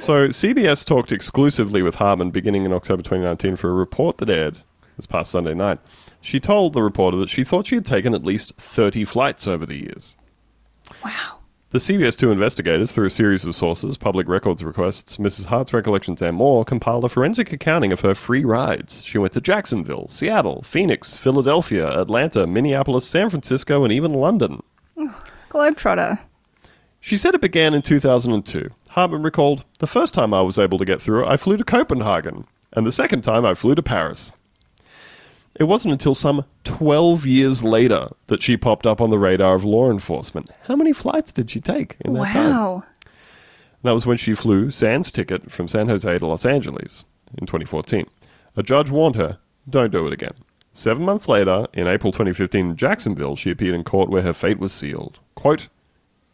So 0.00 0.28
CBS 0.28 0.86
talked 0.86 1.10
exclusively 1.10 1.82
with 1.82 1.96
Hartman 1.96 2.30
beginning 2.30 2.64
in 2.64 2.72
October 2.72 3.02
2019 3.02 3.56
for 3.56 3.68
a 3.68 3.72
report 3.72 4.18
that 4.18 4.30
aired 4.30 4.58
this 4.96 5.06
past 5.06 5.32
Sunday 5.32 5.54
night. 5.54 5.80
She 6.20 6.38
told 6.38 6.72
the 6.72 6.84
reporter 6.84 7.16
that 7.18 7.28
she 7.28 7.42
thought 7.42 7.66
she 7.66 7.74
had 7.74 7.84
taken 7.84 8.14
at 8.14 8.24
least 8.24 8.52
30 8.58 9.04
flights 9.04 9.48
over 9.48 9.66
the 9.66 9.74
years. 9.74 10.16
Wow. 11.04 11.37
The 11.70 11.78
CBS 11.78 12.16
2 12.16 12.30
investigators, 12.30 12.92
through 12.92 13.08
a 13.08 13.10
series 13.10 13.44
of 13.44 13.54
sources, 13.54 13.98
public 13.98 14.26
records 14.26 14.64
requests, 14.64 15.18
Mrs. 15.18 15.44
Hart's 15.46 15.74
recollections, 15.74 16.22
and 16.22 16.34
more, 16.34 16.64
compiled 16.64 17.04
a 17.04 17.10
forensic 17.10 17.52
accounting 17.52 17.92
of 17.92 18.00
her 18.00 18.14
free 18.14 18.42
rides. 18.42 19.04
She 19.04 19.18
went 19.18 19.34
to 19.34 19.42
Jacksonville, 19.42 20.08
Seattle, 20.08 20.62
Phoenix, 20.62 21.18
Philadelphia, 21.18 21.86
Atlanta, 22.00 22.46
Minneapolis, 22.46 23.06
San 23.06 23.28
Francisco, 23.28 23.84
and 23.84 23.92
even 23.92 24.14
London. 24.14 24.62
Globetrotter. 25.50 26.20
She 27.00 27.18
said 27.18 27.34
it 27.34 27.42
began 27.42 27.74
in 27.74 27.82
2002. 27.82 28.70
Hartman 28.88 29.22
recalled, 29.22 29.66
The 29.78 29.86
first 29.86 30.14
time 30.14 30.32
I 30.32 30.40
was 30.40 30.58
able 30.58 30.78
to 30.78 30.86
get 30.86 31.02
through, 31.02 31.26
I 31.26 31.36
flew 31.36 31.58
to 31.58 31.64
Copenhagen, 31.64 32.46
and 32.72 32.86
the 32.86 32.92
second 32.92 33.20
time 33.20 33.44
I 33.44 33.52
flew 33.52 33.74
to 33.74 33.82
Paris. 33.82 34.32
It 35.58 35.64
wasn't 35.64 35.92
until 35.92 36.14
some 36.14 36.44
12 36.64 37.26
years 37.26 37.64
later 37.64 38.08
that 38.28 38.42
she 38.42 38.56
popped 38.56 38.86
up 38.86 39.00
on 39.00 39.10
the 39.10 39.18
radar 39.18 39.54
of 39.54 39.64
law 39.64 39.90
enforcement. 39.90 40.50
How 40.62 40.76
many 40.76 40.92
flights 40.92 41.32
did 41.32 41.50
she 41.50 41.60
take 41.60 41.96
in 42.00 42.14
that 42.14 42.32
time? 42.32 42.50
Wow. 42.50 42.84
That 43.82 43.92
was 43.92 44.06
when 44.06 44.16
she 44.16 44.34
flew 44.34 44.70
sans 44.70 45.10
ticket 45.10 45.50
from 45.50 45.68
San 45.68 45.88
Jose 45.88 46.18
to 46.18 46.26
Los 46.26 46.46
Angeles 46.46 47.04
in 47.36 47.46
2014. 47.46 48.06
A 48.56 48.62
judge 48.62 48.90
warned 48.90 49.16
her, 49.16 49.38
don't 49.68 49.92
do 49.92 50.06
it 50.06 50.12
again. 50.12 50.34
Seven 50.72 51.04
months 51.04 51.28
later, 51.28 51.66
in 51.72 51.88
April 51.88 52.12
2015 52.12 52.70
in 52.70 52.76
Jacksonville, 52.76 53.34
she 53.34 53.50
appeared 53.50 53.74
in 53.74 53.82
court 53.82 54.10
where 54.10 54.22
her 54.22 54.32
fate 54.32 54.60
was 54.60 54.72
sealed. 54.72 55.18
Quote, 55.34 55.68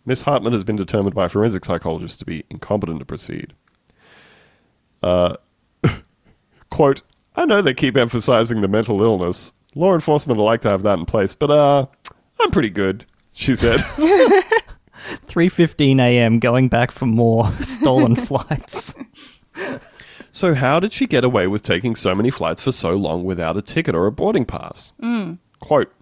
Miss 0.04 0.22
Hartman 0.22 0.52
has 0.52 0.64
been 0.64 0.76
determined 0.76 1.14
by 1.14 1.28
forensic 1.28 1.64
psychologists 1.64 2.18
to 2.18 2.26
be 2.26 2.44
incompetent 2.50 2.98
to 2.98 3.06
proceed. 3.06 3.54
Uh, 5.02 5.36
quote, 6.70 7.00
I 7.36 7.44
know 7.44 7.60
they 7.62 7.74
keep 7.74 7.96
emphasizing 7.96 8.60
the 8.60 8.68
mental 8.68 9.02
illness. 9.02 9.52
Law 9.74 9.92
enforcement 9.94 10.38
would 10.38 10.44
like 10.44 10.60
to 10.62 10.68
have 10.68 10.82
that 10.82 10.98
in 10.98 11.04
place, 11.04 11.34
but 11.34 11.50
uh, 11.50 11.86
I'm 12.40 12.50
pretty 12.50 12.70
good, 12.70 13.06
she 13.32 13.56
said. 13.56 13.80
3:15 15.26 16.00
a.m. 16.00 16.38
going 16.38 16.68
back 16.68 16.90
for 16.90 17.06
more 17.06 17.50
stolen 17.60 18.14
flights. 18.14 18.94
So, 20.32 20.54
how 20.54 20.80
did 20.80 20.92
she 20.92 21.06
get 21.06 21.24
away 21.24 21.46
with 21.46 21.62
taking 21.62 21.94
so 21.94 22.14
many 22.14 22.30
flights 22.30 22.62
for 22.62 22.72
so 22.72 22.90
long 22.94 23.24
without 23.24 23.56
a 23.56 23.62
ticket 23.62 23.94
or 23.94 24.06
a 24.06 24.12
boarding 24.12 24.44
pass? 24.44 24.92
Quote 25.60 25.92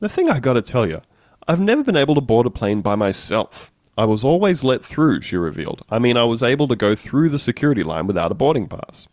The 0.00 0.08
thing 0.08 0.30
I 0.30 0.40
gotta 0.40 0.62
tell 0.62 0.86
you, 0.88 1.00
I've 1.48 1.60
never 1.60 1.82
been 1.82 1.96
able 1.96 2.14
to 2.14 2.20
board 2.20 2.46
a 2.46 2.50
plane 2.50 2.80
by 2.82 2.94
myself. 2.94 3.72
I 3.98 4.04
was 4.06 4.24
always 4.24 4.64
let 4.64 4.84
through, 4.84 5.20
she 5.22 5.36
revealed. 5.36 5.84
I 5.90 5.98
mean, 5.98 6.16
I 6.16 6.24
was 6.24 6.42
able 6.42 6.68
to 6.68 6.76
go 6.76 6.94
through 6.94 7.28
the 7.28 7.38
security 7.38 7.82
line 7.82 8.06
without 8.06 8.30
a 8.32 8.34
boarding 8.34 8.66
pass. 8.68 9.06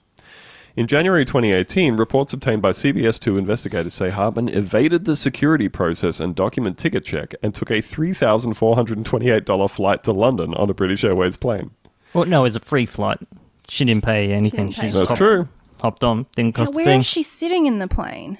In 0.79 0.87
January 0.87 1.25
2018, 1.25 1.97
reports 1.97 2.31
obtained 2.31 2.61
by 2.61 2.69
CBS 2.69 3.19
2 3.19 3.37
investigators 3.37 3.93
say 3.93 4.11
Hartman 4.11 4.47
evaded 4.47 5.03
the 5.03 5.17
security 5.17 5.67
process 5.67 6.21
and 6.21 6.33
document 6.33 6.77
ticket 6.77 7.03
check 7.03 7.35
and 7.43 7.53
took 7.53 7.69
a 7.69 7.81
$3,428 7.81 9.69
flight 9.69 10.03
to 10.05 10.13
London 10.13 10.53
on 10.53 10.69
a 10.69 10.73
British 10.73 11.03
Airways 11.03 11.35
plane. 11.35 11.71
Well, 12.13 12.23
no, 12.23 12.39
it 12.39 12.43
was 12.43 12.55
a 12.55 12.61
free 12.61 12.85
flight. 12.85 13.19
She 13.67 13.83
didn't 13.83 14.05
pay 14.05 14.31
anything. 14.31 14.67
didn't 14.67 14.75
She 14.75 14.81
pay 14.83 14.87
just 14.91 14.99
That's 14.99 15.09
hopped, 15.09 15.17
true. 15.17 15.49
hopped 15.81 16.01
on. 16.05 16.27
Didn't 16.37 16.55
Now, 16.57 16.63
cost 16.63 16.73
a 16.73 16.75
where 16.77 16.85
thing. 16.85 17.01
is 17.01 17.05
she 17.05 17.23
sitting 17.23 17.65
in 17.65 17.79
the 17.79 17.89
plane? 17.89 18.37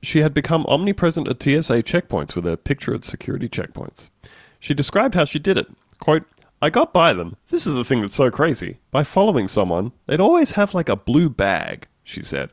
She 0.00 0.20
had 0.20 0.32
become 0.32 0.64
omnipresent 0.68 1.26
at 1.26 1.42
TSA 1.42 1.82
checkpoints 1.82 2.36
with 2.36 2.46
a 2.46 2.56
picture 2.56 2.94
at 2.94 3.02
security 3.02 3.48
checkpoints. 3.48 4.10
She 4.60 4.74
described 4.74 5.16
how 5.16 5.24
she 5.24 5.40
did 5.40 5.58
it. 5.58 5.66
Quote, 5.98 6.22
I 6.62 6.70
got 6.70 6.92
by 6.92 7.12
them. 7.12 7.36
This 7.48 7.66
is 7.66 7.74
the 7.74 7.84
thing 7.84 8.02
that's 8.02 8.14
so 8.14 8.30
crazy. 8.30 8.78
By 8.92 9.02
following 9.02 9.48
someone, 9.48 9.90
they'd 10.06 10.20
always 10.20 10.52
have 10.52 10.74
like 10.74 10.88
a 10.88 10.94
blue 10.94 11.28
bag, 11.28 11.88
she 12.04 12.22
said. 12.22 12.50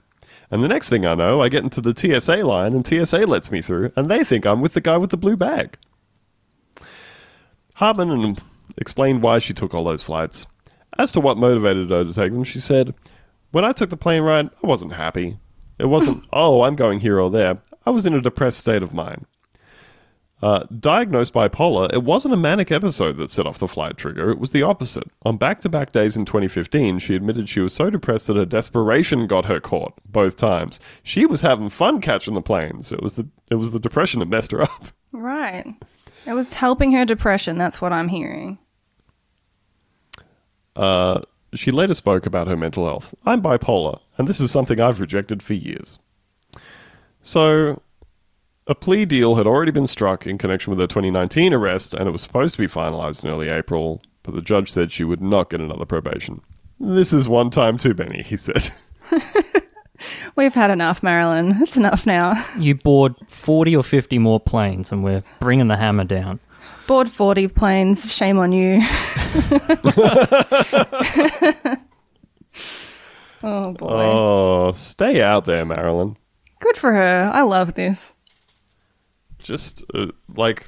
And 0.49 0.63
the 0.63 0.67
next 0.67 0.89
thing 0.89 1.05
I 1.05 1.13
know, 1.13 1.43
I 1.43 1.49
get 1.49 1.63
into 1.63 1.79
the 1.79 1.95
TSA 1.95 2.37
line 2.37 2.73
and 2.73 2.85
TSA 2.85 3.19
lets 3.19 3.51
me 3.51 3.61
through, 3.61 3.91
and 3.95 4.09
they 4.09 4.23
think 4.23 4.47
I'm 4.47 4.61
with 4.61 4.73
the 4.73 4.81
guy 4.81 4.97
with 4.97 5.11
the 5.11 5.17
blue 5.17 5.37
bag. 5.37 5.77
Hartman 7.75 8.37
explained 8.77 9.21
why 9.21 9.37
she 9.37 9.53
took 9.53 9.75
all 9.75 9.83
those 9.83 10.01
flights. 10.01 10.47
As 10.97 11.11
to 11.11 11.19
what 11.19 11.37
motivated 11.37 11.91
her 11.91 12.03
to 12.03 12.11
take 12.11 12.31
them, 12.31 12.43
she 12.43 12.59
said, 12.59 12.95
When 13.51 13.63
I 13.63 13.73
took 13.73 13.91
the 13.91 13.95
plane 13.95 14.23
ride, 14.23 14.49
I 14.63 14.67
wasn't 14.67 14.93
happy. 14.93 15.37
It 15.77 15.85
wasn't, 15.85 16.25
oh, 16.33 16.63
I'm 16.63 16.75
going 16.75 17.01
here 17.01 17.19
or 17.19 17.29
there. 17.29 17.59
I 17.85 17.91
was 17.91 18.07
in 18.07 18.15
a 18.15 18.21
depressed 18.21 18.59
state 18.59 18.81
of 18.81 18.91
mind. 18.91 19.27
Uh, 20.41 20.63
diagnosed 20.79 21.33
bipolar, 21.33 21.91
it 21.91 22.03
wasn't 22.03 22.33
a 22.33 22.37
manic 22.37 22.71
episode 22.71 23.17
that 23.17 23.29
set 23.29 23.45
off 23.45 23.59
the 23.59 23.67
flight 23.67 23.97
trigger. 23.97 24.29
It 24.29 24.39
was 24.39 24.51
the 24.51 24.63
opposite. 24.63 25.03
On 25.23 25.35
back 25.35 25.59
to 25.61 25.69
back 25.69 25.91
days 25.91 26.15
in 26.15 26.23
2015, 26.23 26.99
she 26.99 27.15
admitted 27.15 27.49
she 27.49 27.59
was 27.59 27.73
so 27.73 27.89
depressed 27.89 28.27
that 28.27 28.37
her 28.37 28.45
desperation 28.45 29.27
got 29.27 29.45
her 29.45 29.59
caught 29.59 29.93
both 30.05 30.37
times. 30.37 30.79
She 31.03 31.25
was 31.25 31.41
having 31.41 31.69
fun 31.69 31.99
catching 31.99 32.35
the 32.35 32.41
planes. 32.41 32.91
It 32.93 33.03
was 33.03 33.15
the 33.15 33.27
it 33.51 33.55
was 33.55 33.71
the 33.71 33.79
depression 33.79 34.21
that 34.21 34.29
messed 34.29 34.51
her 34.51 34.61
up. 34.61 34.87
Right. 35.11 35.65
It 36.25 36.33
was 36.33 36.53
helping 36.53 36.91
her 36.93 37.03
depression. 37.03 37.57
That's 37.57 37.81
what 37.81 37.91
I'm 37.91 38.07
hearing. 38.07 38.59
Uh, 40.75 41.21
she 41.53 41.71
later 41.71 41.93
spoke 41.93 42.25
about 42.25 42.47
her 42.47 42.55
mental 42.55 42.85
health. 42.85 43.13
I'm 43.25 43.41
bipolar, 43.41 43.99
and 44.17 44.27
this 44.27 44.39
is 44.39 44.51
something 44.51 44.79
I've 44.79 45.01
rejected 45.01 45.41
for 45.41 45.53
years. 45.53 45.99
So, 47.21 47.81
a 48.69 48.75
plea 48.75 49.03
deal 49.03 49.35
had 49.35 49.47
already 49.47 49.71
been 49.71 49.87
struck 49.87 50.27
in 50.27 50.37
connection 50.37 50.69
with 50.69 50.79
her 50.79 50.85
2019 50.85 51.53
arrest, 51.53 51.95
and 51.95 52.07
it 52.07 52.11
was 52.11 52.21
supposed 52.21 52.53
to 52.55 52.61
be 52.61 52.67
finalized 52.67 53.23
in 53.23 53.31
early 53.31 53.49
April, 53.49 54.01
but 54.21 54.35
the 54.35 54.41
judge 54.41 54.71
said 54.71 54.91
she 54.91 55.03
would 55.03 55.21
not 55.21 55.49
get 55.49 55.59
another 55.59 55.85
probation. 55.85 56.41
This 56.79 57.11
is 57.11 57.27
one 57.27 57.49
time 57.49 57.79
too 57.79 57.95
many, 57.95 58.21
he 58.21 58.37
said. 58.37 58.71
We've 60.35 60.53
had 60.53 60.69
enough, 60.69 61.01
Marilyn. 61.01 61.57
It's 61.61 61.75
enough 61.75 62.05
now. 62.05 62.45
You 62.59 62.75
board 62.75 63.15
40 63.27 63.75
or 63.75 63.83
50 63.83 64.19
more 64.19 64.39
planes 64.39 64.91
and 64.91 65.03
we're 65.03 65.23
bringing 65.39 65.67
the 65.67 65.75
hammer 65.75 66.03
down. 66.03 66.39
Board 66.87 67.09
40 67.09 67.47
planes. 67.49 68.13
Shame 68.13 68.37
on 68.37 68.51
you. 68.51 68.79
oh, 73.43 73.73
boy. 73.73 73.87
Oh, 73.89 74.71
stay 74.73 75.21
out 75.21 75.45
there, 75.45 75.65
Marilyn. 75.65 76.17
Good 76.59 76.77
for 76.77 76.93
her. 76.93 77.31
I 77.33 77.41
love 77.41 77.73
this. 77.73 78.13
Just 79.49 79.83
uh, 79.95 80.07
like 80.35 80.67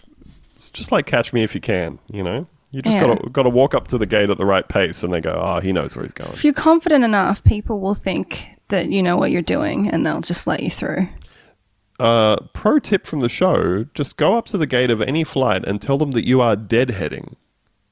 it's 0.55 0.71
just 0.71 0.91
like 0.91 1.05
catch 1.05 1.32
me 1.34 1.43
if 1.43 1.53
you 1.55 1.61
can, 1.61 1.99
you 2.11 2.23
know? 2.23 2.47
You 2.71 2.82
just 2.82 2.97
Yeah. 2.97 3.07
gotta 3.07 3.29
gotta 3.29 3.49
walk 3.49 3.75
up 3.75 3.88
to 3.89 3.97
the 3.99 4.05
gate 4.07 4.29
at 4.32 4.38
the 4.39 4.45
right 4.45 4.67
pace 4.67 5.03
and 5.03 5.13
they 5.13 5.21
go, 5.21 5.39
Oh, 5.39 5.59
he 5.59 5.71
knows 5.71 5.95
where 5.95 6.03
he's 6.03 6.13
going. 6.13 6.32
If 6.34 6.43
you're 6.43 6.53
confident 6.53 7.03
enough, 7.03 7.43
people 7.43 7.79
will 7.79 7.93
think 7.93 8.45
that 8.69 8.89
you 8.89 9.03
know 9.03 9.17
what 9.17 9.29
you're 9.32 9.41
doing 9.43 9.88
and 9.88 10.03
they'll 10.05 10.21
just 10.21 10.47
let 10.47 10.63
you 10.63 10.71
through. 10.71 11.07
Uh, 11.99 12.38
pro 12.53 12.79
tip 12.79 13.05
from 13.05 13.19
the 13.19 13.29
show 13.29 13.86
just 13.93 14.17
go 14.17 14.36
up 14.36 14.45
to 14.47 14.57
the 14.57 14.65
gate 14.65 14.89
of 14.89 15.01
any 15.01 15.23
flight 15.23 15.63
and 15.65 15.79
tell 15.79 15.99
them 15.99 16.11
that 16.13 16.25
you 16.25 16.41
are 16.41 16.55
deadheading 16.55 17.36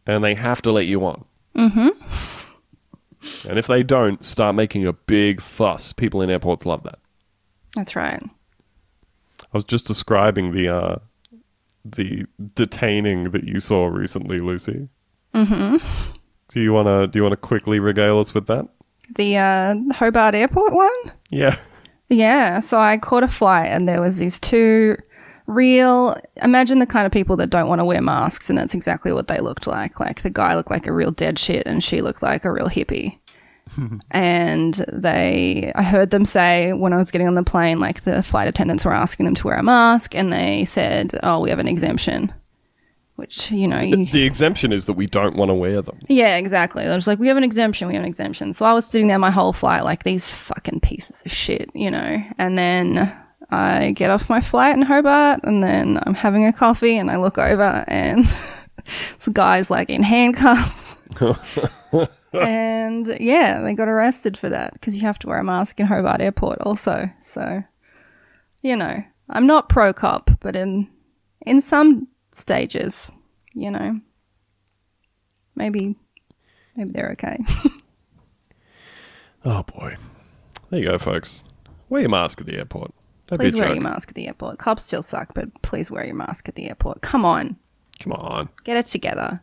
and 0.08 0.24
they 0.24 0.34
have 0.34 0.62
to 0.64 0.72
let 0.72 0.88
you 0.88 1.06
on. 1.06 1.26
Mm-hmm. 1.56 1.90
And 3.50 3.60
if 3.60 3.68
they 3.68 3.84
don't, 3.84 4.24
start 4.24 4.56
making 4.56 4.88
a 4.88 4.94
big 4.94 5.42
fuss. 5.42 5.94
People 5.94 6.22
in 6.22 6.30
airports 6.30 6.66
love 6.66 6.84
that. 6.84 7.00
That's 7.76 7.96
right. 7.96 8.24
I 9.54 9.58
was 9.58 9.66
just 9.66 9.88
describing 9.88 10.52
the 10.52 10.68
uh, 10.70 10.96
the 11.84 12.26
detaining 12.56 13.32
that 13.32 13.44
you 13.44 13.60
saw 13.60 13.88
recently, 13.88 14.40
Lucy. 14.40 14.90
Mm-hmm. 15.34 15.78
Do 16.50 16.62
you 16.62 16.74
wanna 16.74 17.08
do 17.08 17.20
you 17.20 17.24
wanna 17.24 17.38
quickly 17.38 17.80
regale 17.80 18.20
us 18.20 18.34
with 18.34 18.48
that? 18.48 18.68
The 19.16 19.38
uh, 19.38 19.76
Hobart 19.94 20.36
Airport 20.36 20.74
one? 20.74 21.12
Yeah. 21.30 21.58
Yeah, 22.10 22.60
so 22.60 22.80
I 22.80 22.98
caught 22.98 23.24
a 23.24 23.28
flight 23.28 23.70
and 23.70 23.88
there 23.88 24.02
was 24.02 24.18
these 24.18 24.40
two 24.40 24.98
real 25.46 26.16
imagine 26.44 26.78
the 26.78 26.86
kind 26.86 27.08
of 27.08 27.12
people 27.12 27.36
that 27.38 27.50
don't 27.50 27.68
want 27.68 27.80
to 27.80 27.86
wear 27.86 28.02
masks 28.02 28.50
and 28.50 28.58
that's 28.58 28.76
exactly 28.76 29.12
what 29.12 29.28
they 29.28 29.40
looked 29.40 29.68
like. 29.68 30.00
Like 30.00 30.22
the 30.22 30.30
guy 30.30 30.56
looked 30.56 30.72
like 30.72 30.88
a 30.88 30.94
real 30.94 31.12
dead 31.12 31.40
shit 31.40 31.64
and 31.66 31.84
she 31.84 32.02
looked 32.02 32.22
like 32.22 32.46
a 32.46 32.52
real 32.52 32.70
hippie. 32.70 33.20
And 34.12 34.74
they 34.92 35.72
I 35.76 35.84
heard 35.84 36.10
them 36.12 36.26
say 36.26 36.74
when 36.74 36.94
I 36.94 36.98
was 36.98 37.12
getting 37.12 37.28
on 37.28 37.36
the 37.36 37.44
plane 37.44 37.80
like 37.80 38.04
the 38.04 38.24
flight 38.24 38.48
attendants 38.48 38.84
were 38.86 38.94
asking 38.94 39.26
them 39.26 39.36
to 39.36 39.48
wear 39.48 39.58
a 39.58 39.64
mask 39.64 40.16
and 40.16 40.32
they 40.34 40.66
said, 40.66 41.12
"Oh, 41.24 41.40
we 41.42 41.50
have 41.50 41.60
an 41.60 41.68
exemption." 41.68 42.34
Which, 43.16 43.52
you 43.52 43.68
know, 43.68 43.80
you 43.82 44.06
The 44.06 44.24
exemption 44.24 44.72
is 44.72 44.86
that 44.86 44.94
we 44.94 45.06
don't 45.06 45.36
want 45.36 45.50
to 45.50 45.54
wear 45.54 45.82
them. 45.82 46.00
yeah, 46.08 46.38
exactly. 46.38 46.86
I 46.86 46.96
was 46.96 47.06
like, 47.06 47.20
we 47.20 47.28
have 47.28 47.36
an 47.36 47.44
exemption, 47.44 47.90
we 47.90 47.96
have 47.96 48.04
an 48.04 48.08
exemption. 48.08 48.54
So 48.54 48.66
I 48.66 48.72
was 48.72 48.86
sitting 48.86 49.08
there 49.08 49.20
my 49.20 49.30
whole 49.30 49.52
flight, 49.52 49.84
like 49.84 50.04
these 50.04 50.30
fucking 50.30 50.80
pieces 50.80 51.26
of 51.26 51.32
shit, 51.34 51.70
you 51.74 51.92
know. 51.92 52.24
And 52.38 52.58
then 52.58 53.14
I 53.52 53.92
get 53.92 54.10
off 54.10 54.30
my 54.30 54.40
flight 54.40 54.74
in 54.78 54.84
Hobart, 54.84 55.42
and 55.44 55.62
then 55.62 56.00
I'm 56.04 56.14
having 56.14 56.46
a 56.46 56.54
coffee, 56.54 56.98
and 56.98 57.12
I 57.12 57.18
look 57.18 57.38
over, 57.38 57.84
and 57.90 58.24
this 59.18 59.28
guy's 59.34 59.70
like 59.70 59.90
in 59.90 60.02
handcuffs. 60.04 60.96
and 62.34 63.08
yeah, 63.20 63.62
they 63.62 63.74
got 63.74 63.88
arrested 63.88 64.38
for 64.38 64.50
that 64.50 64.74
because 64.74 64.96
you 64.96 65.02
have 65.02 65.20
to 65.20 65.28
wear 65.28 65.40
a 65.40 65.44
mask 65.44 65.80
in 65.80 65.88
Hobart 65.88 66.22
Airport, 66.22 66.60
also. 66.62 67.10
So, 67.22 67.64
you 68.62 68.76
know, 68.76 69.04
I'm 69.30 69.48
not 69.48 69.70
pro 69.70 69.94
cop, 69.94 70.30
but 70.40 70.56
in 70.56 70.90
in 71.46 71.62
some 71.62 72.08
stages, 72.32 73.12
you 73.54 73.72
know, 73.72 74.00
maybe 75.56 75.96
maybe 76.76 76.92
they're 76.92 77.12
okay. 77.12 77.38
Oh 79.46 79.64
boy. 79.64 79.96
There 80.70 80.80
you 80.82 80.86
go, 80.90 80.98
folks. 80.98 81.46
Wear 81.88 82.02
your 82.02 82.10
mask 82.10 82.42
at 82.42 82.48
the 82.48 82.58
airport. 82.58 82.94
Don't 83.28 83.40
please 83.40 83.56
wear 83.56 83.68
jerk. 83.68 83.76
your 83.76 83.84
mask 83.84 84.10
at 84.10 84.16
the 84.16 84.28
airport. 84.28 84.60
Cops 84.60 84.84
still 84.84 85.02
suck, 85.02 85.34
but 85.34 85.62
please 85.62 85.90
wear 85.90 86.06
your 86.06 86.16
mask 86.16 86.50
at 86.50 86.56
the 86.56 86.68
airport. 86.68 87.02
Come 87.02 87.24
on, 87.24 87.56
Come 88.02 88.12
on. 88.14 88.50
get 88.66 88.76
it 88.76 88.86
together. 88.88 89.42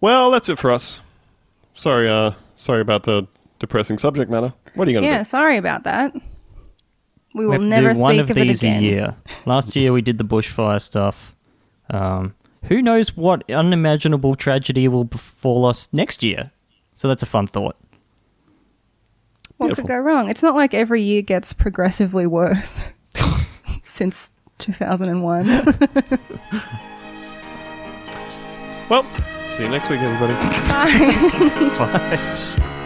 Well, 0.00 0.30
that's 0.30 0.48
it 0.48 0.58
for 0.60 0.70
us. 0.70 1.00
Sorry, 1.80 2.10
uh, 2.10 2.32
sorry 2.56 2.82
about 2.82 3.04
the 3.04 3.26
depressing 3.58 3.96
subject 3.96 4.30
matter. 4.30 4.52
What 4.74 4.86
are 4.86 4.90
you 4.90 4.96
gonna 4.98 5.06
Yeah, 5.06 5.18
do? 5.20 5.24
sorry 5.24 5.56
about 5.56 5.84
that. 5.84 6.12
We 6.14 6.20
We 7.34 7.44
will 7.46 7.52
have 7.52 7.60
to 7.62 7.66
never 7.66 7.94
do 7.94 8.00
one 8.00 8.12
speak 8.12 8.20
of 8.24 8.30
of, 8.32 8.36
it 8.36 8.40
these 8.48 8.62
again. 8.62 8.82
a 8.82 8.86
year. 8.86 9.16
Last 9.46 9.74
year 9.74 9.90
we 9.90 10.02
did 10.02 10.18
the 10.18 10.24
bushfire 10.24 10.78
stuff. 10.82 11.34
Um, 11.88 12.34
who 12.64 12.82
knows 12.82 13.16
what 13.16 13.50
unimaginable 13.50 14.34
tragedy 14.34 14.88
will 14.88 15.04
befall 15.04 15.64
us 15.64 15.88
next 15.90 16.22
year? 16.22 16.50
So 16.92 17.08
that's 17.08 17.22
a 17.22 17.26
fun 17.26 17.46
thought. 17.46 17.76
What 19.56 19.68
Beautiful. 19.68 19.84
could 19.84 19.88
go 19.88 19.98
wrong? 20.00 20.28
It's 20.28 20.42
not 20.42 20.54
like 20.54 20.74
every 20.74 21.00
year 21.02 21.22
gets 21.22 21.54
progressively 21.54 22.26
worse 22.26 22.80
since 23.84 24.30
2001. 24.58 25.46
Well, 28.90 29.06
see 29.60 29.66
you 29.66 29.72
next 29.72 29.90
week, 29.90 30.00
everybody. 30.00 30.32
Bye. 30.68 31.76
Bye. 32.66 32.76